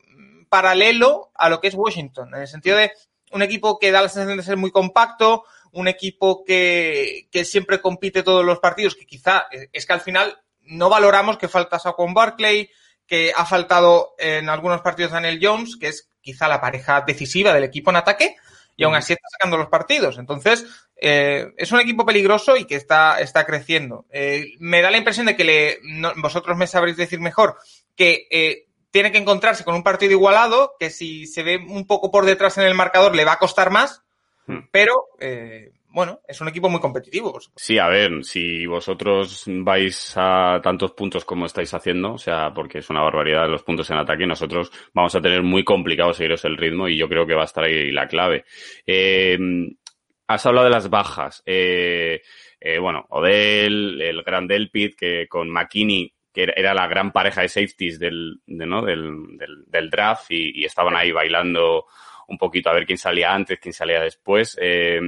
paralelo 0.48 1.30
a 1.34 1.48
lo 1.48 1.60
que 1.60 1.68
es 1.68 1.74
Washington, 1.74 2.34
en 2.34 2.42
el 2.42 2.48
sentido 2.48 2.76
de 2.76 2.92
un 3.32 3.42
equipo 3.42 3.78
que 3.78 3.90
da 3.90 4.02
la 4.02 4.08
sensación 4.08 4.36
de 4.36 4.42
ser 4.42 4.56
muy 4.56 4.70
compacto, 4.70 5.44
un 5.72 5.88
equipo 5.88 6.44
que, 6.44 7.28
que 7.30 7.44
siempre 7.44 7.80
compite 7.80 8.22
todos 8.22 8.44
los 8.44 8.58
partidos, 8.58 8.94
que 8.96 9.06
quizá 9.06 9.46
eh, 9.52 9.68
es 9.72 9.86
que 9.86 9.92
al 9.92 10.00
final 10.00 10.40
no 10.62 10.88
valoramos 10.88 11.38
que 11.38 11.48
falta 11.48 11.78
Saquon 11.78 12.14
Barkley, 12.14 12.70
que 13.06 13.32
ha 13.34 13.44
faltado 13.44 14.14
en 14.18 14.48
algunos 14.48 14.82
partidos 14.82 15.12
Daniel 15.12 15.38
Jones, 15.42 15.76
que 15.76 15.88
es 15.88 16.10
quizá 16.20 16.46
la 16.48 16.60
pareja 16.60 17.02
decisiva 17.06 17.52
del 17.52 17.64
equipo 17.64 17.90
en 17.90 17.96
ataque, 17.96 18.36
y 18.76 18.84
aún 18.84 18.94
así 18.94 19.12
está 19.12 19.26
sacando 19.32 19.56
los 19.58 19.68
partidos. 19.68 20.16
Entonces, 20.18 20.64
eh, 20.96 21.48
es 21.56 21.70
un 21.72 21.80
equipo 21.80 22.06
peligroso 22.06 22.56
y 22.56 22.64
que 22.66 22.76
está, 22.76 23.20
está 23.20 23.44
creciendo. 23.44 24.06
Eh, 24.10 24.52
me 24.58 24.80
da 24.80 24.90
la 24.90 24.96
impresión 24.98 25.26
de 25.26 25.36
que 25.36 25.44
le, 25.44 25.78
no- 25.82 26.12
vosotros 26.16 26.56
me 26.56 26.66
sabréis 26.66 26.96
decir 26.96 27.20
mejor 27.20 27.56
que 27.96 28.26
eh, 28.30 28.66
tiene 28.90 29.12
que 29.12 29.18
encontrarse 29.18 29.64
con 29.64 29.74
un 29.74 29.82
partido 29.82 30.12
igualado, 30.12 30.74
que 30.78 30.88
si 30.90 31.26
se 31.26 31.42
ve 31.42 31.56
un 31.56 31.86
poco 31.86 32.10
por 32.10 32.24
detrás 32.24 32.56
en 32.58 32.64
el 32.64 32.74
marcador 32.74 33.14
le 33.14 33.24
va 33.24 33.32
a 33.32 33.38
costar 33.38 33.70
más. 33.70 34.02
Pero 34.70 34.94
eh, 35.20 35.72
bueno, 35.92 36.20
es 36.28 36.40
un 36.40 36.48
equipo 36.48 36.68
muy 36.68 36.80
competitivo. 36.80 37.38
Sí, 37.56 37.78
a 37.78 37.88
ver, 37.88 38.24
si 38.24 38.64
vosotros 38.66 39.44
vais 39.46 40.12
a 40.16 40.60
tantos 40.62 40.92
puntos 40.92 41.24
como 41.24 41.46
estáis 41.46 41.72
haciendo, 41.74 42.12
o 42.14 42.18
sea, 42.18 42.52
porque 42.54 42.78
es 42.78 42.90
una 42.90 43.02
barbaridad 43.02 43.48
los 43.48 43.62
puntos 43.64 43.90
en 43.90 43.96
ataque, 43.98 44.26
nosotros 44.26 44.70
vamos 44.94 45.14
a 45.14 45.20
tener 45.20 45.42
muy 45.42 45.64
complicado 45.64 46.12
seguiros 46.12 46.44
el 46.44 46.56
ritmo 46.56 46.88
y 46.88 46.96
yo 46.96 47.08
creo 47.08 47.26
que 47.26 47.34
va 47.34 47.42
a 47.42 47.46
estar 47.46 47.64
ahí 47.64 47.90
la 47.90 48.06
clave. 48.08 48.44
Eh, 48.86 49.38
has 50.28 50.46
hablado 50.46 50.66
de 50.66 50.70
las 50.72 50.88
bajas. 50.90 51.42
Eh, 51.46 52.22
eh, 52.60 52.78
bueno, 52.78 53.06
Odell, 53.10 54.00
el 54.00 54.22
gran 54.22 54.46
Delpit, 54.46 54.94
que 54.94 55.26
con 55.28 55.48
McKinney, 55.50 56.12
que 56.32 56.42
era- 56.44 56.52
era 56.56 56.74
la 56.74 56.86
gran 56.86 57.10
pareja 57.10 57.42
de 57.42 57.48
safeties 57.48 57.98
del, 57.98 58.40
de, 58.46 58.66
¿no? 58.66 58.82
del, 58.82 59.36
del, 59.36 59.64
del 59.66 59.90
draft 59.90 60.30
y, 60.30 60.60
y 60.60 60.64
estaban 60.64 60.94
ahí 60.94 61.10
bailando 61.10 61.86
un 62.30 62.38
poquito 62.38 62.70
a 62.70 62.74
ver 62.74 62.86
quién 62.86 62.98
salía 62.98 63.34
antes, 63.34 63.58
quién 63.60 63.74
salía 63.74 64.00
después. 64.00 64.56
Eh, 64.60 65.00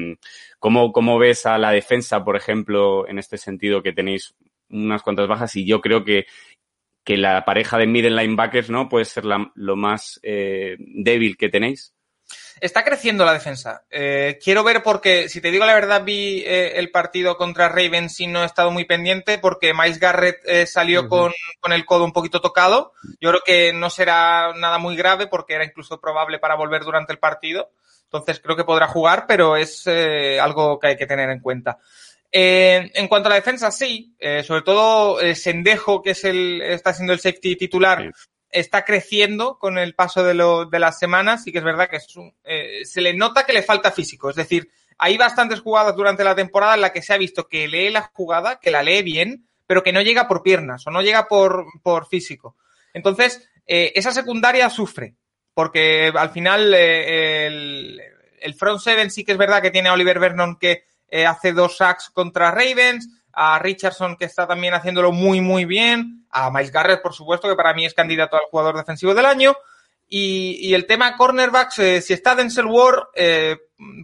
¿cómo, 0.58 0.92
¿Cómo 0.92 1.18
ves 1.18 1.46
a 1.46 1.58
la 1.58 1.70
defensa, 1.70 2.24
por 2.24 2.37
ejemplo, 2.37 3.08
en 3.08 3.18
este 3.18 3.38
sentido 3.38 3.82
que 3.82 3.92
tenéis 3.94 4.35
unas 4.70 5.02
cuantas 5.02 5.28
bajas 5.28 5.56
y 5.56 5.66
yo 5.66 5.80
creo 5.80 6.04
que, 6.04 6.26
que 7.04 7.16
la 7.16 7.44
pareja 7.44 7.78
de 7.78 7.87
middle 7.87 8.11
linebackers 8.22 8.70
no 8.70 8.88
puede 8.88 9.04
ser 9.06 9.24
la- 9.24 9.52
lo 9.54 9.76
más 9.76 10.20
eh, 10.22 10.76
débil 10.78 11.37
que 11.37 11.48
tenéis? 11.48 11.94
Está 12.62 12.85
creciendo 12.85 13.25
la 13.25 13.33
defensa. 13.33 13.83
Eh, 13.90 14.38
quiero 14.40 14.62
ver 14.62 14.85
porque, 14.85 15.29
si 15.29 15.40
te 15.40 15.51
digo 15.51 15.66
la 15.66 15.75
verdad, 15.75 16.05
vi 16.05 16.44
eh, 16.46 16.79
el 16.79 16.92
partido 16.92 17.37
contra 17.37 17.68
Ravens 17.68 18.20
y 18.20 18.29
no 18.29 18.44
he 18.44 18.46
estado 18.46 18.70
muy 18.70 18.85
pendiente 18.85 19.38
porque 19.38 19.75
Miles 19.75 19.98
Garrett 19.98 20.38
eh, 20.44 20.64
salió 20.64 21.09
con, 21.09 21.33
con 21.59 21.72
el 21.72 21.85
codo 21.85 22.05
un 22.05 22.12
poquito 22.12 22.40
tocado. 22.40 22.92
Yo 23.20 23.31
creo 23.31 23.42
que 23.44 23.72
no 23.72 23.90
será 23.90 24.53
nada 24.55 24.79
muy 24.79 24.94
grave 24.94 25.27
porque 25.27 25.55
era 25.55 25.64
incluso 25.64 26.01
probable 26.01 26.38
para 26.38 26.55
volver 26.55 26.85
durante 26.85 27.12
el 27.12 27.18
partido. 27.18 27.72
Entonces 28.05 28.38
creo 28.38 28.55
que 28.55 28.62
podrá 28.62 28.87
jugar, 28.87 29.25
pero 29.27 29.57
es 29.57 29.83
eh, 29.87 30.38
algo 30.38 30.79
que 30.79 30.87
hay 30.87 30.96
que 30.96 31.07
tener 31.07 31.31
en 31.31 31.40
cuenta. 31.40 31.81
Eh, 32.31 32.92
en 32.94 33.09
cuanto 33.09 33.27
a 33.27 33.31
la 33.31 33.37
defensa, 33.37 33.72
sí. 33.72 34.14
Sobre 34.46 34.62
todo 34.62 35.18
Sendejo, 35.35 36.01
que 36.01 36.11
es 36.11 36.22
el, 36.22 36.62
está 36.62 36.94
siendo 36.94 37.12
el 37.12 37.18
safety 37.18 37.57
titular, 37.57 38.05
Sí. 38.05 38.32
Está 38.53 38.85
creciendo 38.85 39.59
con 39.59 39.79
el 39.79 39.95
paso 39.95 40.23
de, 40.23 40.35
lo, 40.35 40.67
de 40.67 40.79
las 40.79 40.99
semanas. 40.99 41.43
Sí 41.43 41.51
que 41.53 41.59
es 41.59 41.65
verdad 41.65 41.88
que 41.91 41.97
es 41.97 42.15
un- 42.17 42.35
eh, 42.45 42.83
se 42.85 43.01
le 43.01 43.15
nota 43.15 43.45
que 43.45 43.53
le 43.53 43.62
falta 43.62 43.91
físico. 43.91 44.31
Es 44.31 44.37
decir, 44.37 44.71
hay 44.99 45.17
bastantes 45.19 45.61
jugadas 45.61 45.97
durante 45.97 46.23
la 46.23 46.35
temporada 46.37 46.75
en 46.75 46.83
la 46.83 46.93
que 46.93 47.03
se 47.03 47.12
ha 47.12 47.19
visto 47.19 47.49
que 47.49 47.67
lee 47.67 47.91
la 47.91 48.11
jugada, 48.12 48.61
que 48.61 48.71
la 48.71 48.83
lee 48.83 49.03
bien, 49.03 49.49
pero 49.67 49.83
que 49.83 49.93
no 49.93 50.03
llega 50.03 50.29
por 50.29 50.43
piernas 50.43 50.87
o 50.87 50.91
no 50.91 51.03
llega 51.03 51.27
por, 51.27 51.67
físico. 52.09 52.57
Entonces, 52.95 53.49
eh, 53.67 53.93
esa 53.95 54.12
secundaria 54.12 54.69
sufre, 54.71 55.17
porque 55.55 56.12
al 56.15 56.31
final 56.31 56.75
eh, 56.75 57.47
el, 57.47 58.01
el 58.41 58.55
front 58.55 58.81
seven 58.81 59.11
sí 59.11 59.25
que 59.25 59.33
es 59.33 59.38
verdad 59.38 59.62
que 59.62 59.71
tiene 59.71 59.88
a 59.88 59.95
Oliver 59.95 60.19
Vernon 60.19 60.57
que 60.57 60.85
hace 61.27 61.53
dos 61.53 61.77
sacks 61.77 62.09
contra 62.11 62.51
Ravens, 62.51 63.07
a 63.35 63.59
Richardson 63.59 64.17
que 64.17 64.25
está 64.25 64.47
también 64.47 64.73
haciéndolo 64.75 65.12
muy 65.12 65.41
muy 65.43 65.65
bien, 65.67 66.21
a 66.33 66.51
Miles 66.51 66.73
Garrett 66.73 67.03
por 67.03 67.14
supuesto 67.14 67.49
que 67.49 67.55
para 67.55 67.75
mí 67.75 67.85
es 67.87 67.95
candidato 67.95 68.37
al 68.37 68.45
jugador 68.51 68.77
defensivo 68.77 69.14
del 69.14 69.27
año 69.27 69.55
y, 70.09 70.59
y 70.61 70.75
el 70.75 70.87
tema 70.87 71.16
cornerbacks, 71.16 71.79
eh, 71.79 72.01
si 72.03 72.12
está 72.12 72.35
Denzel 72.35 72.66
Ward 72.66 73.05
eh, 73.14 73.57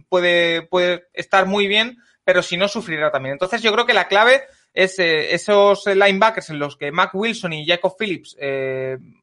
puede, 0.07 0.63
puede 0.63 1.07
estar 1.13 1.45
muy 1.45 1.67
bien, 1.67 1.97
pero 2.23 2.41
si 2.41 2.57
no 2.57 2.67
sufrirá 2.67 3.11
también. 3.11 3.33
Entonces 3.33 3.61
yo 3.61 3.71
creo 3.73 3.85
que 3.85 3.93
la 3.93 4.07
clave 4.07 4.43
es 4.73 4.97
eh, 4.99 5.33
esos 5.35 5.85
linebackers 5.85 6.49
en 6.49 6.59
los 6.59 6.77
que 6.77 6.91
Mac 6.91 7.11
Wilson 7.13 7.53
y 7.53 7.65
Jacob 7.65 7.95
Phillips, 7.99 8.35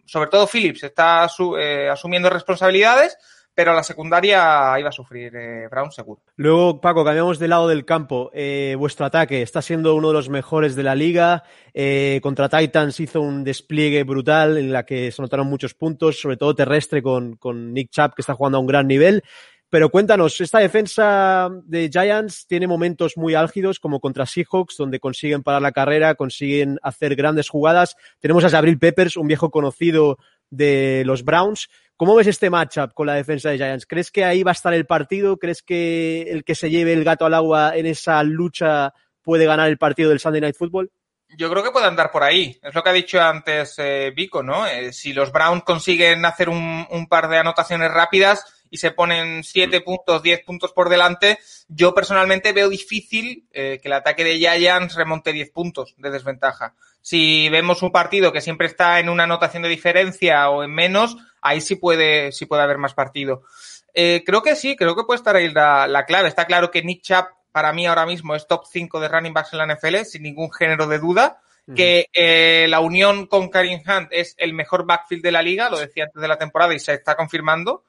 sobre 0.07 0.31
todo 0.31 0.47
Phillips, 0.47 0.85
está 0.85 1.29
su- 1.29 1.57
asumiendo 1.57 2.31
responsabilidades, 2.31 3.16
pero 3.57 3.73
la 3.73 3.83
secundaria 3.83 4.79
iba 4.79 4.91
a 4.91 4.93
sufrir 4.93 5.35
eh, 5.35 5.66
Brown 5.70 5.91
seguro. 5.91 6.20
Luego, 6.37 6.78
Paco, 6.78 7.03
cambiamos 7.07 7.39
de 7.39 7.49
lado 7.49 7.68
del 7.68 7.87
campo. 7.87 8.30
Eh, 8.35 8.76
vuestro 8.78 9.07
ataque 9.07 9.41
está 9.41 9.62
siendo 9.62 9.95
uno 9.95 10.09
de 10.09 10.14
los 10.14 10.28
mejores 10.28 10.76
de 10.76 10.83
la 10.83 10.95
liga. 10.95 11.43
Eh, 11.72 12.20
contra 12.22 12.51
Titans 12.51 13.01
hizo 13.01 13.22
un 13.22 13.45
despliegue 13.45 14.05
brutal 14.05 14.59
en 14.59 14.72
la 14.72 14.85
que 14.85 15.11
se 15.11 15.22
notaron 15.22 15.47
muchos 15.47 15.72
puntos, 15.72 16.20
sobre 16.20 16.37
todo 16.37 16.55
terrestre 16.55 17.03
con, 17.03 17.37
con 17.37 17.72
Nick 17.72 17.91
Chubb, 17.91 18.14
que 18.14 18.20
está 18.20 18.35
jugando 18.35 18.59
a 18.59 18.61
un 18.61 18.66
gran 18.66 18.87
nivel. 18.87 19.22
Pero 19.68 19.91
cuéntanos, 19.91 20.41
esta 20.41 20.61
defensa 20.61 21.49
de 21.64 21.91
Giants 21.91 22.47
tiene 22.47 22.68
momentos 22.68 23.16
muy 23.16 23.35
álgidos, 23.35 23.80
como 23.80 23.99
contra 23.99 24.24
Seahawks, 24.24 24.76
donde 24.76 25.01
consiguen 25.01 25.43
parar 25.43 25.61
la 25.61 25.72
carrera, 25.72 26.14
consiguen 26.14 26.78
hacer 26.83 27.16
grandes 27.16 27.49
jugadas. 27.49 27.97
Tenemos 28.20 28.45
a 28.45 28.51
Jabril 28.51 28.78
Peppers, 28.78 29.16
un 29.16 29.26
viejo 29.26 29.51
conocido 29.51 30.18
de 30.51 31.03
los 31.07 31.24
Browns. 31.24 31.68
¿Cómo 31.97 32.14
ves 32.14 32.26
este 32.26 32.51
matchup 32.51 32.92
con 32.92 33.07
la 33.07 33.14
defensa 33.14 33.51
de 33.51 33.57
Giants? 33.57 33.86
¿Crees 33.86 34.11
que 34.11 34.24
ahí 34.24 34.42
va 34.42 34.51
a 34.51 34.53
estar 34.53 34.74
el 34.74 34.86
partido? 34.86 35.38
¿Crees 35.38 35.62
que 35.62 36.22
el 36.28 36.44
que 36.44 36.55
se 36.55 36.70
lleve 36.70 36.92
el 36.92 37.05
gato 37.05 37.24
al 37.24 37.34
agua 37.34 37.74
en 37.74 37.86
esa 37.86 38.22
lucha 38.22 38.92
puede 39.22 39.47
ganar 39.47 39.68
el 39.68 39.78
partido 39.78 40.11
del 40.11 40.20
Sunday 40.20 40.42
Night 40.42 40.57
Football? 40.57 40.90
Yo 41.36 41.51
creo 41.51 41.62
que 41.62 41.70
puede 41.70 41.86
andar 41.86 42.11
por 42.11 42.22
ahí. 42.22 42.59
Es 42.62 42.74
lo 42.74 42.82
que 42.82 42.90
ha 42.90 42.92
dicho 42.92 43.20
antes 43.20 43.74
eh, 43.78 44.12
Vico, 44.14 44.42
¿no? 44.42 44.66
Eh, 44.66 44.92
si 44.92 45.12
los 45.12 45.32
Browns 45.32 45.64
consiguen 45.64 46.24
hacer 46.24 46.49
un, 46.49 46.86
un, 46.90 47.07
par 47.09 47.28
de 47.28 47.38
anotaciones 47.38 47.90
rápidas 47.90 48.44
y 48.71 48.79
se 48.79 48.91
ponen 48.91 49.45
7 49.45 49.81
puntos, 49.81 50.23
10 50.23 50.45
puntos 50.45 50.73
por 50.73 50.89
delante, 50.89 51.39
yo 51.69 51.95
personalmente 51.95 52.53
veo 52.53 52.69
difícil 52.69 53.47
eh, 53.53 53.79
que 53.81 53.89
el 53.89 53.95
ataque 53.95 54.25
de 54.25 54.39
Giants 54.39 54.95
remonte 54.95 55.33
10 55.33 55.51
puntos 55.51 55.95
de 55.99 56.11
desventaja. 56.11 56.75
Si 57.01 57.49
vemos 57.49 57.83
un 57.83 57.93
partido 57.93 58.33
que 58.33 58.41
siempre 58.41 58.67
está 58.67 58.99
en 58.99 59.09
una 59.09 59.25
anotación 59.25 59.62
de 59.62 59.69
diferencia 59.69 60.51
o 60.51 60.64
en 60.64 60.73
menos, 60.73 61.17
ahí 61.41 61.61
sí 61.61 61.77
puede, 61.77 62.33
sí 62.33 62.47
puede 62.47 62.62
haber 62.62 62.79
más 62.79 62.95
partido. 62.95 63.43
Eh, 63.95 64.23
creo 64.27 64.43
que 64.43 64.57
sí, 64.57 64.77
creo 64.77 64.95
que 64.95 65.05
puede 65.05 65.17
estar 65.17 65.37
ahí 65.37 65.51
la, 65.51 65.87
la 65.87 66.05
clave. 66.05 66.29
Está 66.29 66.47
claro 66.47 66.71
que 66.71 66.83
Nick 66.83 67.03
Chubb 67.03 67.27
para 67.57 67.73
mí 67.73 67.87
ahora 67.87 68.05
mismo 68.05 68.35
es 68.35 68.47
top 68.47 68.67
5 68.71 69.01
de 69.01 69.09
running 69.09 69.33
backs 69.33 69.55
en 69.55 69.61
la 69.61 69.75
NFL, 69.75 70.03
sin 70.05 70.25
ningún 70.25 70.53
género 70.53 70.87
de 70.87 70.99
duda. 70.99 71.41
Que 71.75 72.11
eh, 72.12 72.67
la 72.69 72.81
unión 72.81 73.27
con 73.27 73.49
Karim 73.49 73.81
Hunt 73.81 74.09
es 74.11 74.35
el 74.37 74.53
mejor 74.53 74.85
backfield 74.85 75.23
de 75.23 75.33
la 75.33 75.41
liga, 75.41 75.71
lo 75.71 75.79
decía 75.79 76.05
antes 76.05 76.21
de 76.21 76.29
la 76.29 76.37
temporada 76.37 76.75
y 76.75 76.79
se 76.79 76.93
está 76.93 77.17
confirmando. 77.17 77.83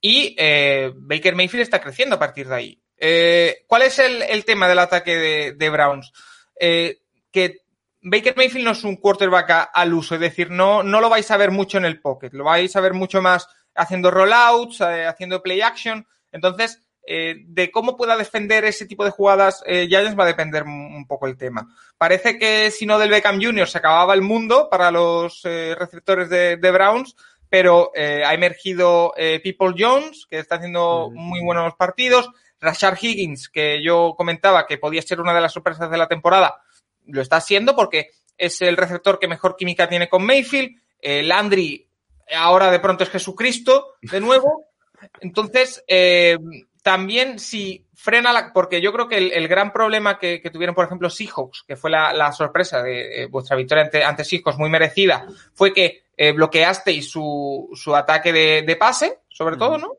Y 0.00 0.34
eh, 0.38 0.92
Baker 0.94 1.34
Mayfield 1.34 1.62
está 1.62 1.80
creciendo 1.80 2.16
a 2.16 2.18
partir 2.18 2.48
de 2.48 2.54
ahí. 2.54 2.82
Eh, 2.96 3.64
¿Cuál 3.66 3.82
es 3.82 3.98
el, 3.98 4.44
tema 4.44 4.68
del 4.68 4.78
ataque 4.78 5.54
de, 5.56 5.70
Browns? 5.70 6.12
Eh, 6.58 6.98
que 7.30 7.62
Baker 8.00 8.36
Mayfield 8.36 8.64
no 8.64 8.72
es 8.72 8.84
un 8.84 8.96
quarterback 8.96 9.70
al 9.72 9.94
uso, 9.94 10.14
es 10.14 10.20
decir, 10.20 10.50
no, 10.50 10.82
no 10.82 11.00
lo 11.00 11.08
vais 11.08 11.30
a 11.30 11.36
ver 11.36 11.50
mucho 11.50 11.78
en 11.78 11.84
el 11.84 12.00
pocket, 12.00 12.30
lo 12.32 12.44
vais 12.44 12.74
a 12.74 12.80
ver 12.80 12.94
mucho 12.94 13.20
más 13.20 13.48
haciendo 13.74 14.10
rollouts, 14.10 14.80
eh, 14.80 15.06
haciendo 15.06 15.42
play 15.42 15.60
action. 15.60 16.06
Entonces, 16.32 16.80
eh, 17.10 17.36
de 17.46 17.70
cómo 17.70 17.96
pueda 17.96 18.18
defender 18.18 18.66
ese 18.66 18.84
tipo 18.84 19.02
de 19.02 19.10
jugadas, 19.10 19.62
eh, 19.64 19.86
Giants 19.88 20.18
va 20.18 20.24
a 20.24 20.26
depender 20.26 20.64
un 20.64 21.06
poco 21.06 21.26
el 21.26 21.38
tema. 21.38 21.66
Parece 21.96 22.38
que 22.38 22.70
si 22.70 22.84
no 22.84 22.98
del 22.98 23.08
Beckham 23.08 23.40
Jr. 23.42 23.66
se 23.66 23.78
acababa 23.78 24.12
el 24.12 24.20
mundo 24.20 24.68
para 24.70 24.90
los 24.90 25.40
eh, 25.44 25.74
receptores 25.78 26.28
de, 26.28 26.58
de, 26.58 26.70
Browns, 26.70 27.16
pero 27.48 27.92
eh, 27.94 28.22
ha 28.24 28.34
emergido 28.34 29.14
eh, 29.16 29.40
People 29.42 29.74
Jones, 29.76 30.26
que 30.28 30.38
está 30.38 30.56
haciendo 30.56 31.10
muy 31.12 31.40
buenos 31.42 31.74
partidos. 31.74 32.30
Rashard 32.60 32.98
Higgins, 33.00 33.48
que 33.48 33.82
yo 33.82 34.14
comentaba 34.16 34.66
que 34.66 34.78
podía 34.78 35.02
ser 35.02 35.20
una 35.20 35.34
de 35.34 35.40
las 35.40 35.52
sorpresas 35.52 35.90
de 35.90 35.98
la 35.98 36.08
temporada, 36.08 36.62
lo 37.06 37.22
está 37.22 37.36
haciendo 37.36 37.74
porque 37.74 38.10
es 38.36 38.60
el 38.62 38.76
receptor 38.76 39.18
que 39.18 39.28
mejor 39.28 39.56
química 39.56 39.88
tiene 39.88 40.08
con 40.08 40.24
Mayfield. 40.24 40.76
Eh, 41.00 41.22
Landry 41.22 41.88
ahora 42.36 42.70
de 42.70 42.80
pronto 42.80 43.04
es 43.04 43.10
Jesucristo 43.10 43.94
de 44.02 44.20
nuevo. 44.20 44.66
Entonces, 45.20 45.84
eh, 45.86 46.36
también 46.82 47.38
si 47.38 47.86
frena 47.94 48.32
la, 48.32 48.52
porque 48.52 48.80
yo 48.80 48.92
creo 48.92 49.08
que 49.08 49.18
el, 49.18 49.32
el 49.32 49.48
gran 49.48 49.72
problema 49.72 50.18
que, 50.18 50.40
que, 50.40 50.50
tuvieron, 50.50 50.74
por 50.74 50.84
ejemplo, 50.84 51.10
Seahawks, 51.10 51.64
que 51.66 51.76
fue 51.76 51.90
la, 51.90 52.12
la 52.12 52.32
sorpresa 52.32 52.82
de, 52.82 53.26
vuestra 53.30 53.56
victoria 53.56 53.84
ante, 53.84 54.04
ante, 54.04 54.24
Seahawks 54.24 54.58
muy 54.58 54.70
merecida, 54.70 55.26
fue 55.54 55.72
que 55.72 56.04
eh, 56.18 56.32
bloqueasteis 56.32 57.08
su, 57.08 57.70
su 57.74 57.94
ataque 57.94 58.32
de, 58.32 58.62
de, 58.62 58.76
pase, 58.76 59.20
sobre 59.28 59.56
todo, 59.56 59.78
¿no? 59.78 59.92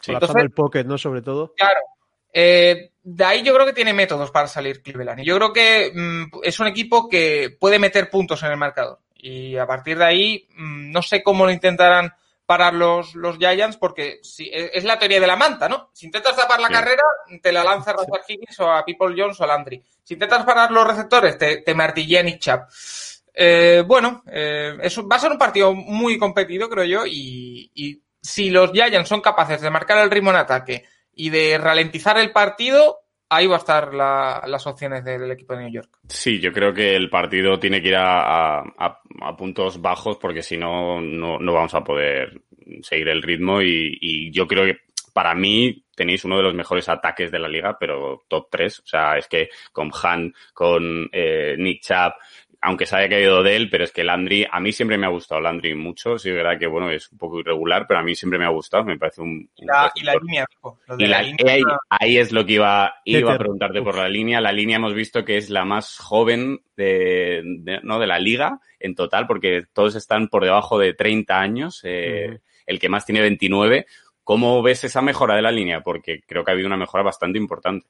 Sí, 0.00 0.12
Entonces, 0.12 0.42
el 0.42 0.50
pocket, 0.50 0.84
¿no? 0.84 0.96
Sobre 0.96 1.20
todo. 1.20 1.52
Claro. 1.54 1.80
Eh, 2.32 2.92
de 3.02 3.24
ahí 3.24 3.42
yo 3.42 3.54
creo 3.54 3.66
que 3.66 3.74
tiene 3.74 3.92
métodos 3.92 4.30
para 4.30 4.48
salir 4.48 4.82
Cleveland. 4.82 5.20
Y 5.20 5.26
yo 5.26 5.36
creo 5.36 5.52
que 5.52 5.92
mmm, 5.94 6.24
es 6.42 6.58
un 6.60 6.66
equipo 6.66 7.08
que 7.08 7.54
puede 7.60 7.78
meter 7.78 8.08
puntos 8.08 8.42
en 8.42 8.52
el 8.52 8.56
marcador. 8.56 9.00
Y 9.14 9.56
a 9.58 9.66
partir 9.66 9.98
de 9.98 10.04
ahí, 10.04 10.48
mmm, 10.56 10.90
no 10.90 11.02
sé 11.02 11.22
cómo 11.22 11.44
lo 11.44 11.52
intentarán 11.52 12.12
parar 12.46 12.72
los, 12.72 13.14
los 13.14 13.36
Giants 13.36 13.76
porque 13.76 14.20
si, 14.22 14.48
es 14.52 14.84
la 14.84 14.98
teoría 14.98 15.20
de 15.20 15.26
la 15.26 15.36
manta, 15.36 15.68
¿no? 15.68 15.90
Si 15.92 16.06
intentas 16.06 16.36
tapar 16.36 16.60
la 16.60 16.68
sí. 16.68 16.74
carrera, 16.74 17.02
te 17.42 17.52
la 17.52 17.64
lanza 17.64 17.90
a 17.90 18.20
Higgins 18.26 18.60
o 18.60 18.70
a 18.70 18.84
People 18.84 19.14
Jones 19.14 19.38
o 19.40 19.44
a 19.44 19.48
Landry. 19.48 19.84
Si 20.02 20.14
intentas 20.14 20.44
parar 20.44 20.70
los 20.70 20.86
receptores, 20.86 21.36
te, 21.36 21.58
te 21.58 21.74
martilla 21.74 22.22
Nick 22.22 22.38
Chubb. 22.38 22.60
Eh, 23.38 23.84
bueno, 23.86 24.22
eh, 24.32 24.78
eso 24.82 25.06
va 25.06 25.16
a 25.16 25.18
ser 25.18 25.30
un 25.30 25.38
partido 25.38 25.74
muy 25.74 26.18
competido, 26.18 26.70
creo 26.70 26.84
yo, 26.84 27.06
y, 27.06 27.70
si 28.22 28.50
los 28.50 28.72
Giants 28.72 29.08
son 29.08 29.20
capaces 29.20 29.60
de 29.60 29.70
marcar 29.70 30.02
el 30.02 30.10
ritmo 30.10 30.30
en 30.30 30.36
ataque 30.36 30.84
y 31.12 31.30
de 31.30 31.58
ralentizar 31.58 32.18
el 32.18 32.32
partido, 32.32 32.96
ahí 33.28 33.46
va 33.46 33.56
a 33.56 33.58
estar 33.58 33.94
la, 33.94 34.42
las 34.46 34.66
opciones 34.66 35.04
del 35.04 35.30
equipo 35.30 35.54
de 35.54 35.62
New 35.62 35.72
York. 35.72 35.98
Sí, 36.08 36.40
yo 36.40 36.52
creo 36.52 36.74
que 36.74 36.96
el 36.96 37.08
partido 37.08 37.58
tiene 37.60 37.80
que 37.80 37.88
ir 37.88 37.96
a, 37.96 38.60
a, 38.60 39.36
puntos 39.36 39.80
bajos 39.80 40.16
porque 40.16 40.42
si 40.42 40.56
no, 40.56 41.00
no, 41.00 41.38
vamos 41.52 41.74
a 41.74 41.84
poder 41.84 42.42
seguir 42.82 43.08
el 43.08 43.22
ritmo 43.22 43.62
y, 43.62 44.30
yo 44.32 44.48
creo 44.48 44.64
que 44.64 44.78
para 45.12 45.34
mí 45.34 45.84
tenéis 45.94 46.24
uno 46.24 46.36
de 46.36 46.42
los 46.42 46.54
mejores 46.54 46.88
ataques 46.88 47.30
de 47.30 47.38
la 47.38 47.48
liga, 47.48 47.76
pero 47.78 48.24
top 48.28 48.48
3. 48.50 48.80
O 48.80 48.86
sea, 48.86 49.16
es 49.16 49.28
que 49.28 49.48
con 49.72 49.90
Han, 50.02 50.34
con 50.52 51.08
eh, 51.10 51.54
Nick 51.56 51.82
Chubb, 51.82 52.12
aunque 52.66 52.84
se 52.84 52.96
haya 52.96 53.08
caído 53.08 53.44
de 53.44 53.54
él, 53.54 53.70
pero 53.70 53.84
es 53.84 53.92
que 53.92 54.02
Landry, 54.02 54.44
a 54.50 54.58
mí 54.58 54.72
siempre 54.72 54.98
me 54.98 55.06
ha 55.06 55.10
gustado 55.10 55.40
Landry 55.40 55.76
mucho, 55.76 56.18
sí, 56.18 56.30
es 56.30 56.34
verdad 56.34 56.58
que 56.58 56.66
bueno, 56.66 56.90
es 56.90 57.12
un 57.12 57.16
poco 57.16 57.38
irregular, 57.38 57.86
pero 57.86 58.00
a 58.00 58.02
mí 58.02 58.16
siempre 58.16 58.40
me 58.40 58.44
ha 58.44 58.48
gustado, 58.48 58.82
me 58.82 58.98
parece 58.98 59.20
un... 59.20 59.48
un 59.56 59.66
la, 59.68 59.92
y 59.94 60.02
la 60.02 60.14
línea, 60.16 60.44
y 60.98 61.06
la, 61.06 61.18
la 61.18 61.22
línea... 61.22 61.52
Ahí, 61.54 61.62
ahí, 61.88 62.18
es 62.18 62.32
lo 62.32 62.44
que 62.44 62.54
iba, 62.54 62.92
iba 63.04 63.34
a 63.34 63.38
preguntarte 63.38 63.80
por 63.82 63.96
la 63.96 64.08
línea, 64.08 64.40
la 64.40 64.50
línea 64.50 64.78
hemos 64.78 64.94
visto 64.94 65.24
que 65.24 65.36
es 65.36 65.48
la 65.48 65.64
más 65.64 65.96
joven 65.98 66.60
de, 66.76 67.42
de 67.44 67.78
no, 67.84 68.00
de 68.00 68.08
la 68.08 68.18
liga 68.18 68.58
en 68.80 68.96
total, 68.96 69.28
porque 69.28 69.66
todos 69.72 69.94
están 69.94 70.26
por 70.26 70.42
debajo 70.42 70.76
de 70.76 70.92
30 70.92 71.38
años, 71.38 71.82
eh, 71.84 72.30
uh 72.30 72.32
-huh. 72.32 72.40
el 72.66 72.80
que 72.80 72.88
más 72.88 73.06
tiene 73.06 73.20
29, 73.20 73.86
¿cómo 74.24 74.60
ves 74.60 74.82
esa 74.82 75.02
mejora 75.02 75.36
de 75.36 75.42
la 75.42 75.52
línea? 75.52 75.82
Porque 75.82 76.20
creo 76.26 76.44
que 76.44 76.50
ha 76.50 76.54
habido 76.54 76.66
una 76.66 76.76
mejora 76.76 77.04
bastante 77.04 77.38
importante 77.38 77.86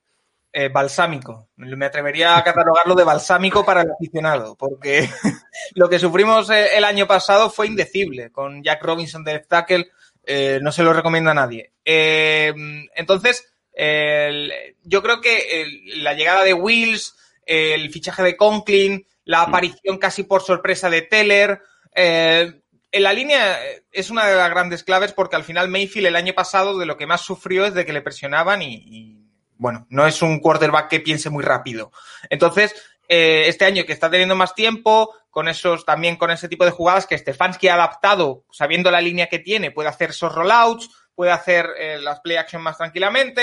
eh, 0.59 0.71
balsámico. 0.71 1.51
Me 1.57 1.85
atrevería 1.85 2.39
a 2.39 2.43
catalogarlo 2.43 2.95
de 2.95 3.05
balsámico 3.05 3.63
para 3.63 3.83
el 3.83 3.91
aficionado, 3.91 4.57
porque 4.57 5.07
lo 5.75 5.91
que 5.91 5.99
sufrimos 5.99 6.49
eh, 6.49 6.79
el 6.79 6.85
año 6.85 7.07
pasado 7.07 7.51
fue 7.51 7.67
indecible. 7.67 8.33
Con 8.33 8.63
Jack 8.63 8.83
Robinson 8.83 9.23
de 9.23 9.41
tackle, 9.41 9.91
eh, 10.25 10.59
no 10.63 10.73
se 10.73 10.83
lo 10.83 10.95
recomienda 10.95 11.33
a 11.33 11.35
nadie. 11.35 11.73
Eh, 11.85 12.55
entonces, 12.95 13.53
yo 13.75 15.03
creo 15.03 15.21
que 15.21 15.67
la 15.97 16.15
llegada 16.15 16.43
de 16.43 16.55
Wills, 16.55 17.15
el 17.45 17.91
fichaje 17.91 18.23
de 18.23 18.39
Conklin, 18.39 19.07
la 19.27 19.43
aparición 19.43 19.99
casi 19.99 20.23
por 20.23 20.41
sorpresa 20.41 20.89
de 20.89 21.03
Teller, 21.03 21.61
en 21.93 23.03
la 23.03 23.13
línea 23.13 23.59
es 23.93 24.09
una 24.09 24.27
de 24.27 24.37
las 24.37 24.49
grandes 24.49 24.85
claves 24.85 25.13
porque 25.13 25.37
al 25.37 25.45
final 25.45 25.69
Mayfield 25.69 26.07
el 26.07 26.17
año 26.17 26.33
pasado 26.33 26.79
de 26.79 26.87
lo 26.87 26.97
que 26.97 27.07
más 27.07 27.21
sufrió 27.21 27.67
es 27.67 27.75
de 27.75 27.85
que 27.85 27.93
le 27.93 28.01
presionaban 28.01 28.63
y, 28.63 28.83
y 28.87 29.26
bueno, 29.59 29.87
no 29.91 30.07
es 30.07 30.23
un 30.23 30.41
quarterback 30.41 30.89
que 30.89 31.01
piense 31.01 31.31
muy 31.31 31.43
rápido. 31.45 31.93
Entonces, 32.31 32.75
eh, 33.09 33.45
este 33.47 33.65
año 33.65 33.85
que 33.85 33.93
está 33.93 34.11
teniendo 34.11 34.35
más 34.35 34.55
tiempo, 34.55 35.15
con 35.37 35.49
esos, 35.49 35.85
también 35.85 36.17
con 36.17 36.31
ese 36.31 36.49
tipo 36.49 36.65
de 36.65 36.71
jugadas 36.71 37.07
que 37.07 37.19
Stefanski 37.19 37.69
ha 37.69 37.75
adaptado, 37.75 38.45
sabiendo 38.51 38.91
la 38.91 39.03
línea 39.03 39.27
que 39.27 39.39
tiene, 39.39 39.71
puede 39.71 39.91
hacer 39.91 40.09
esos 40.09 40.35
rollouts, 40.35 40.89
puede 41.15 41.31
hacer 41.31 41.69
eh, 41.79 41.99
las 42.01 42.21
play 42.21 42.39
action 42.39 42.63
más 42.63 42.79
tranquilamente, 42.79 43.43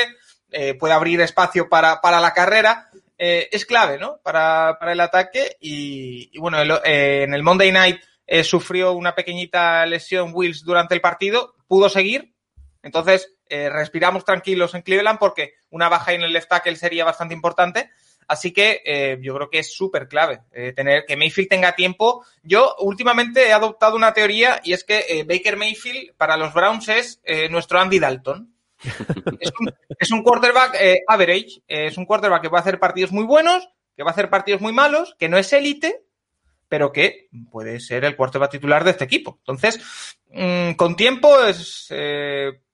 eh, 0.51 0.73
puede 0.73 0.95
abrir 0.95 1.21
espacio 1.21 1.69
para, 1.69 2.01
para 2.01 2.19
la 2.19 2.33
carrera. 2.33 2.89
Eh, 3.15 3.47
es 3.51 3.67
clave, 3.67 3.99
¿no? 3.99 4.17
Para, 4.23 4.77
para 4.79 4.93
el 4.93 4.99
ataque. 4.99 5.55
Y, 5.59 6.35
bueno, 6.39 6.59
el, 6.59 6.71
en 6.83 7.35
el 7.35 7.43
Monday 7.43 7.71
Night 7.71 8.01
sufrió 8.43 8.93
una 8.93 9.13
pequeñita 9.13 9.85
lesión 9.85 10.31
Wills 10.33 10.63
durante 10.63 10.95
el 10.95 11.01
partido, 11.01 11.53
pudo 11.67 11.89
seguir. 11.89 12.32
Entonces, 12.83 13.33
eh, 13.47 13.69
respiramos 13.69 14.25
tranquilos 14.25 14.75
en 14.75 14.81
Cleveland 14.81 15.17
porque 15.17 15.53
una 15.69 15.89
baja 15.89 16.13
en 16.13 16.21
el 16.21 16.33
left 16.33 16.49
tackle 16.49 16.75
sería 16.75 17.05
bastante 17.05 17.33
importante. 17.33 17.89
Así 18.27 18.51
que 18.51 18.81
eh, 18.85 19.17
yo 19.21 19.35
creo 19.35 19.49
que 19.49 19.59
es 19.59 19.73
súper 19.73 20.07
clave 20.07 20.41
eh, 20.51 20.71
tener 20.73 21.05
que 21.05 21.17
Mayfield 21.17 21.49
tenga 21.49 21.75
tiempo. 21.75 22.25
Yo 22.41 22.75
últimamente 22.79 23.47
he 23.47 23.53
adoptado 23.53 23.95
una 23.95 24.13
teoría 24.13 24.61
y 24.63 24.73
es 24.73 24.83
que 24.83 25.25
Baker 25.27 25.57
Mayfield 25.57 26.13
para 26.15 26.37
los 26.37 26.53
Browns 26.53 26.89
es 26.89 27.21
nuestro 27.49 27.79
Andy 27.79 27.99
Dalton. 27.99 28.53
es, 29.39 29.51
un, 29.59 29.73
es, 29.97 30.11
un, 30.11 30.23
quarterback 30.23 30.77
average, 31.07 31.61
es 31.67 31.97
un 31.97 32.05
quarterback 32.05 32.41
que 32.41 32.49
va 32.49 32.57
a 32.57 32.61
hacer 32.61 32.79
partidos 32.79 33.13
muy 33.13 33.23
buenos, 33.23 33.69
que 33.95 34.03
va 34.03 34.09
a 34.09 34.13
hacer 34.13 34.29
partidos 34.29 34.59
muy 34.59 34.73
malos, 34.73 35.15
que 35.17 35.29
no 35.29 35.37
es 35.37 35.53
élite, 35.53 36.03
pero 36.67 36.91
que 36.91 37.29
puede 37.49 37.79
ser 37.79 38.03
el 38.03 38.17
quarterback 38.17 38.51
titular 38.51 38.83
de 38.83 38.91
este 38.91 39.05
equipo. 39.05 39.37
Entonces, 39.39 39.79
mmm, 40.31 40.73
con 40.73 40.97
tiempo 40.97 41.41
es, 41.45 41.87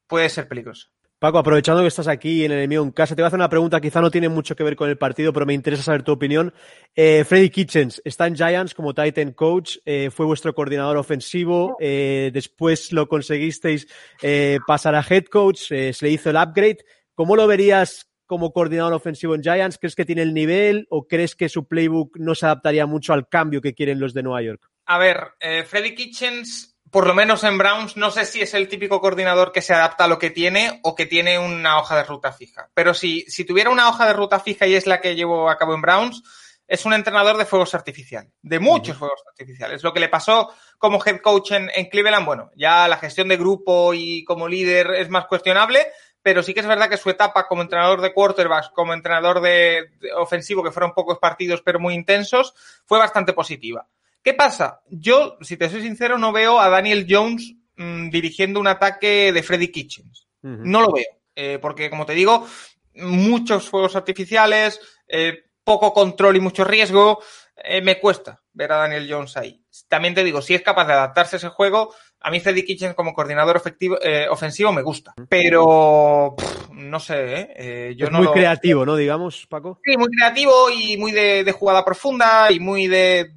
puede 0.10 0.28
ser 0.28 0.48
peligroso. 0.48 0.90
Paco, 1.20 1.38
aprovechando 1.38 1.82
que 1.82 1.90
estás 1.90 2.08
aquí 2.08 2.46
en 2.46 2.54
el 2.54 2.60
enemigo 2.60 2.82
en 2.82 2.92
casa, 2.92 3.14
te 3.14 3.22
voy 3.22 3.26
a 3.26 3.28
hacer 3.28 3.40
una 3.40 3.50
pregunta, 3.50 3.82
quizá 3.82 4.00
no 4.00 4.10
tiene 4.10 4.30
mucho 4.30 4.56
que 4.56 4.64
ver 4.64 4.78
con 4.78 4.90
el 4.90 4.98
partido, 4.98 5.34
pero 5.34 5.46
me 5.46 5.54
interesa 5.54 5.84
saber 5.84 6.02
tu 6.02 6.14
opinión. 6.14 6.54
Eh, 6.96 7.26
Freddy 7.28 7.50
Kitchens 7.50 8.02
está 8.06 8.26
en 8.26 8.38
Giants 8.38 8.74
como 8.74 8.94
Titan 8.94 9.34
Coach, 9.34 9.80
eh, 9.84 10.12
fue 10.12 10.26
vuestro 10.26 10.56
coordinador 10.56 10.96
ofensivo, 10.96 11.76
eh, 11.82 12.32
después 12.34 12.94
lo 12.94 13.10
conseguisteis 13.10 13.86
eh, 14.22 14.60
pasar 14.66 14.96
a 14.96 15.06
Head 15.08 15.26
Coach, 15.26 15.60
se 15.68 15.94
le 16.00 16.10
hizo 16.10 16.30
el 16.30 16.38
upgrade. 16.38 16.86
¿Cómo 17.16 17.36
lo 17.36 17.48
verías 17.48 18.10
como 18.26 18.54
coordinador 18.54 18.94
ofensivo 18.94 19.36
en 19.36 19.44
Giants? 19.44 19.78
¿Crees 19.78 19.96
que 19.96 20.06
tiene 20.06 20.22
el 20.22 20.34
nivel 20.34 20.88
o 20.90 21.06
crees 21.06 21.36
que 21.36 21.50
su 21.50 21.68
playbook 21.68 22.18
no 22.18 22.34
se 22.34 22.46
adaptaría 22.46 22.86
mucho 22.86 23.12
al 23.12 23.28
cambio 23.28 23.60
que 23.60 23.74
quieren 23.74 24.00
los 24.00 24.14
de 24.14 24.24
Nueva 24.24 24.42
York? 24.42 24.70
A 24.86 24.98
ver, 24.98 25.18
Freddy 25.66 25.94
Kitchens 25.94 26.69
por 26.92 27.08
lo 27.08 27.14
menos 27.14 27.44
en 27.44 27.58
Browns, 27.58 27.98
no 27.98 28.12
sé 28.12 28.26
si 28.26 28.42
es 28.42 28.54
el 28.54 28.68
típico 28.68 29.02
coordinador 29.02 29.52
que 29.52 29.62
se 29.62 29.74
adapta 29.74 30.06
a 30.06 30.08
lo 30.08 30.20
que 30.20 30.30
tiene 30.30 30.80
o 30.84 30.96
que 30.96 31.06
tiene 31.06 31.38
una 31.38 31.78
hoja 31.78 31.96
de 31.96 32.04
ruta 32.04 32.32
fija. 32.32 32.70
Pero 32.74 32.94
si, 32.94 33.22
si 33.28 33.46
tuviera 33.46 33.70
una 33.70 33.90
hoja 33.90 34.08
de 34.08 34.14
ruta 34.14 34.40
fija 34.40 34.66
y 34.66 34.76
es 34.76 34.88
la 34.88 35.02
que 35.02 35.16
llevo 35.16 35.50
a 35.50 35.58
cabo 35.58 35.76
en 35.76 35.82
Browns, 35.82 36.24
es 36.68 36.86
un 36.86 36.94
entrenador 36.94 37.38
de 37.38 37.46
fuegos 37.46 37.74
artificiales, 37.74 38.32
de 38.42 38.60
muchos 38.60 38.96
fuegos 38.96 39.22
artificiales. 39.28 39.84
Lo 39.84 39.92
que 39.92 40.00
le 40.00 40.08
pasó 40.08 40.54
como 40.78 41.04
head 41.04 41.20
coach 41.22 41.52
en, 41.52 41.72
en 41.74 41.88
Cleveland, 41.88 42.26
bueno, 42.26 42.52
ya 42.56 42.88
la 42.88 42.98
gestión 42.98 43.28
de 43.28 43.38
grupo 43.38 43.94
y 43.94 44.24
como 44.24 44.48
líder 44.48 44.92
es 44.92 45.10
más 45.10 45.26
cuestionable, 45.26 45.88
pero 46.22 46.44
sí 46.44 46.54
que 46.54 46.60
es 46.60 46.68
verdad 46.68 46.90
que 46.90 46.98
su 46.98 47.10
etapa 47.10 47.48
como 47.48 47.64
entrenador 47.64 48.02
de 48.02 48.14
quarterbacks, 48.14 48.70
como 48.70 48.94
entrenador 48.94 49.42
de, 49.42 49.90
de 50.00 50.14
ofensivo, 50.14 50.64
que 50.64 50.72
fueron 50.72 50.94
pocos 50.94 51.18
partidos 51.18 51.62
pero 51.64 51.80
muy 51.80 51.96
intensos, 51.96 52.54
fue 52.86 53.00
bastante 53.00 53.34
positiva. 53.34 53.88
¿Qué 54.24 54.34
pasa? 54.34 54.82
Yo, 54.90 55.38
si 55.42 55.58
te 55.58 55.70
soy 55.70 55.82
sincero, 55.82 56.18
no 56.18 56.32
veo 56.32 56.60
a 56.60 56.70
Daniel 56.70 57.06
Jones 57.10 57.54
mmm, 57.76 58.10
dirigiendo 58.10 58.60
un 58.60 58.68
ataque 58.68 59.32
de 59.32 59.44
Freddy 59.44 59.70
Kitchens. 59.70 60.28
No 60.42 60.82
lo 60.82 60.92
veo, 60.94 61.20
eh, 61.36 61.60
porque 61.62 61.90
como 61.90 62.06
te 62.06 62.14
digo, 62.14 62.48
muchos 62.96 63.70
fuegos 63.70 63.96
artificiales, 63.98 64.80
eh, 65.08 65.44
poco 65.64 65.94
control 65.94 66.38
y 66.38 66.40
mucho 66.40 66.64
riesgo. 66.64 67.22
eh, 67.62 67.82
me 67.82 68.00
cuesta 68.00 68.42
ver 68.54 68.72
a 68.72 68.78
Daniel 68.78 69.08
Jones 69.10 69.36
ahí. 69.36 69.62
También 69.90 70.16
te 70.16 70.24
digo, 70.24 70.42
si 70.42 70.54
es 70.56 70.62
capaz 70.62 70.86
de 70.86 70.94
adaptarse 70.94 71.36
a 71.36 71.38
ese 71.38 71.50
juego, 71.50 71.94
a 72.22 72.32
mí 72.32 72.40
Freddy 72.40 72.64
Kitchens 72.64 72.96
como 72.96 73.14
coordinador 73.14 73.56
efectivo, 73.56 73.98
eh, 74.02 74.28
ofensivo 74.30 74.72
me 74.74 74.82
gusta. 74.82 75.14
Pero 75.30 76.36
pff, 76.38 76.70
no 76.72 77.00
sé, 77.00 77.34
¿eh? 77.34 77.54
Eh, 77.56 77.96
yo 77.98 78.06
es 78.08 78.12
no 78.12 78.18
muy 78.20 78.28
lo- 78.28 78.34
creativo, 78.34 78.86
¿no? 78.86 78.96
Digamos, 78.96 79.46
Paco. 79.48 79.80
Sí, 79.84 79.96
muy 79.98 80.08
creativo 80.10 80.70
y 80.70 80.98
muy 80.98 81.12
de, 81.12 81.44
de 81.44 81.52
jugada 81.52 81.86
profunda 81.86 82.52
y 82.52 82.60
muy 82.60 82.88
de, 82.88 83.32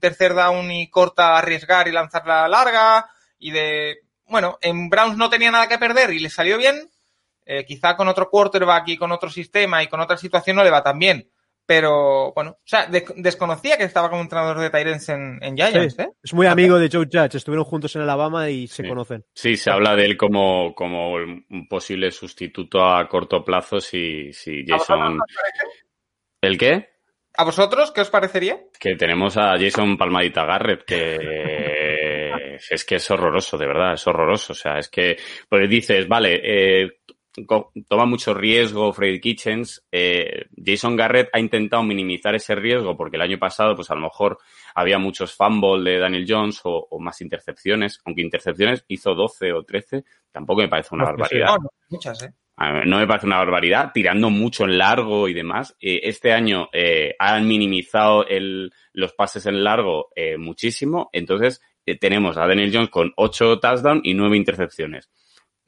tercer 0.00 0.34
down 0.34 0.70
y 0.70 0.88
corta 0.88 1.36
arriesgar 1.38 1.88
y 1.88 1.92
lanzarla 1.92 2.46
larga 2.48 3.06
y 3.38 3.50
de... 3.50 3.98
Bueno, 4.26 4.58
en 4.60 4.88
Browns 4.90 5.16
no 5.16 5.30
tenía 5.30 5.50
nada 5.50 5.68
que 5.68 5.78
perder 5.78 6.12
y 6.12 6.18
le 6.18 6.28
salió 6.30 6.58
bien. 6.58 6.90
Eh, 7.46 7.64
quizá 7.64 7.96
con 7.96 8.08
otro 8.08 8.28
quarterback 8.28 8.88
y 8.88 8.96
con 8.98 9.10
otro 9.10 9.30
sistema 9.30 9.82
y 9.82 9.86
con 9.86 10.00
otra 10.00 10.18
situación 10.18 10.56
no 10.56 10.62
le 10.64 10.70
va 10.70 10.82
tan 10.82 10.98
bien. 10.98 11.30
Pero, 11.68 12.32
bueno, 12.34 12.52
o 12.52 12.60
sea, 12.64 12.86
de- 12.86 13.04
desconocía 13.16 13.76
que 13.76 13.84
estaba 13.84 14.08
como 14.08 14.22
entrenador 14.22 14.58
de 14.58 14.70
Tyrants 14.70 15.06
en, 15.10 15.38
en 15.42 15.54
Giants, 15.54 15.96
Sí. 15.96 16.02
¿eh? 16.02 16.08
Es 16.22 16.32
muy 16.32 16.46
amigo 16.46 16.78
de 16.78 16.88
Joe 16.90 17.04
Judge. 17.12 17.36
Estuvieron 17.36 17.66
juntos 17.66 17.94
en 17.94 18.00
Alabama 18.00 18.48
y 18.48 18.66
se 18.68 18.84
Sí. 18.84 18.88
conocen. 18.88 19.26
Sí, 19.34 19.54
se 19.58 19.70
habla 19.70 19.94
de 19.94 20.06
él 20.06 20.16
como, 20.16 20.74
como 20.74 21.12
un 21.16 21.68
posible 21.68 22.10
sustituto 22.10 22.82
a 22.82 23.06
corto 23.06 23.44
plazo 23.44 23.80
si, 23.80 24.32
si 24.32 24.64
¿A 24.72 24.76
vosotros 24.76 24.98
Jason... 24.98 25.12
qué 25.18 25.20
os 25.20 25.36
parece? 25.36 25.84
¿El 26.40 26.56
qué? 26.58 26.88
¿A 27.36 27.44
vosotros 27.44 27.90
qué 27.92 28.00
os 28.00 28.08
parecería? 28.10 28.58
Que 28.80 28.96
tenemos 28.96 29.36
a 29.36 29.58
Jason 29.58 29.98
Palmadita 29.98 30.46
Garrett, 30.46 30.84
que 30.86 32.56
es 32.70 32.84
que 32.86 32.94
es 32.94 33.10
horroroso, 33.10 33.58
de 33.58 33.66
verdad, 33.66 33.92
es 33.92 34.06
horroroso. 34.06 34.54
O 34.54 34.56
sea, 34.56 34.78
es 34.78 34.88
que, 34.88 35.16
pues 35.50 35.68
dices, 35.68 36.08
vale, 36.08 36.40
eh, 36.42 36.88
toma 37.88 38.06
mucho 38.06 38.34
riesgo 38.34 38.92
Freddy 38.92 39.20
Kitchens. 39.20 39.84
eh, 39.92 40.46
Jason 40.64 40.96
Garrett 40.96 41.28
ha 41.32 41.40
intentado 41.40 41.82
minimizar 41.82 42.34
ese 42.34 42.54
riesgo 42.54 42.96
porque 42.96 43.16
el 43.16 43.22
año 43.22 43.38
pasado, 43.38 43.74
pues 43.74 43.90
a 43.90 43.94
lo 43.94 44.00
mejor 44.00 44.38
había 44.74 44.98
muchos 44.98 45.34
fumble 45.34 45.90
de 45.90 45.98
Daniel 45.98 46.26
Jones 46.28 46.60
o, 46.64 46.86
o 46.90 47.00
más 47.00 47.20
intercepciones, 47.20 48.00
aunque 48.04 48.22
intercepciones 48.22 48.84
hizo 48.88 49.14
12 49.14 49.52
o 49.52 49.62
13, 49.62 50.04
tampoco 50.32 50.62
me 50.62 50.68
parece 50.68 50.94
una 50.94 51.04
No, 51.04 51.16
que 51.16 51.24
sí. 51.24 51.38
barbaridad. 51.38 51.46
No, 51.46 51.64
no, 51.64 51.70
muchas, 51.90 52.22
¿eh? 52.22 52.32
No 52.86 52.98
me 52.98 53.06
parece 53.06 53.26
una 53.26 53.38
barbaridad, 53.38 53.92
tirando 53.94 54.30
mucho 54.30 54.64
en 54.64 54.78
largo 54.78 55.28
y 55.28 55.34
demás. 55.34 55.76
Eh, 55.80 56.00
este 56.02 56.32
año 56.32 56.68
han 57.18 57.46
minimizado 57.46 58.26
el, 58.26 58.72
los 58.92 59.12
pases 59.12 59.46
en 59.46 59.62
largo 59.62 60.08
muchísimo, 60.38 61.08
entonces 61.12 61.60
tenemos 62.00 62.36
a 62.36 62.46
Daniel 62.48 62.70
Jones 62.74 62.90
con 62.90 63.12
8 63.16 63.60
touchdowns 63.60 64.00
y 64.04 64.12
9 64.12 64.36
intercepciones. 64.36 65.08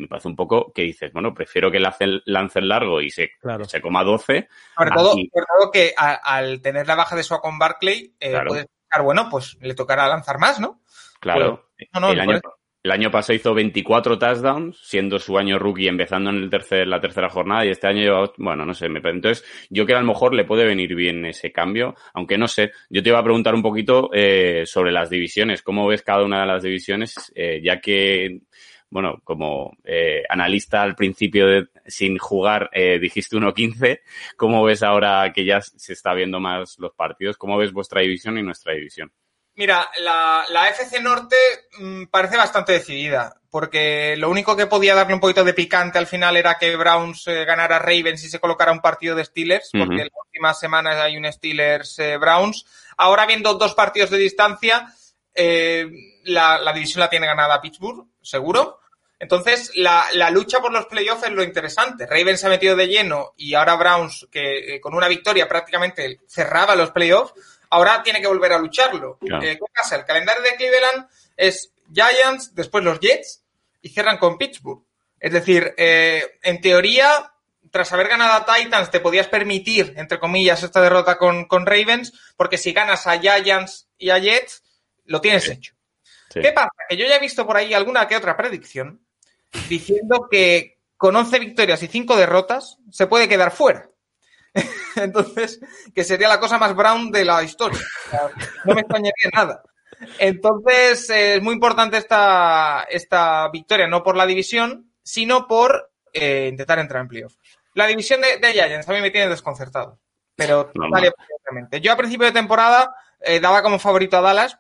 Me 0.01 0.09
parece 0.09 0.29
un 0.29 0.37
poco 0.37 0.73
que 0.73 0.83
dices, 0.83 1.13
bueno, 1.13 1.33
prefiero 1.35 1.71
que 1.71 1.79
lance, 1.79 2.07
lance 2.25 2.59
en 2.59 2.69
largo 2.69 3.01
y 3.01 3.11
se, 3.11 3.31
Claro. 3.41 3.65
se 3.65 3.81
coma 3.81 4.03
12. 4.03 4.49
Sobre 4.77 4.91
todo, 4.91 5.13
sobre 5.13 5.29
todo 5.59 5.71
que 5.73 5.93
a- 5.97 6.15
al 6.37 6.61
tener 6.63 6.87
la 6.87 6.95
baja 6.97 7.15
de 7.17 7.23
su 7.23 7.37
con 7.39 7.59
Barclay, 7.59 8.15
eh, 8.19 8.31
Claro. 8.31 8.49
puedes 8.49 8.67
pensar, 8.67 9.05
bueno, 9.05 9.29
pues 9.31 9.57
le 9.61 9.75
tocará 9.75 10.09
lanzar 10.09 10.39
más, 10.39 10.59
¿no? 10.59 10.81
Claro. 11.21 11.69
No, 11.95 12.01
no, 12.01 12.11
el, 12.13 12.21
año, 12.21 12.29
parece. 12.41 12.49
el 12.83 12.91
año 12.91 13.11
pasado 13.11 13.35
hizo 13.37 13.55
24 13.55 14.19
touchdowns, 14.19 14.79
siendo 14.83 15.19
su 15.19 15.37
año 15.39 15.59
rookie 15.59 15.87
empezando 15.89 16.31
en 16.31 16.37
el 16.37 16.51
tercer, 16.51 16.87
la 16.89 17.01
tercera 17.01 17.29
jornada, 17.29 17.65
y 17.65 17.69
este 17.71 17.87
año 17.87 18.01
lleva, 18.01 18.31
bueno, 18.39 18.65
no 18.67 18.73
sé, 18.75 18.89
me, 18.89 19.01
entonces 19.01 19.45
yo 19.71 19.85
creo 19.85 19.97
que 19.97 19.99
a 19.99 20.03
lo 20.03 20.07
mejor 20.13 20.35
le 20.35 20.45
puede 20.45 20.65
venir 20.65 20.95
bien 20.95 21.25
ese 21.27 21.53
cambio, 21.53 21.95
aunque 22.15 22.39
no 22.39 22.49
sé, 22.49 22.73
yo 22.89 23.03
te 23.03 23.11
iba 23.11 23.19
a 23.19 23.23
preguntar 23.25 23.55
un 23.55 23.63
poquito 23.63 24.11
eh, 24.15 24.65
sobre 24.67 24.93
las 24.93 25.11
divisiones, 25.11 25.63
cómo 25.63 25.87
ves 25.87 26.03
cada 26.03 26.25
una 26.25 26.41
de 26.41 26.47
las 26.47 26.63
divisiones, 26.63 27.31
eh, 27.35 27.61
ya 27.63 27.81
que, 27.81 28.41
bueno, 28.91 29.21
como 29.25 29.77
eh, 29.85 30.25
analista 30.29 30.83
al 30.83 30.97
principio 30.97 31.47
de, 31.47 31.69
sin 31.87 32.19
jugar 32.19 32.69
eh, 32.73 32.99
dijiste 32.99 33.37
1-15, 33.37 34.01
¿cómo 34.37 34.65
ves 34.65 34.83
ahora 34.83 35.33
que 35.33 35.45
ya 35.45 35.61
se 35.61 35.93
está 35.93 36.13
viendo 36.13 36.41
más 36.41 36.79
los 36.79 36.93
partidos? 36.93 37.37
¿Cómo 37.37 37.57
ves 37.57 37.73
vuestra 37.73 38.01
división 38.01 38.37
y 38.37 38.43
nuestra 38.43 38.75
división? 38.75 39.13
Mira, 39.55 39.91
la, 39.99 40.45
la 40.49 40.71
FC 40.71 41.01
Norte 41.01 41.37
mm, 41.79 42.05
parece 42.07 42.37
bastante 42.37 42.73
decidida, 42.73 43.41
porque 43.51 44.17
lo 44.17 44.31
único 44.31 44.57
que 44.57 44.67
podía 44.67 44.95
darle 44.95 45.15
un 45.15 45.21
poquito 45.21 45.45
de 45.45 45.55
picante 45.55 45.99
al 45.99 46.07
final 46.07 46.37
era 46.37 46.55
que 46.55 46.77
Browns 46.77 47.27
eh, 47.27 47.45
ganara 47.45 47.79
Ravens 47.79 48.25
y 48.25 48.29
se 48.29 48.41
colocara 48.41 48.73
un 48.73 48.81
partido 48.81 49.15
de 49.15 49.25
Steelers, 49.25 49.71
porque 49.73 49.95
en 49.95 50.09
las 50.09 50.25
últimas 50.27 50.59
semanas 50.59 50.97
hay 50.97 51.17
un 51.17 51.25
Steelers-Browns. 51.25 52.65
Ahora, 52.97 53.27
viendo 53.27 53.55
dos 53.55 53.75
partidos 53.75 54.11
de 54.11 54.19
distancia, 54.19 54.95
eh, 55.35 55.91
la, 56.25 56.59
la 56.59 56.73
división 56.73 57.01
la 57.01 57.11
tiene 57.11 57.27
ganada 57.27 57.61
Pittsburgh, 57.61 58.07
seguro. 58.23 58.81
Entonces, 59.19 59.73
la, 59.75 60.07
la 60.15 60.31
lucha 60.31 60.61
por 60.61 60.73
los 60.73 60.87
playoffs 60.87 61.25
es 61.25 61.31
lo 61.31 61.43
interesante. 61.43 62.07
Ravens 62.07 62.41
se 62.41 62.47
ha 62.47 62.51
metido 62.51 62.75
de 62.75 62.89
lleno 62.89 63.35
y 63.37 63.55
ahora 63.55 63.77
Browns, 63.77 64.27
que 64.31 64.77
eh, 64.77 64.81
con 64.81 64.95
una 64.95 65.09
victoria 65.09 65.47
prácticamente 65.47 66.21
cerraba 66.27 66.75
los 66.75 66.91
playoffs, 66.91 67.35
ahora 67.69 68.03
tiene 68.03 68.21
que 68.21 68.27
volver 68.27 68.55
a 68.55 68.59
lucharlo. 68.59 69.19
Claro. 69.19 69.43
Eh, 69.43 69.59
¿Qué 69.59 69.73
pasa? 69.75 69.97
El 69.97 70.07
calendario 70.07 70.43
de 70.43 70.57
Cleveland 70.57 71.07
es 71.37 71.73
Giants, 71.93 72.55
después 72.55 72.83
los 72.83 72.99
Jets 72.99 73.45
y 73.83 73.91
cierran 73.91 74.17
con 74.17 74.39
Pittsburgh. 74.39 74.83
Es 75.19 75.33
decir, 75.33 75.75
eh, 75.77 76.39
en 76.43 76.63
teoría, 76.63 77.31
tras 77.71 77.93
haber 77.93 78.09
ganado 78.09 78.33
a 78.33 78.47
Titans, 78.47 78.91
te 78.91 79.01
podías 79.01 79.29
permitir, 79.29 79.93
entre 79.99 80.19
comillas, 80.19 80.63
esta 80.63 80.81
derrota 80.81 81.19
con, 81.19 81.45
con 81.45 81.67
Ravens, 81.67 82.15
porque 82.39 82.57
si 82.57 82.73
ganas 82.73 83.07
a 83.07 83.19
Giants 83.19 83.87
y 83.99 84.09
a 84.09 84.19
Jets, 84.19 84.63
lo 85.05 85.21
tienes 85.21 85.47
hecho. 85.49 85.75
Sí. 86.33 86.41
¿Qué 86.41 86.53
pasa? 86.53 86.71
Que 86.89 86.97
yo 86.97 87.07
ya 87.07 87.17
he 87.17 87.21
visto 87.21 87.47
por 87.47 87.57
ahí 87.57 87.75
alguna 87.75 88.07
que 88.07 88.17
otra 88.17 88.37
predicción 88.37 89.05
diciendo 89.69 90.29
que 90.31 90.79
con 90.97 91.17
11 91.17 91.39
victorias 91.39 91.83
y 91.83 91.89
5 91.89 92.17
derrotas 92.17 92.79
se 92.91 93.07
puede 93.07 93.29
quedar 93.29 93.51
fuera. 93.51 93.91
Entonces, 94.97 95.61
que 95.95 96.05
sería 96.05 96.29
la 96.29 96.41
cosa 96.41 96.59
más 96.59 96.75
brown 96.75 97.11
de 97.11 97.25
la 97.25 97.43
historia. 97.43 97.81
O 98.07 98.11
sea, 98.11 98.31
no 98.65 98.75
me 98.75 98.81
extrañaría 98.83 99.31
nada. 99.33 99.63
Entonces, 100.19 101.11
eh, 101.11 101.37
es 101.37 101.43
muy 101.43 101.55
importante 101.55 101.97
esta, 101.97 102.87
esta 102.89 103.49
victoria, 103.51 103.87
no 103.87 104.03
por 104.03 104.17
la 104.17 104.27
división, 104.27 104.93
sino 105.03 105.47
por 105.47 105.91
eh, 106.13 106.49
intentar 106.51 106.79
entrar 106.79 107.03
en 107.03 107.09
playoff. 107.09 107.35
La 107.75 107.87
división 107.87 108.21
de, 108.21 108.39
de 108.39 108.53
Giants 108.53 108.89
a 108.89 108.93
mí 108.93 109.01
me 109.01 109.11
tiene 109.11 109.29
desconcertado, 109.29 109.99
pero 110.35 110.71
y 110.75 111.07
absolutamente. 111.07 111.81
Yo 111.81 111.93
a 111.93 111.97
principio 111.97 112.27
de 112.27 112.33
temporada 112.33 112.95
eh, 113.21 113.41
daba 113.41 113.63
como 113.63 113.79
favorito 113.79 114.17
a 114.17 114.21
Dallas, 114.21 114.59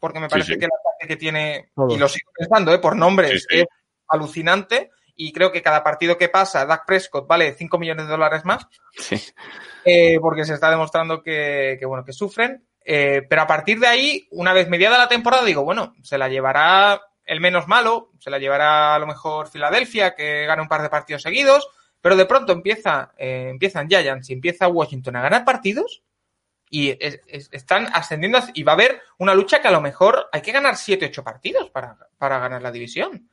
porque 0.00 0.18
me 0.20 0.28
parece 0.28 0.54
sí. 0.54 0.58
que 0.58 0.64
el 0.64 0.70
ataque 0.72 1.06
que 1.08 1.16
tiene, 1.16 1.70
Todo. 1.74 1.94
y 1.94 1.98
lo 1.98 2.08
sigo 2.08 2.30
pensando, 2.36 2.72
eh, 2.72 2.78
por 2.78 2.96
nombres, 2.96 3.46
Sí, 3.48 3.56
sí. 3.56 3.60
es 3.60 3.66
alucinante, 4.08 4.90
y 5.14 5.32
creo 5.32 5.52
que 5.52 5.62
cada 5.62 5.84
partido 5.84 6.16
que 6.18 6.28
pasa, 6.28 6.64
Dak 6.66 6.86
Prescott 6.86 7.26
vale 7.28 7.52
5 7.54 7.78
millones 7.78 8.06
de 8.06 8.10
dólares 8.12 8.44
más, 8.44 8.66
Sí. 8.96 9.16
eh, 9.84 10.18
porque 10.20 10.44
se 10.44 10.54
está 10.54 10.70
demostrando 10.70 11.22
que, 11.22 11.76
que, 11.78 11.86
bueno, 11.86 12.04
que 12.04 12.12
sufren. 12.12 12.66
Eh, 12.82 13.26
pero 13.28 13.42
a 13.42 13.46
partir 13.46 13.78
de 13.78 13.86
ahí, 13.86 14.26
una 14.30 14.52
vez 14.54 14.68
mediada 14.68 14.96
la 14.96 15.08
temporada, 15.08 15.44
digo, 15.44 15.62
bueno, 15.62 15.94
se 16.02 16.16
la 16.16 16.28
llevará 16.28 17.00
el 17.26 17.40
menos 17.40 17.68
malo, 17.68 18.10
se 18.18 18.30
la 18.30 18.38
llevará 18.38 18.94
a 18.94 18.98
lo 18.98 19.06
mejor 19.06 19.48
Filadelfia, 19.48 20.14
que 20.14 20.46
gana 20.46 20.62
un 20.62 20.68
par 20.68 20.80
de 20.82 20.88
partidos 20.88 21.22
seguidos, 21.22 21.68
pero 22.00 22.16
de 22.16 22.24
pronto 22.24 22.52
empieza, 22.52 23.12
eh, 23.18 23.48
empiezan 23.50 23.88
Giants 23.88 24.30
y 24.30 24.32
empieza 24.32 24.66
Washington 24.68 25.16
a 25.16 25.22
ganar 25.22 25.44
partidos 25.44 26.02
y 26.70 26.90
es- 27.04 27.20
es- 27.26 27.48
están 27.52 27.88
ascendiendo 27.92 28.38
as- 28.38 28.50
y 28.54 28.62
va 28.62 28.72
a 28.72 28.74
haber 28.76 29.02
una 29.18 29.34
lucha 29.34 29.60
que 29.60 29.68
a 29.68 29.72
lo 29.72 29.80
mejor 29.80 30.28
hay 30.32 30.40
que 30.40 30.52
ganar 30.52 30.76
7, 30.76 31.06
8 31.06 31.24
partidos 31.24 31.68
para, 31.70 31.96
para 32.16 32.38
ganar 32.38 32.62
la 32.62 32.70
división. 32.72 33.28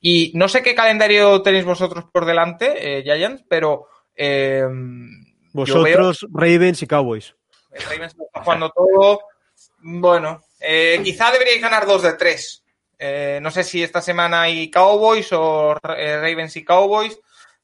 Y 0.00 0.32
no 0.34 0.48
sé 0.48 0.62
qué 0.62 0.74
calendario 0.74 1.42
tenéis 1.42 1.64
vosotros 1.64 2.04
por 2.12 2.24
delante, 2.24 2.98
eh, 2.98 3.02
Giants, 3.02 3.44
pero 3.48 3.88
eh, 4.16 4.62
veo- 4.66 5.52
Vosotros, 5.52 6.26
Ravens 6.32 6.82
y 6.82 6.86
Cowboys. 6.86 7.34
el 7.72 7.82
Ravens 7.82 8.14
está 8.18 8.42
jugando 8.42 8.70
todo. 8.70 9.20
Bueno, 9.80 10.42
eh, 10.60 11.00
quizá 11.04 11.30
deberíais 11.30 11.60
ganar 11.60 11.86
dos 11.86 12.02
de 12.02 12.14
tres. 12.14 12.64
Eh, 12.98 13.38
no 13.42 13.50
sé 13.50 13.62
si 13.62 13.82
esta 13.82 14.00
semana 14.00 14.42
hay 14.42 14.70
Cowboys 14.70 15.32
o 15.32 15.76
eh, 15.96 16.16
Ravens 16.16 16.56
y 16.56 16.64
Cowboys, 16.64 17.18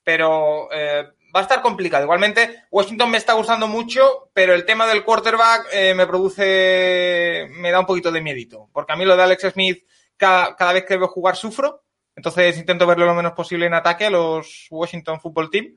pero 0.05 0.69
eh, 0.73 1.09
va 1.35 1.41
a 1.41 1.43
estar 1.43 1.61
complicado. 1.63 2.05
Igualmente, 2.05 2.65
Washington 2.71 3.11
me 3.11 3.19
está 3.19 3.33
gustando 3.33 3.67
mucho, 3.67 4.31
pero 4.33 4.55
el 4.55 4.65
tema 4.65 4.87
del 4.87 5.05
quarterback 5.05 5.67
eh, 5.73 5.95
me 5.95 6.07
produce, 6.07 7.49
me 7.51 7.71
da 7.71 7.81
un 7.81 7.87
poquito 7.87 8.13
de 8.13 8.21
miedito, 8.21 8.69
porque 8.73 8.93
a 8.93 8.97
mí 8.97 9.05
lo 9.05 9.17
de 9.17 9.23
Alex 9.25 9.51
Smith, 9.53 9.85
cada, 10.17 10.55
cada 10.57 10.73
vez 10.73 10.85
que 10.85 10.97
veo 10.97 11.09
jugar 11.09 11.37
sufro. 11.37 11.83
Entonces 12.17 12.57
intento 12.59 12.87
verlo 12.87 13.07
lo 13.07 13.15
menos 13.15 13.33
posible 13.33 13.67
en 13.67 13.75
ataque 13.75 14.07
a 14.07 14.11
los 14.11 14.69
Washington 14.71 15.21
Football 15.21 15.51
Team. 15.51 15.77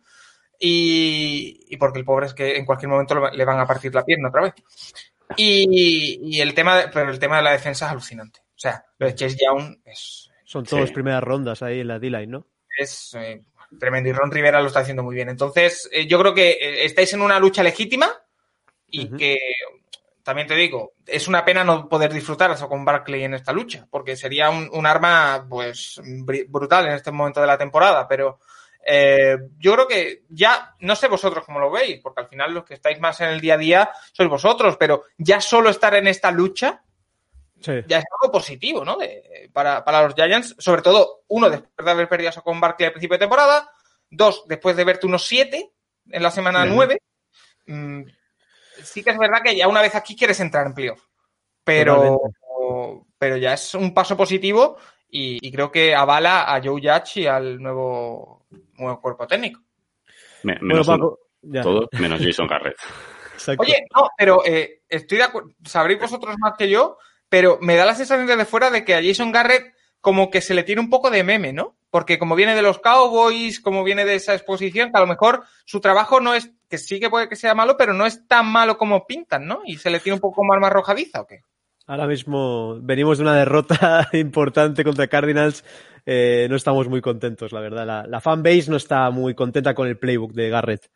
Y, 0.60 1.66
y 1.70 1.78
porque 1.78 2.00
el 2.00 2.06
pobre 2.06 2.26
es 2.28 2.34
que 2.34 2.56
en 2.58 2.66
cualquier 2.66 2.90
momento 2.90 3.16
lo- 3.16 3.32
le 3.32 3.46
van 3.46 3.60
a 3.60 3.66
partir 3.68 3.94
la 3.94 4.04
pierna 4.04 4.30
otra 4.30 4.42
vez. 4.44 4.54
Y, 5.36 6.20
y 6.36 6.42
el 6.42 6.54
tema, 6.54 6.78
de- 6.78 6.88
pero 6.90 7.12
el 7.12 7.20
tema 7.20 7.38
de 7.38 7.44
la 7.44 7.52
defensa 7.52 7.86
es 7.86 7.92
alucinante. 7.92 8.40
O 8.56 8.60
sea, 8.60 8.84
lo 8.98 9.08
de 9.08 9.16
Chase 9.16 9.38
Young 9.40 9.78
es, 9.86 10.30
Son 10.46 10.64
todas 10.64 10.88
Sí. 10.90 10.94
primeras 10.94 11.24
rondas 11.24 11.62
ahí 11.62 11.82
en 11.82 11.88
la 11.88 12.00
D-line, 12.00 12.28
¿no? 12.28 12.48
es 12.80 13.16
eh, 13.16 13.44
tremendo 13.80 14.10
y 14.10 14.14
Ron 14.14 14.32
Rivera 14.32 14.62
lo 14.62 14.68
está 14.68 14.80
haciendo 14.80 15.04
muy 15.04 15.16
bien. 15.16 15.30
Entonces, 15.30 15.90
eh, 15.92 16.08
yo 16.08 16.20
creo 16.20 16.34
que 16.34 16.52
eh, 16.52 16.86
estáis 16.86 17.14
en 17.14 17.22
una 17.22 17.40
lucha 17.40 17.64
legítima 17.64 18.12
y 18.90 19.10
que 19.18 19.38
también 20.24 20.48
te 20.48 20.56
digo, 20.56 20.94
es 21.06 21.28
una 21.28 21.46
pena 21.46 21.64
no 21.64 21.88
poder 21.88 22.12
disfrutar 22.14 22.52
eso 22.52 22.68
con 22.68 22.84
Barkley 22.84 23.24
en 23.24 23.34
esta 23.34 23.54
lucha, 23.54 23.88
porque 23.90 24.16
sería 24.18 24.50
un, 24.50 24.70
un 24.74 24.86
arma 24.86 25.46
pues 25.50 26.02
br- 26.04 26.46
brutal 26.50 26.86
en 26.88 26.94
este 26.94 27.12
momento 27.12 27.40
de 27.40 27.48
la 27.48 27.58
temporada, 27.58 28.08
pero 28.08 28.40
eh, 28.86 29.38
yo 29.58 29.74
creo 29.74 29.88
que 29.88 30.24
ya, 30.30 30.76
no 30.80 30.96
sé 30.96 31.08
vosotros 31.08 31.46
cómo 31.46 31.60
lo 31.60 31.72
veis, 31.72 32.00
porque 32.02 32.22
al 32.22 32.28
final 32.28 32.54
los 32.54 32.66
que 32.66 32.74
estáis 32.74 33.00
más 33.00 33.20
en 33.22 33.30
el 33.30 33.40
día 33.42 33.54
a 33.54 33.58
día 33.58 33.90
sois 34.12 34.30
vosotros, 34.30 34.78
pero 34.78 35.04
ya 35.18 35.40
solo 35.42 35.70
estar 35.70 35.96
en 35.96 36.08
esta 36.08 36.32
lucha 36.32 36.84
Sí. 37.60 37.72
ya 37.88 37.98
es 38.00 38.06
algo 38.22 38.32
positivo, 38.32 38.86
¿no? 38.86 38.98
De- 38.98 39.50
para, 39.54 39.84
para 39.84 40.04
los 40.04 40.14
Giants, 40.16 40.56
sobre 40.60 40.82
todo, 40.82 41.24
uno, 41.28 41.50
después 41.50 41.84
de 41.86 41.92
haber 41.92 42.08
perdido 42.08 42.30
a 42.36 42.42
con 42.42 42.60
Barkley 42.60 42.86
al 42.88 42.94
principio 42.94 43.16
de 43.16 43.20
temporada, 43.20 43.70
dos, 44.10 44.44
después 44.48 44.76
de 44.76 44.84
verte 44.84 45.08
unos 45.08 45.26
siete 45.26 45.72
en 46.10 46.24
la 46.24 46.32
semana 46.32 46.66
nueve. 46.66 47.02
Mm, 47.66 48.04
sí 48.84 49.04
que 49.04 49.10
es 49.10 49.18
verdad 49.18 49.42
que 49.44 49.56
ya 49.56 49.68
una 49.68 49.82
vez 49.82 49.96
aquí 49.96 50.16
quieres 50.16 50.40
entrar 50.40 50.68
en 50.68 50.74
playoff, 50.74 51.04
pero, 51.64 52.22
pero 53.18 53.38
ya 53.38 53.54
es 53.54 53.74
un 53.74 53.94
paso 53.94 54.16
positivo 54.16 54.78
y, 55.10 55.46
y 55.46 55.52
creo 55.52 55.72
que 55.72 55.96
avala 55.96 56.54
a 56.54 56.62
Joe 56.64 56.80
Judge 56.82 57.22
y 57.22 57.28
al 57.28 57.62
nuevo, 57.62 58.46
nuevo 58.76 59.02
cuerpo 59.02 59.26
técnico. 59.28 59.62
Me- 60.44 60.54
Bueno, 60.54 60.68
menos 60.68 60.88
uno. 60.88 61.18
Ya. 61.42 61.62
Todo 61.62 61.88
menos 62.00 62.20
Jason 62.22 62.48
Garrett. 62.48 62.78
Exacto. 63.34 63.64
Oye, 63.64 63.86
no, 63.96 64.10
pero 64.18 64.44
eh, 64.46 64.82
estoy 64.90 65.18
de 65.20 65.24
acuerdo, 65.26 65.50
sabréis 65.64 66.00
vosotros 66.00 66.36
más 66.40 66.54
que 66.58 66.68
yo, 66.70 66.98
pero 67.30 67.58
me 67.62 67.76
da 67.76 67.86
la 67.86 67.96
sensación 67.96 68.28
desde 68.28 68.46
fuera 68.46 68.70
de 68.70 68.86
que 68.86 68.96
a 68.96 69.04
Jason 69.04 69.32
Garrett 69.32 69.74
como 70.02 70.30
que 70.30 70.42
se 70.42 70.54
le 70.54 70.64
tiene 70.64 70.82
un 70.82 70.90
poco 70.90 71.10
de 71.10 71.24
meme, 71.24 71.54
¿no? 71.54 71.76
Porque 71.90 72.20
como 72.20 72.36
viene 72.36 72.56
de 72.56 72.62
los 72.62 72.80
Cowboys, 72.80 73.60
como 73.60 73.84
viene 73.84 74.06
de 74.06 74.16
esa 74.16 74.34
exposición, 74.34 74.92
que 74.92 74.98
a 74.98 75.02
lo 75.02 75.08
mejor 75.08 75.44
su 75.66 75.80
trabajo 75.80 76.20
no 76.20 76.34
es, 76.34 76.52
que 76.70 76.78
sí 76.78 77.00
que 77.00 77.10
puede 77.10 77.30
que 77.30 77.36
sea 77.36 77.56
malo, 77.56 77.76
pero 77.78 77.94
no 77.94 78.06
es 78.06 78.28
tan 78.28 78.46
malo 78.48 78.78
como 78.78 79.06
pintan, 79.06 79.48
¿no? 79.48 79.62
Y 79.66 79.78
se 79.78 79.90
le 79.90 80.00
tiene 80.00 80.16
un 80.16 80.22
poco 80.22 80.44
más 80.44 80.62
arrojadiza, 80.64 81.22
¿o 81.22 81.28
qué? 81.28 81.42
Ahora 81.88 82.06
mismo 82.06 82.80
venimos 82.82 83.18
de 83.18 83.24
una 83.24 83.36
derrota 83.36 84.10
importante 84.14 84.84
contra 84.84 85.08
Cardinals. 85.08 85.64
Eh, 86.06 86.48
no 86.50 86.56
estamos 86.56 86.88
muy 86.90 87.02
contentos, 87.02 87.52
la 87.54 87.62
verdad. 87.62 87.86
La, 87.86 88.06
la 88.06 88.22
fanbase 88.22 88.70
no 88.70 88.78
está 88.78 89.10
muy 89.10 89.36
contenta 89.36 89.74
con 89.74 89.88
el 89.88 89.98
playbook 89.98 90.34
de 90.34 90.50
Garrett. 90.50 90.90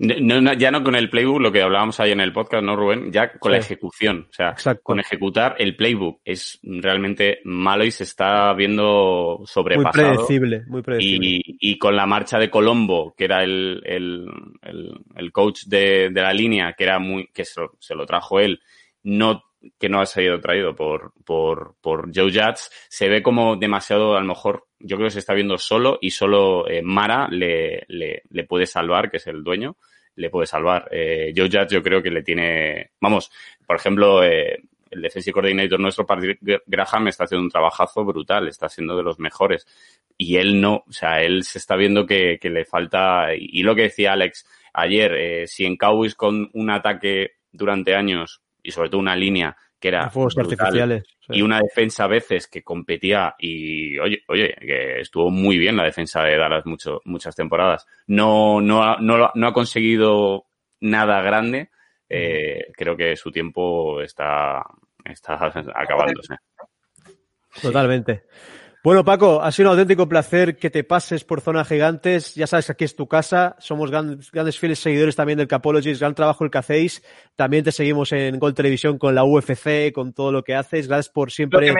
No, 0.00 0.40
no, 0.40 0.52
ya 0.52 0.70
no 0.70 0.84
con 0.84 0.94
el 0.94 1.10
playbook, 1.10 1.40
lo 1.40 1.50
que 1.50 1.60
hablábamos 1.60 1.98
ahí 1.98 2.12
en 2.12 2.20
el 2.20 2.32
podcast, 2.32 2.62
¿no, 2.62 2.76
Rubén? 2.76 3.10
Ya 3.10 3.32
con 3.32 3.50
la 3.50 3.58
ejecución. 3.58 4.28
O 4.30 4.32
sea, 4.32 4.50
Exacto. 4.50 4.80
con 4.84 5.00
ejecutar 5.00 5.56
el 5.58 5.74
playbook 5.74 6.20
es 6.24 6.60
realmente 6.62 7.40
malo 7.42 7.84
y 7.84 7.90
se 7.90 8.04
está 8.04 8.52
viendo 8.54 9.36
Muy 9.38 9.46
sobrepasado. 9.48 9.92
predecible, 10.12 10.62
muy 10.68 10.82
predecible. 10.82 11.26
Y, 11.26 11.42
y 11.60 11.78
con 11.78 11.96
la 11.96 12.06
marcha 12.06 12.38
de 12.38 12.48
Colombo, 12.48 13.12
que 13.16 13.24
era 13.24 13.42
el, 13.42 13.82
el, 13.84 14.26
el, 14.62 14.92
el 15.16 15.32
coach 15.32 15.62
de, 15.66 16.10
de 16.10 16.22
la 16.22 16.32
línea, 16.32 16.74
que 16.78 16.84
era 16.84 17.00
muy, 17.00 17.26
que 17.34 17.44
se, 17.44 17.60
se 17.80 17.96
lo 17.96 18.06
trajo 18.06 18.38
él, 18.38 18.60
no, 19.02 19.42
que 19.78 19.88
no 19.88 20.00
ha 20.00 20.06
sido 20.06 20.40
traído 20.40 20.74
por, 20.74 21.12
por, 21.24 21.74
por 21.80 22.14
Joe 22.14 22.30
Judge, 22.30 22.70
se 22.88 23.08
ve 23.08 23.22
como 23.22 23.56
demasiado, 23.56 24.16
a 24.16 24.20
lo 24.20 24.26
mejor, 24.26 24.66
yo 24.78 24.96
creo 24.96 25.08
que 25.08 25.12
se 25.14 25.18
está 25.18 25.34
viendo 25.34 25.58
solo 25.58 25.98
y 26.00 26.10
solo 26.10 26.68
eh, 26.68 26.82
Mara 26.82 27.28
le, 27.28 27.84
le, 27.88 28.22
le 28.30 28.44
puede 28.44 28.66
salvar, 28.66 29.10
que 29.10 29.16
es 29.16 29.26
el 29.26 29.42
dueño, 29.42 29.76
le 30.16 30.30
puede 30.30 30.46
salvar. 30.46 30.88
Eh, 30.90 31.32
Joe 31.36 31.48
Judge 31.48 31.74
yo 31.74 31.82
creo 31.82 32.02
que 32.02 32.10
le 32.10 32.22
tiene, 32.22 32.92
vamos, 33.00 33.30
por 33.66 33.76
ejemplo, 33.76 34.22
eh, 34.22 34.62
el 34.90 35.02
defensive 35.02 35.34
coordinator 35.34 35.78
nuestro, 35.78 36.06
Patrick 36.06 36.38
Graham, 36.66 37.08
está 37.08 37.24
haciendo 37.24 37.44
un 37.44 37.50
trabajazo 37.50 38.04
brutal, 38.04 38.48
está 38.48 38.68
siendo 38.68 38.96
de 38.96 39.02
los 39.02 39.18
mejores. 39.18 39.66
Y 40.16 40.36
él 40.36 40.60
no, 40.60 40.84
o 40.88 40.92
sea, 40.92 41.22
él 41.22 41.44
se 41.44 41.58
está 41.58 41.76
viendo 41.76 42.06
que, 42.06 42.38
que 42.40 42.48
le 42.48 42.64
falta, 42.64 43.34
y 43.36 43.62
lo 43.62 43.74
que 43.74 43.82
decía 43.82 44.12
Alex 44.12 44.46
ayer, 44.72 45.46
si 45.46 45.66
en 45.66 45.76
Cowboys 45.76 46.14
con 46.14 46.48
un 46.54 46.70
ataque 46.70 47.32
durante 47.52 47.94
años, 47.94 48.40
y 48.62 48.70
sobre 48.70 48.90
todo 48.90 49.00
una 49.00 49.16
línea 49.16 49.56
que 49.80 49.88
era 49.88 50.10
Fuegos 50.10 50.36
artificiales. 50.38 51.04
sí. 51.20 51.34
y 51.36 51.42
una 51.42 51.60
defensa 51.60 52.04
a 52.04 52.08
veces 52.08 52.48
que 52.48 52.62
competía 52.64 53.34
y 53.38 53.96
oye, 53.98 54.22
oye, 54.28 54.54
que 54.60 55.00
estuvo 55.00 55.30
muy 55.30 55.56
bien 55.56 55.76
la 55.76 55.84
defensa 55.84 56.22
de 56.24 56.36
Dallas 56.36 56.66
mucho, 56.66 57.00
muchas 57.04 57.36
temporadas. 57.36 57.86
No, 58.08 58.60
no, 58.60 58.82
ha, 58.82 58.98
no, 59.00 59.30
no 59.32 59.46
ha 59.46 59.52
conseguido 59.52 60.46
nada 60.80 61.20
grande. 61.22 61.70
Eh, 62.08 62.72
creo 62.74 62.96
que 62.96 63.14
su 63.16 63.30
tiempo 63.30 64.00
está, 64.00 64.64
está 65.04 65.34
acabándose. 65.74 66.36
Totalmente. 67.62 68.24
Bueno, 68.84 69.04
Paco, 69.04 69.42
ha 69.42 69.50
sido 69.50 69.68
un 69.68 69.72
auténtico 69.72 70.08
placer 70.08 70.56
que 70.56 70.70
te 70.70 70.84
pases 70.84 71.24
por 71.24 71.40
Zona 71.40 71.64
Gigantes. 71.64 72.34
Ya 72.36 72.46
sabes 72.46 72.66
que 72.66 72.72
aquí 72.72 72.84
es 72.84 72.94
tu 72.94 73.08
casa. 73.08 73.56
Somos 73.58 73.90
grandes, 73.90 74.58
fieles 74.58 74.78
seguidores 74.78 75.16
también 75.16 75.38
del 75.38 75.48
Capologist. 75.48 76.00
Gran 76.00 76.14
trabajo 76.14 76.44
el 76.44 76.50
que 76.50 76.58
hacéis. 76.58 77.02
También 77.34 77.64
te 77.64 77.72
seguimos 77.72 78.12
en 78.12 78.38
Gol 78.38 78.54
Televisión 78.54 78.96
con 78.98 79.14
la 79.14 79.24
UFC, 79.24 79.92
con 79.92 80.12
todo 80.12 80.30
lo 80.30 80.44
que 80.44 80.54
haces. 80.54 80.86
Gracias 80.86 81.12
por 81.12 81.32
siempre 81.32 81.74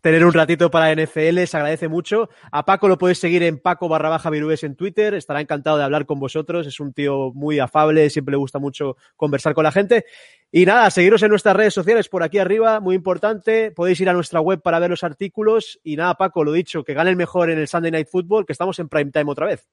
tener 0.00 0.24
un 0.24 0.32
ratito 0.32 0.70
para 0.70 0.92
NFL, 0.94 1.44
se 1.44 1.56
agradece 1.56 1.88
mucho. 1.88 2.30
A 2.50 2.64
Paco 2.64 2.88
lo 2.88 2.98
podéis 2.98 3.18
seguir 3.18 3.42
en 3.42 3.58
Paco 3.58 3.88
barra 3.88 4.08
baja 4.08 4.30
Virubes 4.30 4.64
en 4.64 4.76
Twitter, 4.76 5.14
estará 5.14 5.40
encantado 5.40 5.78
de 5.78 5.84
hablar 5.84 6.06
con 6.06 6.18
vosotros, 6.18 6.66
es 6.66 6.80
un 6.80 6.92
tío 6.92 7.32
muy 7.34 7.58
afable, 7.58 8.10
siempre 8.10 8.32
le 8.32 8.38
gusta 8.38 8.58
mucho 8.58 8.96
conversar 9.16 9.54
con 9.54 9.64
la 9.64 9.72
gente. 9.72 10.04
Y 10.52 10.66
nada, 10.66 10.90
seguiros 10.90 11.22
en 11.22 11.30
nuestras 11.30 11.54
redes 11.54 11.74
sociales 11.74 12.08
por 12.08 12.22
aquí 12.24 12.38
arriba, 12.38 12.80
muy 12.80 12.96
importante, 12.96 13.70
podéis 13.70 14.00
ir 14.00 14.08
a 14.08 14.12
nuestra 14.12 14.40
web 14.40 14.60
para 14.60 14.80
ver 14.80 14.90
los 14.90 15.04
artículos. 15.04 15.78
Y 15.84 15.96
nada, 15.96 16.14
Paco, 16.14 16.42
lo 16.42 16.52
dicho, 16.52 16.82
que 16.82 16.94
gane 16.94 17.10
el 17.10 17.16
mejor 17.16 17.50
en 17.50 17.58
el 17.58 17.68
Sunday 17.68 17.92
Night 17.92 18.08
Football, 18.10 18.46
que 18.46 18.52
estamos 18.52 18.78
en 18.80 18.88
prime 18.88 19.12
time 19.12 19.30
otra 19.30 19.46
vez. 19.46 19.68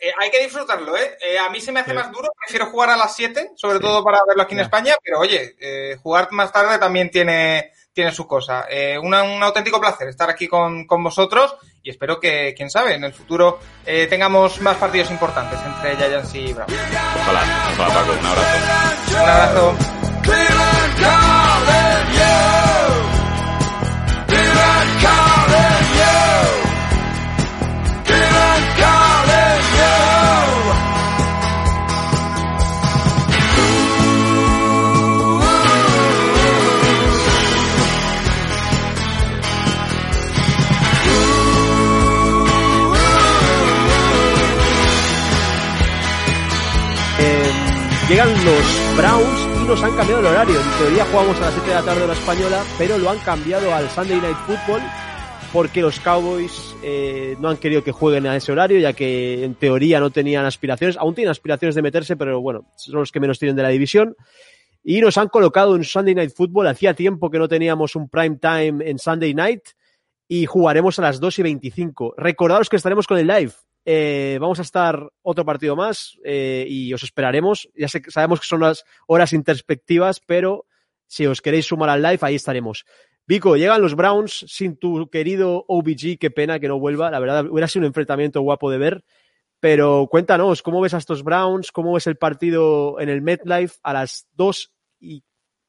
eh, 0.00 0.12
hay 0.20 0.30
que 0.30 0.44
disfrutarlo, 0.44 0.96
¿eh? 0.96 1.16
Eh, 1.20 1.38
A 1.38 1.50
mí 1.50 1.60
se 1.60 1.72
me 1.72 1.80
hace 1.80 1.94
más 1.94 2.12
duro, 2.12 2.28
prefiero 2.38 2.66
jugar 2.66 2.90
a 2.90 2.96
las 2.96 3.16
7, 3.16 3.52
sobre 3.56 3.80
todo 3.80 4.04
para 4.04 4.20
verlo 4.26 4.42
aquí 4.42 4.54
en. 4.54 4.60
España, 4.60 4.94
pero 5.02 5.18
oye, 5.18 5.56
eh, 5.60 5.96
jugar 6.00 6.28
más 6.30 6.52
tarde 6.52 6.78
también 6.78 7.10
tiene, 7.10 7.72
tiene 7.92 8.12
su 8.12 8.26
cosa. 8.26 8.66
Eh, 8.70 8.98
una- 8.98 9.22
un 9.22 9.42
auténtico 9.42 9.80
placer 9.80 10.08
estar 10.08 10.28
aquí 10.30 10.48
con, 10.48 10.86
con 10.86 11.02
vosotros 11.02 11.54
y 11.82 11.90
espero 11.90 12.18
que, 12.20 12.54
quién 12.56 12.70
sabe, 12.70 12.94
en 12.94 13.04
el 13.04 13.12
futuro 13.12 13.58
eh, 13.84 14.06
tengamos 14.08 14.60
más 14.60 14.76
partidos 14.76 15.10
importantes 15.10 15.58
entre 15.64 15.96
Giants 15.96 16.34
y 16.34 16.52
Browns. 16.52 16.72
Ojalá, 17.22 17.42
ojalá 17.74 17.94
Paco, 17.94 18.12
un 18.12 18.26
abrazo. 18.26 19.10
Un 19.10 19.16
abrazo. 19.18 19.74
Cleveland 20.22 20.94
calling 21.00 22.12
you. 22.14 22.38
Cleveland 24.28 25.02
calling 25.02 25.41
los 48.24 48.96
Browns 48.96 49.62
y 49.62 49.66
nos 49.66 49.82
han 49.82 49.96
cambiado 49.96 50.20
el 50.20 50.26
horario. 50.26 50.54
En 50.54 50.78
teoría 50.78 51.04
jugamos 51.06 51.36
a 51.38 51.40
las 51.40 51.54
7 51.54 51.68
de 51.68 51.74
la 51.74 51.82
tarde 51.82 52.02
hora 52.04 52.12
española, 52.12 52.62
pero 52.78 52.96
lo 52.98 53.10
han 53.10 53.18
cambiado 53.18 53.74
al 53.74 53.88
Sunday 53.90 54.20
Night 54.20 54.36
Football 54.46 54.80
porque 55.52 55.82
los 55.82 55.98
Cowboys 55.98 56.76
eh, 56.84 57.36
no 57.40 57.48
han 57.48 57.56
querido 57.56 57.82
que 57.82 57.90
jueguen 57.90 58.26
a 58.28 58.36
ese 58.36 58.52
horario, 58.52 58.78
ya 58.78 58.92
que 58.92 59.42
en 59.42 59.56
teoría 59.56 59.98
no 59.98 60.10
tenían 60.10 60.44
aspiraciones, 60.44 60.96
aún 60.96 61.16
tienen 61.16 61.32
aspiraciones 61.32 61.74
de 61.74 61.82
meterse, 61.82 62.16
pero 62.16 62.40
bueno, 62.40 62.72
son 62.76 63.00
los 63.00 63.10
que 63.10 63.18
menos 63.18 63.40
tienen 63.40 63.56
de 63.56 63.62
la 63.64 63.70
división. 63.70 64.14
Y 64.84 65.00
nos 65.00 65.18
han 65.18 65.28
colocado 65.28 65.74
en 65.74 65.82
Sunday 65.82 66.14
Night 66.14 66.32
Football. 66.34 66.68
Hacía 66.68 66.94
tiempo 66.94 67.28
que 67.28 67.38
no 67.38 67.48
teníamos 67.48 67.96
un 67.96 68.08
prime 68.08 68.38
time 68.40 68.88
en 68.88 68.98
Sunday 69.00 69.34
Night 69.34 69.62
y 70.28 70.46
jugaremos 70.46 70.96
a 71.00 71.02
las 71.02 71.18
2 71.18 71.40
y 71.40 71.42
25. 71.42 72.14
Recordaros 72.16 72.68
que 72.68 72.76
estaremos 72.76 73.06
con 73.06 73.18
el 73.18 73.26
live. 73.26 73.52
Eh, 73.84 74.38
vamos 74.40 74.58
a 74.60 74.62
estar 74.62 75.10
otro 75.22 75.44
partido 75.44 75.74
más 75.74 76.18
eh, 76.24 76.66
y 76.68 76.92
os 76.94 77.02
esperaremos. 77.02 77.68
Ya 77.74 77.88
sé, 77.88 78.02
sabemos 78.08 78.40
que 78.40 78.46
son 78.46 78.60
las 78.60 78.84
horas 79.06 79.32
introspectivas, 79.32 80.20
pero 80.20 80.66
si 81.06 81.26
os 81.26 81.42
queréis 81.42 81.66
sumar 81.66 81.90
al 81.90 82.02
live, 82.02 82.18
ahí 82.22 82.36
estaremos. 82.36 82.84
Vico, 83.26 83.56
llegan 83.56 83.80
los 83.80 83.94
Browns 83.94 84.44
sin 84.48 84.76
tu 84.76 85.08
querido 85.08 85.64
OBG, 85.68 86.18
qué 86.18 86.30
pena 86.30 86.58
que 86.58 86.68
no 86.68 86.78
vuelva. 86.78 87.10
La 87.10 87.20
verdad, 87.20 87.46
hubiera 87.46 87.68
sido 87.68 87.82
un 87.82 87.86
enfrentamiento 87.86 88.40
guapo 88.40 88.70
de 88.70 88.78
ver. 88.78 89.04
Pero 89.60 90.08
cuéntanos, 90.10 90.60
¿cómo 90.60 90.80
ves 90.80 90.94
a 90.94 90.98
estos 90.98 91.22
Browns? 91.22 91.70
¿Cómo 91.70 91.92
ves 91.92 92.08
el 92.08 92.16
partido 92.16 92.98
en 92.98 93.08
el 93.08 93.22
MetLife 93.22 93.76
a 93.84 93.92
las 93.92 94.26
2 94.32 94.72
y 94.98 95.22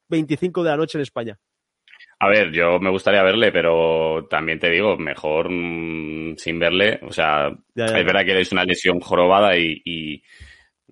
25 0.08 0.64
de 0.64 0.70
la 0.70 0.76
noche 0.76 0.98
en 0.98 1.02
España? 1.02 1.38
A 2.24 2.28
ver, 2.28 2.50
yo 2.52 2.78
me 2.78 2.90
gustaría 2.90 3.22
verle, 3.22 3.52
pero 3.52 4.26
también 4.30 4.58
te 4.58 4.70
digo, 4.70 4.96
mejor 4.96 5.50
mm, 5.50 6.36
sin 6.36 6.58
verle. 6.58 6.98
O 7.02 7.12
sea, 7.12 7.50
Ya, 7.74 7.86
ya, 7.86 7.98
es 7.98 8.04
verdad 8.04 8.24
que 8.24 8.40
es 8.40 8.52
una 8.52 8.64
lesión 8.64 8.98
jorobada 9.00 9.56
y, 9.58 9.82
y 9.84 10.22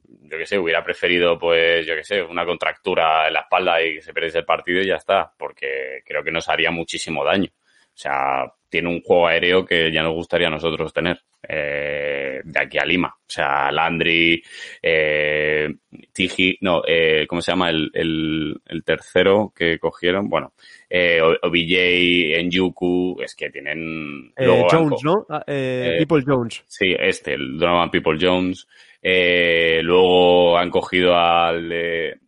yo 0.05 0.37
qué 0.37 0.45
sé, 0.47 0.59
hubiera 0.59 0.85
preferido, 0.85 1.39
pues, 1.39 1.87
yo 1.87 1.95
qué 1.95 2.05
sé, 2.05 2.23
una 2.23 2.45
contractura 2.45 3.29
en 3.29 3.35
la 3.35 3.41
espalda 3.41 3.83
y 3.83 3.95
que 3.95 4.03
se 4.03 4.13
perdiese 4.13 4.39
el 4.41 4.45
partido 4.45 4.83
y 4.83 4.87
ya 4.89 4.97
está, 4.97 5.33
porque 5.39 6.03
creo 6.05 6.23
que 6.23 6.31
nos 6.31 6.49
haría 6.51 6.71
muchísimo 6.71 7.25
daño. 7.25 7.51
O 7.51 7.97
sea, 7.97 8.45
tiene 8.73 8.89
un 8.89 9.03
juego 9.03 9.27
aéreo 9.27 9.67
que 9.67 9.93
ya 9.93 10.03
nos 10.03 10.15
gustaría 10.15 10.47
a 10.49 10.51
nosotros 10.51 10.95
tener 10.95 11.21
eh, 11.47 12.41
de 12.43 12.61
aquí 12.61 12.79
a 12.79 12.87
Lima. 12.87 13.09
O 13.09 13.25
sea, 13.31 13.71
Landry, 13.71 14.43
eh, 14.83 15.69
Tiji, 16.13 16.57
no, 16.63 16.81
eh, 16.89 17.27
¿cómo 17.29 17.43
se 17.43 17.53
llama 17.53 17.69
el, 17.69 17.91
el, 17.93 18.57
el 18.67 18.83
tercero 18.83 19.53
que 19.55 19.79
cogieron? 19.79 20.31
Bueno, 20.31 20.55
eh, 20.89 21.21
OBJ, 21.21 22.43
Nyuku, 22.49 23.21
es 23.23 23.35
que 23.35 23.51
tienen... 23.51 24.33
Eh, 24.37 24.47
luego 24.47 24.67
Jones, 24.71 24.91
co- 24.91 25.01
¿no? 25.05 25.27
Ah, 25.29 25.45
eh, 25.47 25.97
Eh, 26.01 26.07
People 26.07 26.25
Jones. 26.27 26.65
Sí, 26.67 26.97
este, 26.99 27.35
el 27.35 27.59
Donovan 27.59 27.91
People 27.91 28.17
Jones. 28.19 28.67
Eh, 29.03 29.81
luego 29.83 30.57
han 30.57 30.71
cogido 30.71 31.15
al, 31.15 31.71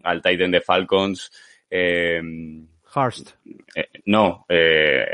al 0.03 0.23
Titan 0.23 0.51
de 0.51 0.61
Falcons. 0.61 1.31
Eh, 1.71 2.21
Eh, 3.75 3.89
no, 4.07 4.47
eh, 4.49 5.05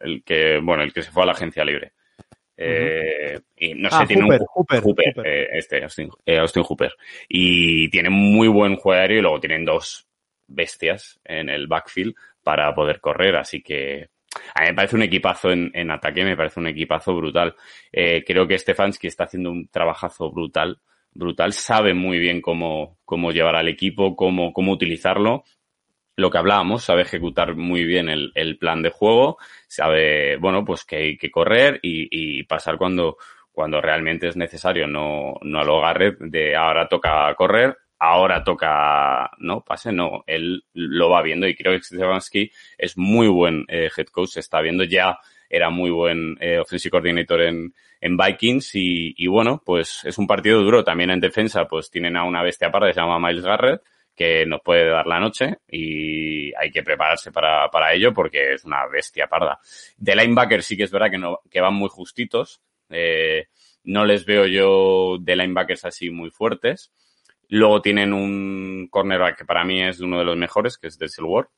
el 0.00 0.22
que, 0.24 0.58
bueno, 0.62 0.82
el 0.82 0.92
que 0.92 1.02
se 1.02 1.10
fue 1.10 1.22
a 1.22 1.26
la 1.26 1.32
agencia 1.32 1.64
libre. 1.64 1.92
Eh, 2.56 3.38
Y 3.56 3.74
no 3.74 3.88
sé, 3.88 3.96
Ah, 4.00 4.06
tiene 4.06 4.22
Hooper, 4.24 4.40
un 4.40 4.46
Hooper, 4.48 4.80
Hooper. 4.82 5.26
eh, 5.26 5.48
este, 5.52 5.82
Austin, 5.82 6.10
Austin 6.38 6.62
Hooper. 6.62 6.92
Y 7.28 7.88
tiene 7.90 8.10
muy 8.10 8.48
buen 8.48 8.76
juego 8.76 9.00
aéreo 9.00 9.18
y 9.18 9.22
luego 9.22 9.40
tienen 9.40 9.64
dos 9.64 10.06
bestias 10.46 11.18
en 11.24 11.48
el 11.48 11.66
backfield 11.68 12.14
para 12.42 12.74
poder 12.74 13.00
correr, 13.00 13.36
así 13.36 13.62
que 13.62 14.08
a 14.54 14.62
mí 14.62 14.68
me 14.68 14.74
parece 14.74 14.96
un 14.96 15.02
equipazo 15.02 15.50
en, 15.50 15.70
en 15.74 15.90
ataque, 15.90 16.24
me 16.24 16.36
parece 16.36 16.58
un 16.60 16.66
equipazo 16.68 17.14
brutal. 17.14 17.54
Eh, 17.92 18.24
creo 18.26 18.46
que 18.46 18.58
Stefanski 18.58 19.06
está 19.06 19.24
haciendo 19.24 19.50
un 19.50 19.68
trabajazo 19.68 20.30
brutal, 20.30 20.78
brutal, 21.12 21.52
sabe 21.52 21.94
muy 21.94 22.18
bien 22.18 22.40
cómo, 22.40 22.98
cómo 23.04 23.30
llevar 23.32 23.56
al 23.56 23.68
equipo, 23.68 24.16
cómo, 24.16 24.52
cómo 24.52 24.72
utilizarlo. 24.72 25.44
Lo 26.20 26.30
que 26.30 26.36
hablábamos, 26.36 26.84
sabe 26.84 27.00
ejecutar 27.00 27.54
muy 27.56 27.82
bien 27.86 28.10
el, 28.10 28.58
plan 28.58 28.82
de 28.82 28.90
juego, 28.90 29.38
sabe, 29.66 30.36
bueno, 30.36 30.66
pues 30.66 30.84
que 30.84 30.96
hay 30.96 31.16
que 31.16 31.30
correr 31.30 31.80
y, 31.82 32.42
pasar 32.42 32.76
cuando, 32.76 33.16
cuando 33.50 33.80
realmente 33.80 34.28
es 34.28 34.36
necesario, 34.36 34.86
no, 34.86 35.36
no 35.40 35.60
a 35.60 35.64
lo 35.64 35.80
Garrett 35.80 36.18
de 36.18 36.54
ahora 36.54 36.86
toca 36.88 37.34
correr, 37.36 37.74
ahora 37.98 38.44
toca, 38.44 39.30
no, 39.38 39.62
pase, 39.62 39.92
no, 39.92 40.22
él 40.26 40.62
lo 40.74 41.08
va 41.08 41.22
viendo 41.22 41.48
y 41.48 41.54
creo 41.54 41.72
que 41.72 41.82
Stefanski 41.82 42.50
es 42.76 42.98
muy 42.98 43.28
buen 43.28 43.64
eh, 43.68 43.88
head 43.96 44.08
coach, 44.08 44.32
se 44.32 44.40
está 44.40 44.60
viendo 44.60 44.84
ya, 44.84 45.18
era 45.48 45.70
muy 45.70 45.90
buen 45.90 46.36
eh, 46.38 46.58
offensive 46.58 46.90
coordinator 46.90 47.40
en, 47.40 47.72
en 47.98 48.16
Vikings 48.18 48.74
y, 48.74 49.14
y 49.16 49.26
bueno, 49.26 49.62
pues 49.64 50.02
es 50.04 50.18
un 50.18 50.26
partido 50.26 50.60
duro, 50.60 50.84
también 50.84 51.12
en 51.12 51.20
defensa 51.20 51.64
pues 51.64 51.90
tienen 51.90 52.18
a 52.18 52.24
una 52.24 52.42
bestia 52.42 52.70
que 52.70 52.92
se 52.92 53.00
llama 53.00 53.26
Miles 53.26 53.42
Garrett, 53.42 53.80
que 54.20 54.44
nos 54.44 54.60
puede 54.60 54.86
dar 54.86 55.06
la 55.06 55.18
noche 55.18 55.60
y 55.66 56.54
hay 56.54 56.70
que 56.70 56.82
prepararse 56.82 57.32
para, 57.32 57.70
para 57.70 57.94
ello 57.94 58.12
porque 58.12 58.52
es 58.52 58.66
una 58.66 58.86
bestia 58.86 59.26
parda. 59.28 59.58
De 59.96 60.14
linebacker 60.14 60.62
sí 60.62 60.76
que 60.76 60.82
es 60.82 60.90
verdad 60.90 61.10
que, 61.10 61.16
no, 61.16 61.40
que 61.50 61.62
van 61.62 61.72
muy 61.72 61.88
justitos, 61.88 62.60
eh, 62.90 63.46
no 63.84 64.04
les 64.04 64.26
veo 64.26 64.44
yo 64.44 65.16
de 65.18 65.36
linebackers 65.36 65.86
así 65.86 66.10
muy 66.10 66.28
fuertes. 66.28 66.92
Luego 67.48 67.80
tienen 67.80 68.12
un 68.12 68.88
cornerback 68.90 69.38
que 69.38 69.44
para 69.46 69.64
mí 69.64 69.80
es 69.82 70.00
uno 70.00 70.18
de 70.18 70.26
los 70.26 70.36
mejores, 70.36 70.76
que 70.76 70.88
es 70.88 70.98
Denzel 70.98 71.24
Ward. 71.24 71.48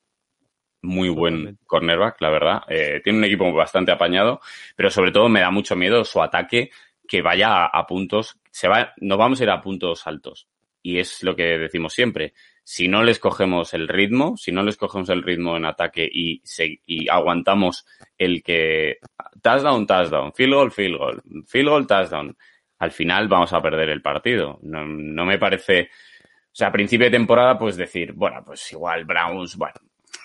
Muy 0.83 1.09
buen 1.09 1.59
cornerback, 1.65 2.21
la 2.21 2.29
verdad. 2.29 2.61
Eh, 2.69 3.01
tiene 3.03 3.19
un 3.19 3.25
equipo 3.25 3.51
bastante 3.51 3.91
apañado, 3.91 4.39
pero 4.77 4.89
sobre 4.89 5.11
todo 5.11 5.27
me 5.27 5.41
da 5.41 5.51
mucho 5.51 5.75
miedo 5.75 6.05
su 6.05 6.21
ataque 6.21 6.71
que 7.09 7.21
vaya 7.21 7.65
a, 7.65 7.65
a 7.65 7.85
puntos. 7.85 8.39
Se 8.51 8.69
va, 8.69 8.93
nos 9.01 9.17
vamos 9.17 9.41
a 9.41 9.43
ir 9.43 9.49
a 9.49 9.59
puntos 9.59 10.07
altos. 10.07 10.47
Y 10.81 10.99
es 10.99 11.23
lo 11.23 11.35
que 11.35 11.57
decimos 11.57 11.93
siempre. 11.93 12.33
Si 12.65 12.87
no 12.87 13.03
les 13.03 13.19
cogemos 13.19 13.73
el 13.73 13.87
ritmo, 13.87 14.37
si 14.37 14.51
no 14.51 14.63
les 14.63 14.77
cogemos 14.77 15.09
el 15.09 15.21
ritmo 15.21 15.57
en 15.57 15.65
ataque 15.65 16.09
y, 16.09 16.41
se, 16.45 16.79
y 16.85 17.09
aguantamos 17.09 17.85
el 18.17 18.41
que 18.41 18.99
touchdown, 19.41 19.85
touchdown, 19.85 20.33
field 20.33 20.53
goal, 20.53 20.71
field 20.71 20.97
goal, 20.97 21.21
field 21.45 21.69
goal, 21.69 21.87
touchdown, 21.87 22.37
al 22.79 22.91
final 22.91 23.27
vamos 23.27 23.51
a 23.53 23.61
perder 23.61 23.89
el 23.89 24.01
partido. 24.01 24.59
No, 24.61 24.85
me 25.25 25.37
parece, 25.37 25.89
o 25.91 26.55
sea, 26.55 26.67
a 26.67 26.71
principio 26.71 27.05
de 27.05 27.17
temporada, 27.17 27.57
pues 27.57 27.75
decir, 27.75 28.13
bueno, 28.13 28.43
pues 28.45 28.71
igual 28.71 29.05
Browns, 29.05 29.57
bueno, 29.57 29.75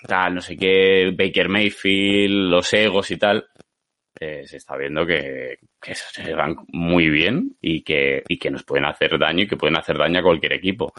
tal, 0.07 0.35
no 0.35 0.41
sé 0.41 0.55
qué, 0.57 1.13
Baker 1.17 1.49
Mayfield, 1.49 2.51
los 2.51 2.73
egos 2.73 3.11
y 3.11 3.17
tal, 3.17 3.47
eh, 4.19 4.45
se 4.45 4.57
está 4.57 4.75
viendo 4.75 5.05
que, 5.05 5.59
que 5.81 5.95
se 5.95 6.33
van 6.33 6.55
muy 6.67 7.09
bien 7.09 7.57
y 7.61 7.81
que, 7.83 8.23
y 8.27 8.37
que 8.37 8.51
nos 8.51 8.63
pueden 8.63 8.85
hacer 8.85 9.17
daño 9.17 9.43
y 9.43 9.47
que 9.47 9.57
pueden 9.57 9.77
hacer 9.77 9.97
daño 9.97 10.19
a 10.19 10.23
cualquier 10.23 10.53
equipo. 10.53 10.93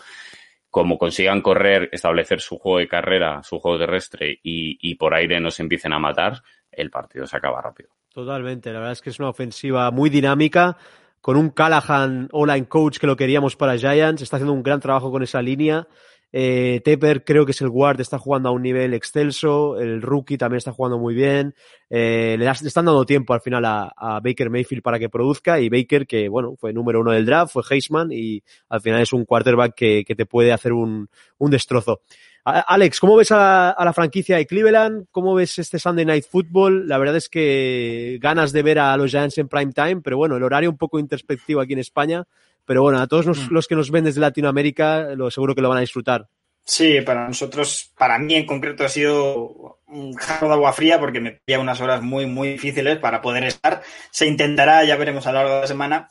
Como 0.71 0.99
consigan 0.99 1.43
correr, 1.43 1.89
establecer 1.93 2.41
su 2.41 2.59
juego 2.59 2.79
de 2.79 2.89
carrera, 2.89 3.43
su 3.43 3.59
juego 3.59 3.79
terrestre 3.79 4.39
y, 4.43 4.79
y 4.81 4.95
por 4.95 5.15
aire 5.15 5.41
nos 5.41 5.59
empiecen 5.61 5.93
a 5.93 5.99
matar, 5.99 6.43
el 6.71 6.91
partido 6.91 7.27
se 7.27 7.37
acaba 7.37 7.61
rápido. 7.61 7.91
Totalmente, 8.13 8.73
la 8.73 8.79
verdad 8.79 8.93
es 8.93 9.03
que 9.03 9.11
es 9.11 9.19
una 9.19 9.29
ofensiva 9.29 9.91
muy 9.91 10.11
dinámica, 10.11 10.77
con 11.21 11.37
un 11.37 11.51
Callahan 11.51 12.29
online 12.33 12.67
coach 12.67 12.99
que 12.99 13.07
lo 13.07 13.17
queríamos 13.17 13.57
para 13.57 13.77
Giants, 13.77 14.23
está 14.23 14.37
haciendo 14.37 14.53
un 14.53 14.63
gran 14.63 14.81
trabajo 14.81 15.11
con 15.11 15.23
esa 15.23 15.43
línea. 15.43 15.87
Eh, 16.33 16.81
Tepper 16.85 17.25
creo 17.25 17.45
que 17.45 17.51
es 17.53 17.61
el 17.61 17.71
guard, 17.71 18.01
está 18.01 18.19
jugando 18.19 18.49
a 18.49 18.53
un 18.53 18.63
nivel 18.63 18.95
excelso, 18.95 19.79
el 19.81 20.01
rookie 20.01 20.39
también 20.39 20.59
está 20.59 20.73
jugando 20.73 20.99
muy 20.99 21.13
bien, 21.15 21.55
eh, 21.89 22.37
le, 22.39 22.45
das- 22.45 22.63
le 22.63 22.69
están 22.69 22.85
dando 22.85 23.05
tiempo 23.05 23.35
al 23.35 23.41
final 23.41 23.65
a, 23.65 23.93
a 23.97 24.21
Baker 24.21 24.49
Mayfield 24.49 24.83
para 24.83 24.99
que 25.01 25.09
produzca 25.09 25.59
y 25.59 25.69
Baker 25.69 26.07
que 26.07 26.29
bueno, 26.29 26.55
fue 26.57 26.73
número 26.73 27.01
uno 27.01 27.11
del 27.11 27.27
draft, 27.27 27.53
fue 27.53 27.63
Heisman 27.69 28.11
y 28.13 28.43
al 28.69 28.81
final 28.81 29.01
es 29.03 29.13
un 29.13 29.25
quarterback 29.25 29.75
que, 29.75 30.05
que 30.07 30.15
te 30.15 30.27
puede 30.27 30.53
hacer 30.53 30.73
un, 30.73 31.09
un 31.39 31.51
destrozo. 31.51 32.01
Alex, 32.43 33.01
¿cómo 33.01 33.17
ves 33.17 33.33
a, 33.33 33.71
a 33.71 33.85
la 33.85 33.93
franquicia 33.93 34.37
de 34.39 34.47
Cleveland? 34.47 35.07
¿Cómo 35.11 35.35
ves 35.35 35.59
este 35.59 35.79
Sunday 35.79 36.07
Night 36.07 36.25
Football? 36.25 36.89
La 36.89 36.97
verdad 36.97 37.17
es 37.17 37.29
que 37.29 38.19
ganas 38.21 38.53
de 38.53 38.63
ver 38.63 38.79
a 38.79 38.97
los 38.97 39.11
Giants 39.11 39.37
en 39.37 39.47
prime 39.49 39.73
time, 39.73 40.01
pero 40.03 40.17
bueno, 40.17 40.37
el 40.37 40.43
horario 40.43 40.71
un 40.71 40.79
poco 40.79 40.99
introspectivo 40.99 41.61
aquí 41.61 41.75
en 41.75 41.81
España. 41.81 42.25
Pero 42.65 42.83
bueno, 42.83 43.01
a 43.01 43.07
todos 43.07 43.27
los, 43.27 43.51
los 43.51 43.67
que 43.67 43.75
nos 43.75 43.91
ven 43.91 44.05
desde 44.05 44.21
Latinoamérica, 44.21 45.15
lo 45.15 45.31
seguro 45.31 45.55
que 45.55 45.63
lo 45.63 45.69
van 45.69 45.79
a 45.79 45.83
disfrutar. 45.83 46.29
Sí, 46.65 47.01
para 47.01 47.27
nosotros, 47.27 47.93
para 47.97 48.19
mí 48.19 48.35
en 48.35 48.47
concreto 48.47 48.85
ha 48.85 48.89
sido 48.89 49.81
un 49.89 50.15
jarro 50.15 50.49
de 50.49 50.55
agua 50.55 50.73
fría 50.73 51.01
porque 51.01 51.21
me 51.21 51.33
pilla 51.33 51.59
unas 51.59 51.81
horas 51.81 52.03
muy, 52.03 52.27
muy 52.27 52.51
difíciles 52.51 52.99
para 52.99 53.21
poder 53.21 53.45
estar. 53.45 53.83
Se 54.11 54.27
intentará, 54.27 54.85
ya 54.85 54.97
veremos 54.97 55.27
a 55.27 55.33
lo 55.33 55.39
largo 55.39 55.55
de 55.57 55.61
la 55.63 55.67
semana. 55.67 56.09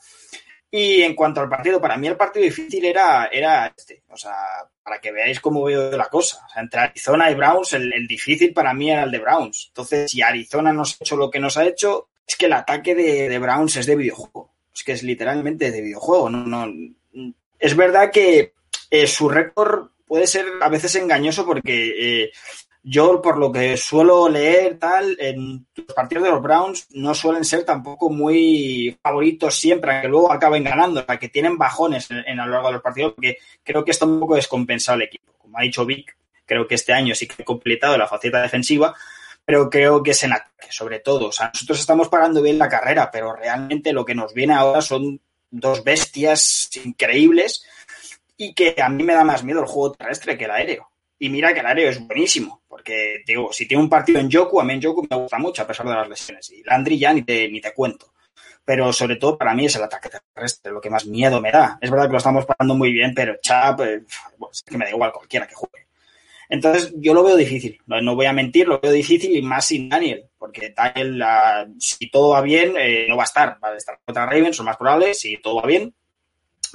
Y 0.70 1.02
en 1.02 1.14
cuanto 1.14 1.40
al 1.40 1.48
partido, 1.48 1.80
para 1.80 1.96
mí 1.96 2.06
el 2.06 2.16
partido 2.16 2.44
difícil 2.44 2.84
era, 2.84 3.26
era 3.32 3.72
este. 3.74 4.02
O 4.10 4.16
sea, 4.16 4.34
para 4.82 5.00
que 5.00 5.10
veáis 5.10 5.40
cómo 5.40 5.64
veo 5.64 5.96
la 5.96 6.08
cosa. 6.08 6.44
O 6.46 6.52
sea, 6.52 6.62
entre 6.62 6.80
Arizona 6.80 7.30
y 7.30 7.34
Browns, 7.34 7.72
el, 7.72 7.92
el 7.92 8.06
difícil 8.06 8.52
para 8.52 8.74
mí 8.74 8.90
era 8.90 9.04
el 9.04 9.10
de 9.10 9.18
Browns. 9.18 9.66
Entonces, 9.68 10.10
si 10.10 10.22
Arizona 10.22 10.72
nos 10.72 10.92
ha 10.92 11.04
hecho 11.04 11.16
lo 11.16 11.30
que 11.30 11.40
nos 11.40 11.56
ha 11.56 11.64
hecho, 11.64 12.08
es 12.26 12.36
que 12.36 12.46
el 12.46 12.52
ataque 12.52 12.94
de, 12.94 13.28
de 13.28 13.38
Browns 13.38 13.76
es 13.76 13.86
de 13.86 13.96
videojuego. 13.96 14.52
Que 14.84 14.92
es 14.92 15.02
literalmente 15.02 15.70
de 15.70 15.82
videojuego. 15.82 16.30
No, 16.30 16.44
no, 16.44 16.72
es 17.58 17.76
verdad 17.76 18.10
que 18.10 18.54
eh, 18.90 19.06
su 19.06 19.28
récord 19.28 19.90
puede 20.06 20.26
ser 20.26 20.46
a 20.60 20.68
veces 20.68 20.94
engañoso 20.96 21.46
porque 21.46 22.24
eh, 22.24 22.32
yo, 22.82 23.20
por 23.20 23.36
lo 23.36 23.52
que 23.52 23.76
suelo 23.76 24.28
leer, 24.28 24.78
tal, 24.78 25.16
en 25.20 25.66
los 25.74 25.94
partidos 25.94 26.24
de 26.24 26.30
los 26.30 26.42
Browns 26.42 26.86
no 26.92 27.14
suelen 27.14 27.44
ser 27.44 27.64
tampoco 27.64 28.08
muy 28.08 28.98
favoritos 29.02 29.58
siempre, 29.58 29.92
aunque 29.92 30.08
luego 30.08 30.32
acaben 30.32 30.64
ganando, 30.64 31.00
o 31.00 31.04
sea, 31.04 31.18
que 31.18 31.28
tienen 31.28 31.58
bajones 31.58 32.08
en, 32.10 32.40
a 32.40 32.46
lo 32.46 32.52
largo 32.52 32.68
de 32.68 32.74
los 32.74 32.82
partidos, 32.82 33.12
porque 33.12 33.36
creo 33.62 33.84
que 33.84 33.90
está 33.90 34.06
un 34.06 34.18
poco 34.18 34.36
descompensado 34.36 34.96
el 34.96 35.02
equipo. 35.02 35.32
Como 35.36 35.58
ha 35.58 35.62
dicho 35.62 35.84
Vic, 35.84 36.16
creo 36.46 36.66
que 36.66 36.76
este 36.76 36.94
año 36.94 37.14
sí 37.14 37.28
que 37.28 37.42
ha 37.42 37.44
completado 37.44 37.98
la 37.98 38.08
faceta 38.08 38.40
defensiva, 38.40 38.94
pero 39.50 39.68
creo 39.68 40.00
que 40.00 40.12
es 40.12 40.22
en 40.22 40.32
ataque, 40.32 40.68
sobre 40.70 41.00
todo. 41.00 41.26
O 41.26 41.32
sea, 41.32 41.50
nosotros 41.52 41.80
estamos 41.80 42.08
parando 42.08 42.40
bien 42.40 42.56
la 42.56 42.68
carrera, 42.68 43.10
pero 43.10 43.34
realmente 43.34 43.92
lo 43.92 44.04
que 44.04 44.14
nos 44.14 44.32
viene 44.32 44.54
ahora 44.54 44.80
son 44.80 45.20
dos 45.50 45.82
bestias 45.82 46.70
increíbles 46.84 47.64
y 48.36 48.54
que 48.54 48.76
a 48.80 48.88
mí 48.88 49.02
me 49.02 49.12
da 49.12 49.24
más 49.24 49.42
miedo 49.42 49.58
el 49.58 49.66
juego 49.66 49.94
terrestre 49.94 50.38
que 50.38 50.44
el 50.44 50.52
aéreo. 50.52 50.88
Y 51.18 51.30
mira 51.30 51.52
que 51.52 51.58
el 51.58 51.66
aéreo 51.66 51.90
es 51.90 51.98
buenísimo, 51.98 52.62
porque 52.68 53.24
digo, 53.26 53.52
si 53.52 53.66
tiene 53.66 53.82
un 53.82 53.90
partido 53.90 54.20
en 54.20 54.30
Yoku, 54.30 54.60
a 54.60 54.64
mí 54.64 54.74
en 54.74 54.82
Yoku 54.82 55.04
me 55.10 55.16
gusta 55.16 55.38
mucho 55.38 55.62
a 55.62 55.66
pesar 55.66 55.88
de 55.88 55.94
las 55.94 56.08
lesiones. 56.08 56.48
Y 56.52 56.62
Landry 56.62 56.96
ya 56.96 57.12
ni 57.12 57.22
te, 57.22 57.48
ni 57.48 57.60
te 57.60 57.74
cuento. 57.74 58.12
Pero 58.64 58.92
sobre 58.92 59.16
todo 59.16 59.36
para 59.36 59.52
mí 59.52 59.66
es 59.66 59.74
el 59.74 59.82
ataque 59.82 60.10
terrestre, 60.32 60.70
lo 60.70 60.80
que 60.80 60.90
más 60.90 61.06
miedo 61.06 61.40
me 61.40 61.50
da. 61.50 61.76
Es 61.80 61.90
verdad 61.90 62.06
que 62.06 62.12
lo 62.12 62.18
estamos 62.18 62.46
parando 62.46 62.76
muy 62.76 62.92
bien, 62.92 63.12
pero 63.16 63.34
Chap, 63.42 63.80
eh, 63.80 64.04
es 64.52 64.62
que 64.62 64.78
me 64.78 64.84
da 64.84 64.92
igual 64.92 65.10
cualquiera 65.12 65.48
que 65.48 65.56
juegue. 65.56 65.89
Entonces 66.50 66.92
yo 66.96 67.14
lo 67.14 67.22
veo 67.22 67.36
difícil, 67.36 67.80
no, 67.86 68.16
voy 68.16 68.26
a 68.26 68.32
mentir, 68.32 68.66
lo 68.66 68.80
veo 68.80 68.90
difícil 68.90 69.36
y 69.36 69.40
más 69.40 69.66
sin 69.66 69.88
Daniel, 69.88 70.28
porque 70.36 70.74
Daniel, 70.76 71.22
uh, 71.22 71.74
si 71.78 72.10
todo 72.10 72.30
va 72.30 72.40
bien, 72.40 72.74
eh, 72.76 73.06
no 73.08 73.16
va 73.16 73.22
a 73.22 73.26
estar, 73.26 73.56
va 73.62 73.68
a 73.68 73.76
estar 73.76 74.00
contra 74.04 74.26
Ravens, 74.26 74.56
son 74.56 74.66
más 74.66 74.76
probables, 74.76 75.20
si 75.20 75.36
todo 75.40 75.62
va 75.62 75.66
bien, 75.66 75.94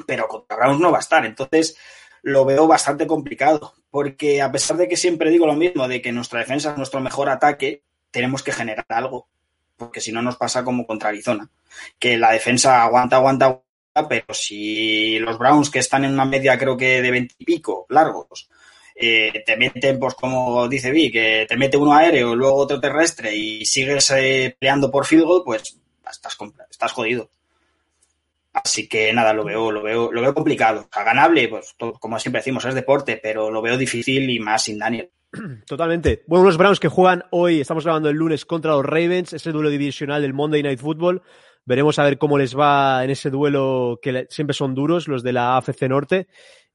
pero 0.07 0.29
contra 0.29 0.55
Browns 0.55 0.79
no 0.79 0.91
va 0.91 0.99
a 0.99 1.01
estar. 1.01 1.25
Entonces 1.25 1.77
lo 2.21 2.45
veo 2.45 2.67
bastante 2.67 3.05
complicado, 3.05 3.73
porque 3.91 4.41
a 4.41 4.49
pesar 4.49 4.77
de 4.77 4.87
que 4.87 4.95
siempre 4.95 5.29
digo 5.29 5.45
lo 5.45 5.55
mismo, 5.55 5.89
de 5.89 6.01
que 6.01 6.13
nuestra 6.13 6.39
defensa 6.39 6.71
es 6.71 6.77
nuestro 6.77 7.01
mejor 7.01 7.29
ataque, 7.29 7.83
tenemos 8.11 8.43
que 8.43 8.53
generar 8.53 8.85
algo, 8.87 9.27
porque 9.75 9.99
si 9.99 10.13
no 10.13 10.21
nos 10.21 10.37
pasa 10.37 10.63
como 10.63 10.87
contra 10.87 11.09
Arizona, 11.09 11.49
que 11.99 12.17
la 12.17 12.31
defensa 12.31 12.81
aguanta, 12.81 13.17
aguanta, 13.17 13.45
aguanta, 13.45 14.07
pero 14.07 14.33
si 14.33 15.19
los 15.19 15.37
Browns, 15.37 15.69
que 15.69 15.79
están 15.79 16.05
en 16.05 16.13
una 16.13 16.23
media 16.23 16.57
creo 16.57 16.77
que 16.77 17.01
de 17.01 17.11
20 17.11 17.35
y 17.39 17.43
pico 17.45 17.85
largos, 17.89 18.49
eh, 18.95 19.43
te 19.45 19.57
meten, 19.57 19.99
pues 19.99 20.13
como 20.13 20.67
dice 20.69 20.91
Vi, 20.91 21.11
que 21.11 21.45
te 21.47 21.57
mete 21.57 21.75
uno 21.75 21.93
aéreo, 21.93 22.35
luego 22.35 22.55
otro 22.55 22.79
terrestre 22.79 23.35
y 23.35 23.65
sigues 23.65 24.09
eh, 24.11 24.55
peleando 24.57 24.89
por 24.89 25.05
field 25.05 25.25
goal, 25.25 25.41
pues 25.43 25.77
estás, 26.09 26.37
estás 26.69 26.91
jodido. 26.93 27.29
Así 28.53 28.87
que 28.87 29.11
nada, 29.11 29.33
lo 29.33 29.43
veo, 29.43 29.69
lo 29.69 29.83
veo, 29.83 30.11
lo 30.13 30.21
veo 30.21 30.33
complicado. 30.33 30.87
Ganable, 30.93 31.49
pues 31.49 31.75
como 31.99 32.17
siempre 32.19 32.39
decimos, 32.39 32.63
es 32.63 32.73
deporte, 32.73 33.19
pero 33.21 33.51
lo 33.51 33.61
veo 33.61 33.77
difícil 33.77 34.29
y 34.29 34.39
más 34.39 34.63
sin 34.63 34.79
Daniel. 34.79 35.09
Totalmente. 35.67 36.23
Bueno, 36.27 36.45
los 36.45 36.57
Browns 36.57 36.79
que 36.79 36.87
juegan 36.87 37.25
hoy, 37.31 37.59
estamos 37.59 37.83
grabando 37.83 38.09
el 38.09 38.15
lunes 38.15 38.45
contra 38.45 38.71
los 38.71 38.85
Ravens, 38.85 39.33
ese 39.33 39.51
duelo 39.51 39.69
divisional 39.69 40.21
del 40.21 40.33
Monday 40.33 40.63
Night 40.63 40.79
Football. 40.79 41.21
Veremos 41.65 41.99
a 41.99 42.03
ver 42.03 42.17
cómo 42.17 42.37
les 42.37 42.57
va 42.57 43.03
en 43.03 43.09
ese 43.09 43.29
duelo 43.29 43.99
que 44.01 44.27
siempre 44.29 44.53
son 44.53 44.73
duros, 44.73 45.09
los 45.09 45.21
de 45.21 45.33
la 45.33 45.57
AFC 45.57 45.81
Norte, 45.89 46.27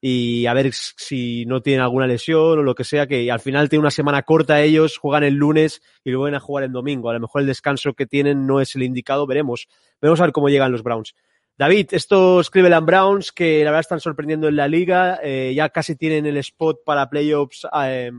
y 0.03 0.47
a 0.47 0.53
ver 0.55 0.73
si 0.73 1.45
no 1.45 1.61
tienen 1.61 1.81
alguna 1.81 2.07
lesión 2.07 2.59
o 2.59 2.63
lo 2.63 2.73
que 2.73 2.83
sea, 2.83 3.05
que 3.05 3.31
al 3.31 3.39
final 3.39 3.69
tienen 3.69 3.83
una 3.83 3.91
semana 3.91 4.23
corta 4.23 4.59
ellos, 4.59 4.97
juegan 4.97 5.23
el 5.23 5.35
lunes 5.35 5.83
y 6.03 6.09
luego 6.09 6.23
van 6.23 6.35
a 6.35 6.39
jugar 6.39 6.63
el 6.63 6.71
domingo. 6.71 7.11
A 7.11 7.13
lo 7.13 7.19
mejor 7.19 7.41
el 7.41 7.47
descanso 7.47 7.93
que 7.93 8.07
tienen 8.07 8.47
no 8.47 8.59
es 8.59 8.75
el 8.75 8.81
indicado, 8.81 9.27
veremos. 9.27 9.67
Veremos 10.01 10.19
a 10.19 10.23
ver 10.23 10.31
cómo 10.31 10.49
llegan 10.49 10.71
los 10.71 10.81
Browns. 10.81 11.13
David, 11.55 11.89
estos 11.91 12.49
Cleveland 12.49 12.87
Browns 12.87 13.31
que 13.31 13.63
la 13.63 13.69
verdad 13.69 13.81
están 13.81 13.99
sorprendiendo 13.99 14.47
en 14.47 14.55
la 14.55 14.67
liga, 14.67 15.19
eh, 15.21 15.53
ya 15.55 15.69
casi 15.69 15.95
tienen 15.95 16.25
el 16.25 16.37
spot 16.37 16.79
para 16.83 17.07
playoffs 17.07 17.67
eh, 17.83 18.11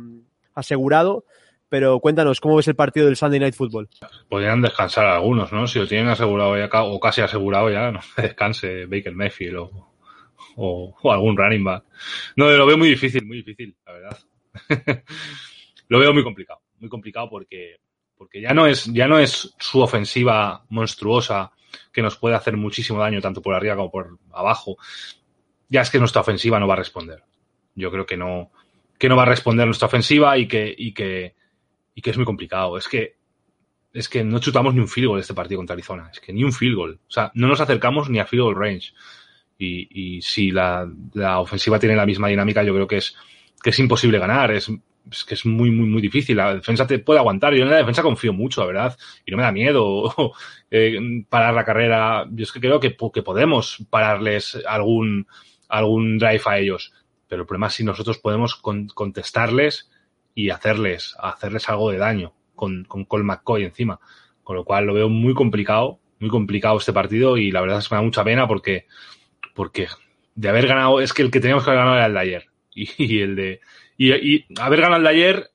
asegurado, 0.54 1.24
pero 1.68 1.98
cuéntanos, 1.98 2.40
¿cómo 2.40 2.56
ves 2.56 2.68
el 2.68 2.76
partido 2.76 3.06
del 3.06 3.16
Sunday 3.16 3.40
Night 3.40 3.54
Football? 3.54 3.88
Podrían 4.28 4.62
descansar 4.62 5.06
algunos, 5.06 5.52
¿no? 5.52 5.66
Si 5.66 5.80
lo 5.80 5.88
tienen 5.88 6.08
asegurado 6.08 6.56
ya, 6.56 6.68
o 6.84 7.00
casi 7.00 7.22
asegurado 7.22 7.70
ya, 7.70 7.90
no 7.90 8.00
descanse 8.16 8.86
Baker 8.86 9.14
Mayfield 9.16 9.56
o, 9.56 9.91
o, 10.56 10.94
algún 11.10 11.36
running 11.36 11.64
back. 11.64 11.84
No, 12.36 12.50
lo 12.50 12.66
veo 12.66 12.78
muy 12.78 12.88
difícil, 12.88 13.24
muy 13.24 13.38
difícil, 13.38 13.76
la 13.86 13.92
verdad. 13.92 14.18
lo 15.88 15.98
veo 15.98 16.12
muy 16.12 16.22
complicado, 16.22 16.60
muy 16.78 16.88
complicado 16.88 17.28
porque, 17.28 17.80
porque 18.16 18.40
ya 18.40 18.54
no 18.54 18.66
es, 18.66 18.86
ya 18.86 19.08
no 19.08 19.18
es 19.18 19.54
su 19.58 19.80
ofensiva 19.80 20.64
monstruosa 20.68 21.52
que 21.92 22.02
nos 22.02 22.16
puede 22.16 22.34
hacer 22.34 22.56
muchísimo 22.56 23.00
daño 23.00 23.20
tanto 23.20 23.42
por 23.42 23.54
arriba 23.54 23.76
como 23.76 23.90
por 23.90 24.18
abajo. 24.32 24.76
Ya 25.68 25.80
es 25.80 25.90
que 25.90 25.98
nuestra 25.98 26.20
ofensiva 26.20 26.60
no 26.60 26.68
va 26.68 26.74
a 26.74 26.78
responder. 26.78 27.22
Yo 27.74 27.90
creo 27.90 28.04
que 28.04 28.16
no, 28.16 28.52
que 28.98 29.08
no 29.08 29.16
va 29.16 29.22
a 29.22 29.26
responder 29.26 29.66
nuestra 29.66 29.86
ofensiva 29.86 30.36
y 30.36 30.46
que, 30.46 30.74
y 30.76 30.92
que, 30.92 31.34
y 31.94 32.02
que 32.02 32.10
es 32.10 32.16
muy 32.16 32.26
complicado. 32.26 32.76
Es 32.76 32.88
que 32.88 33.16
es 33.92 34.08
que 34.08 34.24
no 34.24 34.38
chutamos 34.38 34.74
ni 34.74 34.80
un 34.80 34.88
field 34.88 35.08
goal 35.08 35.20
este 35.20 35.34
partido 35.34 35.58
contra 35.58 35.74
Arizona. 35.74 36.08
Es 36.10 36.20
que 36.20 36.32
ni 36.32 36.44
un 36.44 36.52
field 36.52 36.76
goal. 36.76 37.00
O 37.06 37.10
sea, 37.10 37.30
no 37.34 37.46
nos 37.46 37.60
acercamos 37.60 38.08
ni 38.08 38.18
a 38.18 38.26
field 38.26 38.44
goal 38.44 38.56
range. 38.56 38.92
Y, 39.64 40.20
si 40.22 40.50
la, 40.50 40.88
ofensiva 41.38 41.78
tiene 41.78 41.96
la 41.96 42.06
misma 42.06 42.28
dinámica, 42.28 42.62
yo 42.62 42.74
creo 42.74 42.86
que 42.86 42.98
es, 42.98 43.14
que 43.62 43.70
es 43.70 43.78
imposible 43.78 44.18
ganar. 44.18 44.50
Es, 44.50 44.70
que 45.26 45.34
es 45.34 45.46
muy, 45.46 45.70
muy, 45.70 45.88
muy 45.88 46.02
difícil. 46.02 46.36
La 46.36 46.54
defensa 46.54 46.86
te 46.86 46.98
puede 46.98 47.20
aguantar. 47.20 47.54
Yo 47.54 47.62
en 47.64 47.70
la 47.70 47.76
defensa 47.76 48.02
confío 48.02 48.32
mucho, 48.32 48.60
la 48.60 48.66
verdad. 48.66 48.98
Y 49.24 49.30
no 49.30 49.36
me 49.36 49.42
da 49.42 49.52
miedo 49.52 50.14
eh, 50.70 50.98
parar 51.28 51.54
la 51.54 51.64
carrera. 51.64 52.26
Yo 52.30 52.42
es 52.44 52.52
que 52.52 52.60
creo 52.60 52.80
que, 52.80 52.96
que 53.12 53.22
podemos 53.22 53.84
pararles 53.90 54.58
algún, 54.66 55.26
algún 55.68 56.18
drive 56.18 56.42
a 56.46 56.58
ellos. 56.58 56.92
Pero 57.28 57.42
el 57.42 57.46
problema 57.46 57.68
es 57.68 57.74
si 57.74 57.84
nosotros 57.84 58.18
podemos 58.18 58.54
con- 58.56 58.88
contestarles 58.88 59.90
y 60.34 60.50
hacerles, 60.50 61.14
hacerles 61.18 61.68
algo 61.68 61.90
de 61.90 61.98
daño 61.98 62.34
con, 62.54 62.84
con 62.84 63.04
Cole 63.04 63.24
McCoy 63.24 63.64
encima. 63.64 64.00
Con 64.42 64.56
lo 64.56 64.64
cual 64.64 64.86
lo 64.86 64.94
veo 64.94 65.08
muy 65.08 65.34
complicado, 65.34 66.00
muy 66.20 66.30
complicado 66.30 66.78
este 66.78 66.92
partido 66.92 67.36
y 67.36 67.50
la 67.50 67.60
verdad 67.60 67.78
es 67.78 67.88
que 67.88 67.94
me 67.94 67.98
da 67.98 68.04
mucha 68.04 68.24
pena 68.24 68.46
porque, 68.46 68.86
porque 69.54 69.88
de 70.34 70.48
haber 70.48 70.66
ganado, 70.66 71.00
es 71.00 71.12
que 71.12 71.22
el 71.22 71.30
que 71.30 71.40
teníamos 71.40 71.64
que 71.64 71.70
haber 71.70 71.80
ganado 71.80 71.96
era 71.96 72.06
el 72.06 72.14
de 72.14 72.20
ayer. 72.20 72.46
Y, 72.74 73.20
el 73.20 73.36
de, 73.36 73.60
y, 73.98 74.44
haber 74.60 74.80
ganado 74.80 74.98
el 74.98 75.04
de 75.04 75.10
ayer 75.10 75.50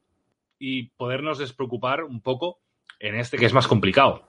y 0.60 0.84
podernos 0.98 1.38
despreocupar 1.38 2.04
un 2.04 2.22
poco 2.22 2.60
en 3.00 3.16
este 3.16 3.38
que 3.38 3.45
es 3.45 3.54
más 3.54 3.68
complicado. 3.68 4.24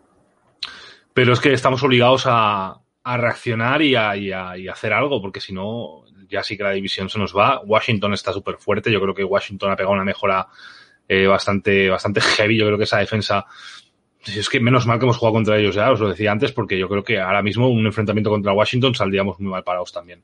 Pero 1.14 1.33
es 1.33 1.41
que 1.41 1.53
estamos 1.53 1.83
obligados 1.83 2.25
a, 2.27 2.81
reaccionar 3.05 3.81
y 3.81 3.95
a 3.95 4.53
hacer 4.71 4.93
algo, 4.93 5.23
porque 5.23 5.41
si 5.41 5.55
no, 5.55 6.05
ya 6.29 6.43
sí 6.43 6.57
que 6.57 6.62
la 6.62 6.73
división 6.73 7.09
se 7.09 7.19
nos 7.19 7.37
va. 7.37 7.61
Washington 7.61 8.12
está 8.12 8.33
súper 8.33 8.57
fuerte. 8.57 8.93
Yo 8.93 9.01
creo 9.01 9.14
que 9.14 9.25
Washington 9.25 9.73
ha 9.73 9.77
pegado 9.77 9.95
una 9.95 10.05
mejora 10.05 10.47
eh, 11.09 11.27
bastante, 11.27 11.89
bastante 11.89 12.21
heavy. 12.21 12.59
Yo 12.59 12.66
creo 12.66 12.79
que 12.79 12.85
esa 12.85 12.99
defensa. 12.99 13.47
Si 14.33 14.39
Es 14.39 14.49
que 14.49 14.61
menos 14.61 14.87
mal 14.87 14.99
que 14.99 15.05
hemos 15.05 15.16
jugado 15.16 15.35
contra 15.35 15.59
ellos 15.59 15.74
ya, 15.74 15.91
os 15.91 16.01
lo 16.01 16.09
decía 16.09 16.33
antes, 16.33 16.53
porque 16.53 16.79
yo 16.79 16.89
creo 16.89 17.03
que 17.03 17.18
ahora 17.18 17.43
mismo 17.43 17.68
un 17.68 17.87
enfrentamiento 17.87 18.31
contra 18.31 18.53
Washington 18.53 18.95
saldríamos 18.95 19.41
muy 19.41 19.51
mal 19.51 19.64
parados 19.64 19.93
también. 19.93 20.22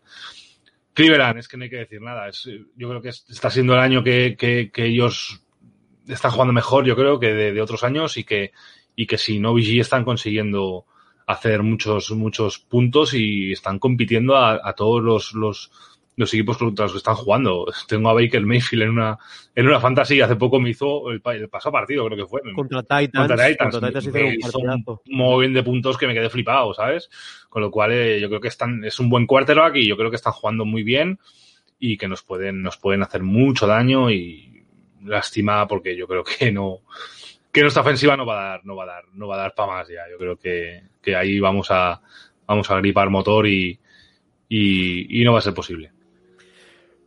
Cleveland, 0.92 1.38
es 1.38 1.48
que 1.48 1.56
no 1.56 1.64
hay 1.64 1.70
que 1.70 1.76
decir 1.76 2.00
nada. 2.00 2.28
Es, 2.28 2.48
yo 2.76 2.88
creo 2.88 3.02
que 3.02 3.08
es- 3.08 3.24
está 3.28 3.50
siendo 3.50 3.74
el 3.74 3.80
año 3.80 4.04
que, 4.04 4.36
que, 4.38 4.70
ellos 4.84 5.42
están 6.06 6.30
jugando 6.30 6.52
mejor, 6.52 6.84
yo 6.84 6.94
creo, 6.94 7.18
que 7.18 7.34
de, 7.34 7.60
otros 7.60 7.82
años 7.82 8.16
y 8.16 8.24
que, 8.24 8.52
y 8.94 9.06
que 9.06 9.18
si 9.18 9.40
no 9.40 9.54
VG 9.54 9.80
están 9.80 10.04
consiguiendo 10.04 10.86
hacer 11.26 11.62
muchos, 11.62 12.10
muchos 12.12 12.58
puntos 12.58 13.14
y 13.14 13.52
están 13.52 13.78
compitiendo 13.78 14.36
a, 14.36 14.72
todos 14.74 15.32
los, 15.32 15.72
los 16.16 16.32
equipos 16.32 16.58
contra 16.58 16.84
los 16.84 16.92
que 16.92 16.98
están 16.98 17.14
jugando. 17.14 17.66
Tengo 17.88 18.08
a 18.08 18.14
Baker 18.14 18.44
Mayfield 18.44 18.84
en 18.84 18.90
una, 18.90 19.18
en 19.54 19.66
una 19.66 19.80
fantasy, 19.80 20.20
hace 20.20 20.36
poco 20.36 20.60
me 20.60 20.70
hizo 20.70 21.10
el, 21.10 21.20
el 21.24 21.48
pasado 21.48 21.72
partido, 21.72 22.06
creo 22.06 22.18
que 22.18 22.26
fue. 22.26 22.40
Contra 22.54 22.82
Titans, 22.82 23.28
Contra 23.28 23.48
Titans. 23.48 23.72
contra 23.72 23.88
Titans 23.88 24.12
me 24.12 24.34
hizo 24.34 24.58
un 24.58 25.00
mogollón 25.06 25.54
de 25.54 25.62
puntos 25.62 25.98
que 25.98 26.06
me 26.06 26.14
quedé 26.14 26.30
flipado, 26.30 26.74
¿sabes? 26.74 27.10
Con 27.48 27.62
lo 27.62 27.70
cual 27.70 27.92
eh, 27.92 28.20
yo 28.20 28.28
creo 28.28 28.40
que 28.40 28.48
están, 28.48 28.84
es 28.84 28.98
un 29.00 29.08
buen 29.08 29.26
quarterback 29.26 29.76
y 29.76 29.86
yo 29.86 29.96
creo 29.96 30.10
que 30.10 30.16
están 30.16 30.32
jugando 30.32 30.64
muy 30.64 30.82
bien 30.82 31.18
y 31.78 31.96
que 31.96 32.08
nos 32.08 32.22
pueden, 32.22 32.62
nos 32.62 32.76
pueden 32.76 33.02
hacer 33.02 33.22
mucho 33.22 33.66
daño 33.66 34.10
y 34.10 34.64
lástima 35.04 35.66
porque 35.68 35.96
yo 35.96 36.06
creo 36.06 36.24
que 36.24 36.50
no, 36.50 36.80
que 37.52 37.60
nuestra 37.62 37.82
ofensiva 37.82 38.16
no 38.16 38.26
va 38.26 38.40
a 38.40 38.48
dar, 38.50 38.66
no 38.66 38.76
va 38.76 38.84
a 38.84 38.86
dar, 38.86 39.04
no 39.12 39.28
va 39.28 39.36
a 39.36 39.38
dar 39.38 39.54
para 39.54 39.72
más 39.72 39.88
ya. 39.88 40.02
Yo 40.10 40.18
creo 40.18 40.36
que, 40.36 40.82
que 41.02 41.14
ahí 41.14 41.38
vamos 41.40 41.70
a, 41.70 42.00
vamos 42.46 42.70
a 42.70 42.76
gripar 42.78 43.10
motor 43.10 43.46
y, 43.46 43.78
y, 44.48 45.20
y 45.20 45.24
no 45.24 45.32
va 45.32 45.38
a 45.38 45.42
ser 45.42 45.54
posible. 45.54 45.93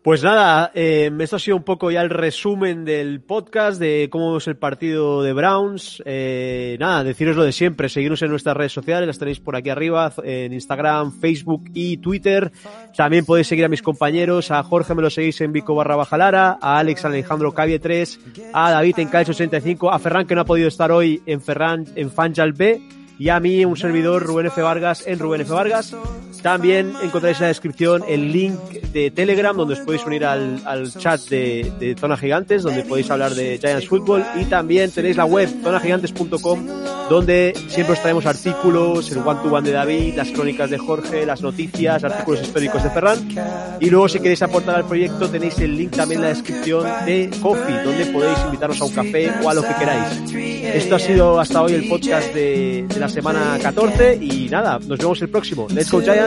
Pues 0.08 0.24
nada, 0.24 0.72
eh, 0.74 1.12
esto 1.20 1.36
ha 1.36 1.40
sido 1.40 1.58
un 1.58 1.64
poco 1.64 1.92
ya 1.92 2.02
el 2.02 2.10
resumen 2.10 2.86
del 2.86 3.20
podcast 3.20 3.78
de 3.78 4.08
cómo 4.10 4.28
vemos 4.28 4.48
el 4.48 4.56
partido 4.56 5.22
de 5.22 5.34
Browns. 5.34 6.02
Eh, 6.06 6.78
nada, 6.80 7.04
deciros 7.04 7.36
lo 7.36 7.44
de 7.44 7.52
siempre, 7.52 7.90
seguirnos 7.90 8.22
en 8.22 8.30
nuestras 8.30 8.56
redes 8.56 8.72
sociales, 8.72 9.06
las 9.06 9.20
tenéis 9.20 9.42
por 9.42 9.58
aquí 9.58 9.70
arriba, 9.70 10.14
en 10.24 10.54
Instagram, 10.54 11.12
Facebook 11.20 11.66
y 11.74 11.98
Twitter. 11.98 12.54
También 12.96 13.26
podéis 13.26 13.48
seguir 13.48 13.66
a 13.66 13.68
mis 13.68 13.82
compañeros, 13.82 14.50
a 14.50 14.64
Jorge 14.64 14.96
me 14.96 15.02
lo 15.02 15.10
seguís 15.10 15.42
en 15.42 15.52
Vico 15.52 15.76
barra 15.76 15.98
Bajalara, 15.98 16.58
a 16.62 16.80
Alex 16.80 17.04
Alejandro 17.04 17.54
Cavie 17.54 17.80
3, 17.80 18.20
a 18.54 18.72
David 18.72 19.00
en 19.00 19.10
Calcio 19.10 19.34
85, 19.34 19.92
a 19.92 20.00
Ferran 20.00 20.26
que 20.26 20.36
no 20.36 20.40
ha 20.40 20.46
podido 20.46 20.70
estar 20.70 20.90
hoy 20.90 21.22
en 21.26 21.42
Ferran 21.42 21.84
en 21.98 22.12
Fanjal 22.12 22.54
B 22.54 22.80
y 23.20 23.28
a 23.28 23.42
mí 23.42 23.66
un 23.66 23.76
servidor 23.76 24.24
Rubén 24.24 24.46
F. 24.46 24.62
Vargas 24.62 25.06
en 25.06 25.20
Rubén 25.20 25.42
F. 25.42 25.52
Vargas. 25.52 25.94
También 26.42 26.94
encontráis 27.02 27.38
en 27.38 27.44
la 27.44 27.48
descripción 27.48 28.04
el 28.08 28.32
link 28.32 28.60
de 28.94 29.12
Telegram 29.12 29.56
donde 29.56 29.74
os 29.74 29.80
podéis 29.82 30.06
unir 30.06 30.26
al, 30.26 30.62
al 30.66 30.92
chat 30.94 31.22
de, 31.30 31.72
de 31.80 31.96
Zona 31.96 32.18
Gigantes 32.18 32.64
donde 32.64 32.84
podéis 32.84 33.10
hablar 33.10 33.34
de 33.34 33.58
Giants 33.58 33.88
Football 33.88 34.26
y 34.40 34.46
también 34.46 34.92
tenéis 34.92 35.18
la 35.18 35.26
web 35.26 35.50
zonagigantes.com 35.64 36.68
donde 37.10 37.54
siempre 37.70 37.94
os 37.94 38.02
traemos 38.02 38.26
artículos, 38.26 39.12
el 39.12 39.20
one 39.20 39.40
to 39.42 39.54
one 39.54 39.68
de 39.68 39.74
David, 39.74 40.16
las 40.16 40.30
crónicas 40.32 40.70
de 40.70 40.78
Jorge, 40.78 41.26
las 41.26 41.42
noticias, 41.42 42.04
artículos 42.04 42.42
históricos 42.42 42.84
de 42.84 42.90
Ferran 42.90 43.78
y 43.80 43.90
luego 43.90 44.10
si 44.10 44.20
queréis 44.20 44.42
aportar 44.42 44.76
al 44.76 44.86
proyecto 44.86 45.30
tenéis 45.30 45.58
el 45.60 45.76
link 45.78 45.96
también 45.96 46.20
en 46.20 46.24
la 46.24 46.34
descripción 46.34 46.84
de 47.06 47.30
Coffee 47.42 47.84
donde 47.84 48.06
podéis 48.08 48.38
invitarnos 48.46 48.82
a 48.82 48.86
un 48.86 48.92
café 48.92 49.32
o 49.44 49.50
a 49.50 49.54
lo 49.54 49.62
que 49.62 49.74
queráis. 49.76 50.34
Esto 50.34 50.96
ha 50.96 51.00
sido 51.00 51.40
hasta 51.40 51.62
hoy 51.62 51.74
el 51.74 51.88
podcast 51.88 52.34
de, 52.34 52.86
de 52.88 53.00
la 53.00 53.08
semana 53.08 53.58
14 53.62 54.20
y 54.22 54.50
nada, 54.50 54.80
nos 54.86 55.00
vemos 55.00 55.22
el 55.22 55.30
próximo. 55.30 55.68
Let's 55.70 55.92
go 55.92 56.02
Giants, 56.02 56.27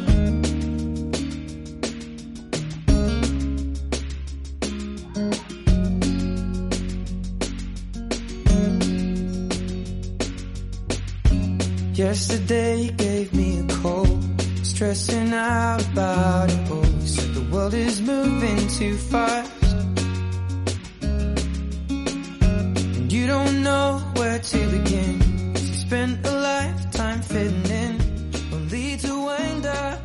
Yesterday 12.11 12.81
you 12.81 12.91
gave 12.91 13.33
me 13.33 13.61
a 13.61 13.67
cold, 13.81 14.21
stressing 14.63 15.31
out 15.33 15.81
about 15.93 16.51
it 16.51 16.69
all. 16.69 16.85
You 16.85 17.07
said 17.07 17.33
the 17.33 17.41
world 17.49 17.73
is 17.73 18.01
moving 18.01 18.67
too 18.67 18.97
fast, 18.97 19.49
and 22.97 23.09
you 23.09 23.27
don't 23.27 23.63
know 23.63 24.03
where 24.17 24.39
to 24.39 24.57
begin. 24.71 25.21
You 25.55 25.73
spent 25.73 26.27
a 26.27 26.31
lifetime 26.31 27.21
fitting 27.21 27.71
in, 27.71 28.01
only 28.51 28.97
to 28.97 29.23
wind 29.23 29.65
up. 29.65 30.00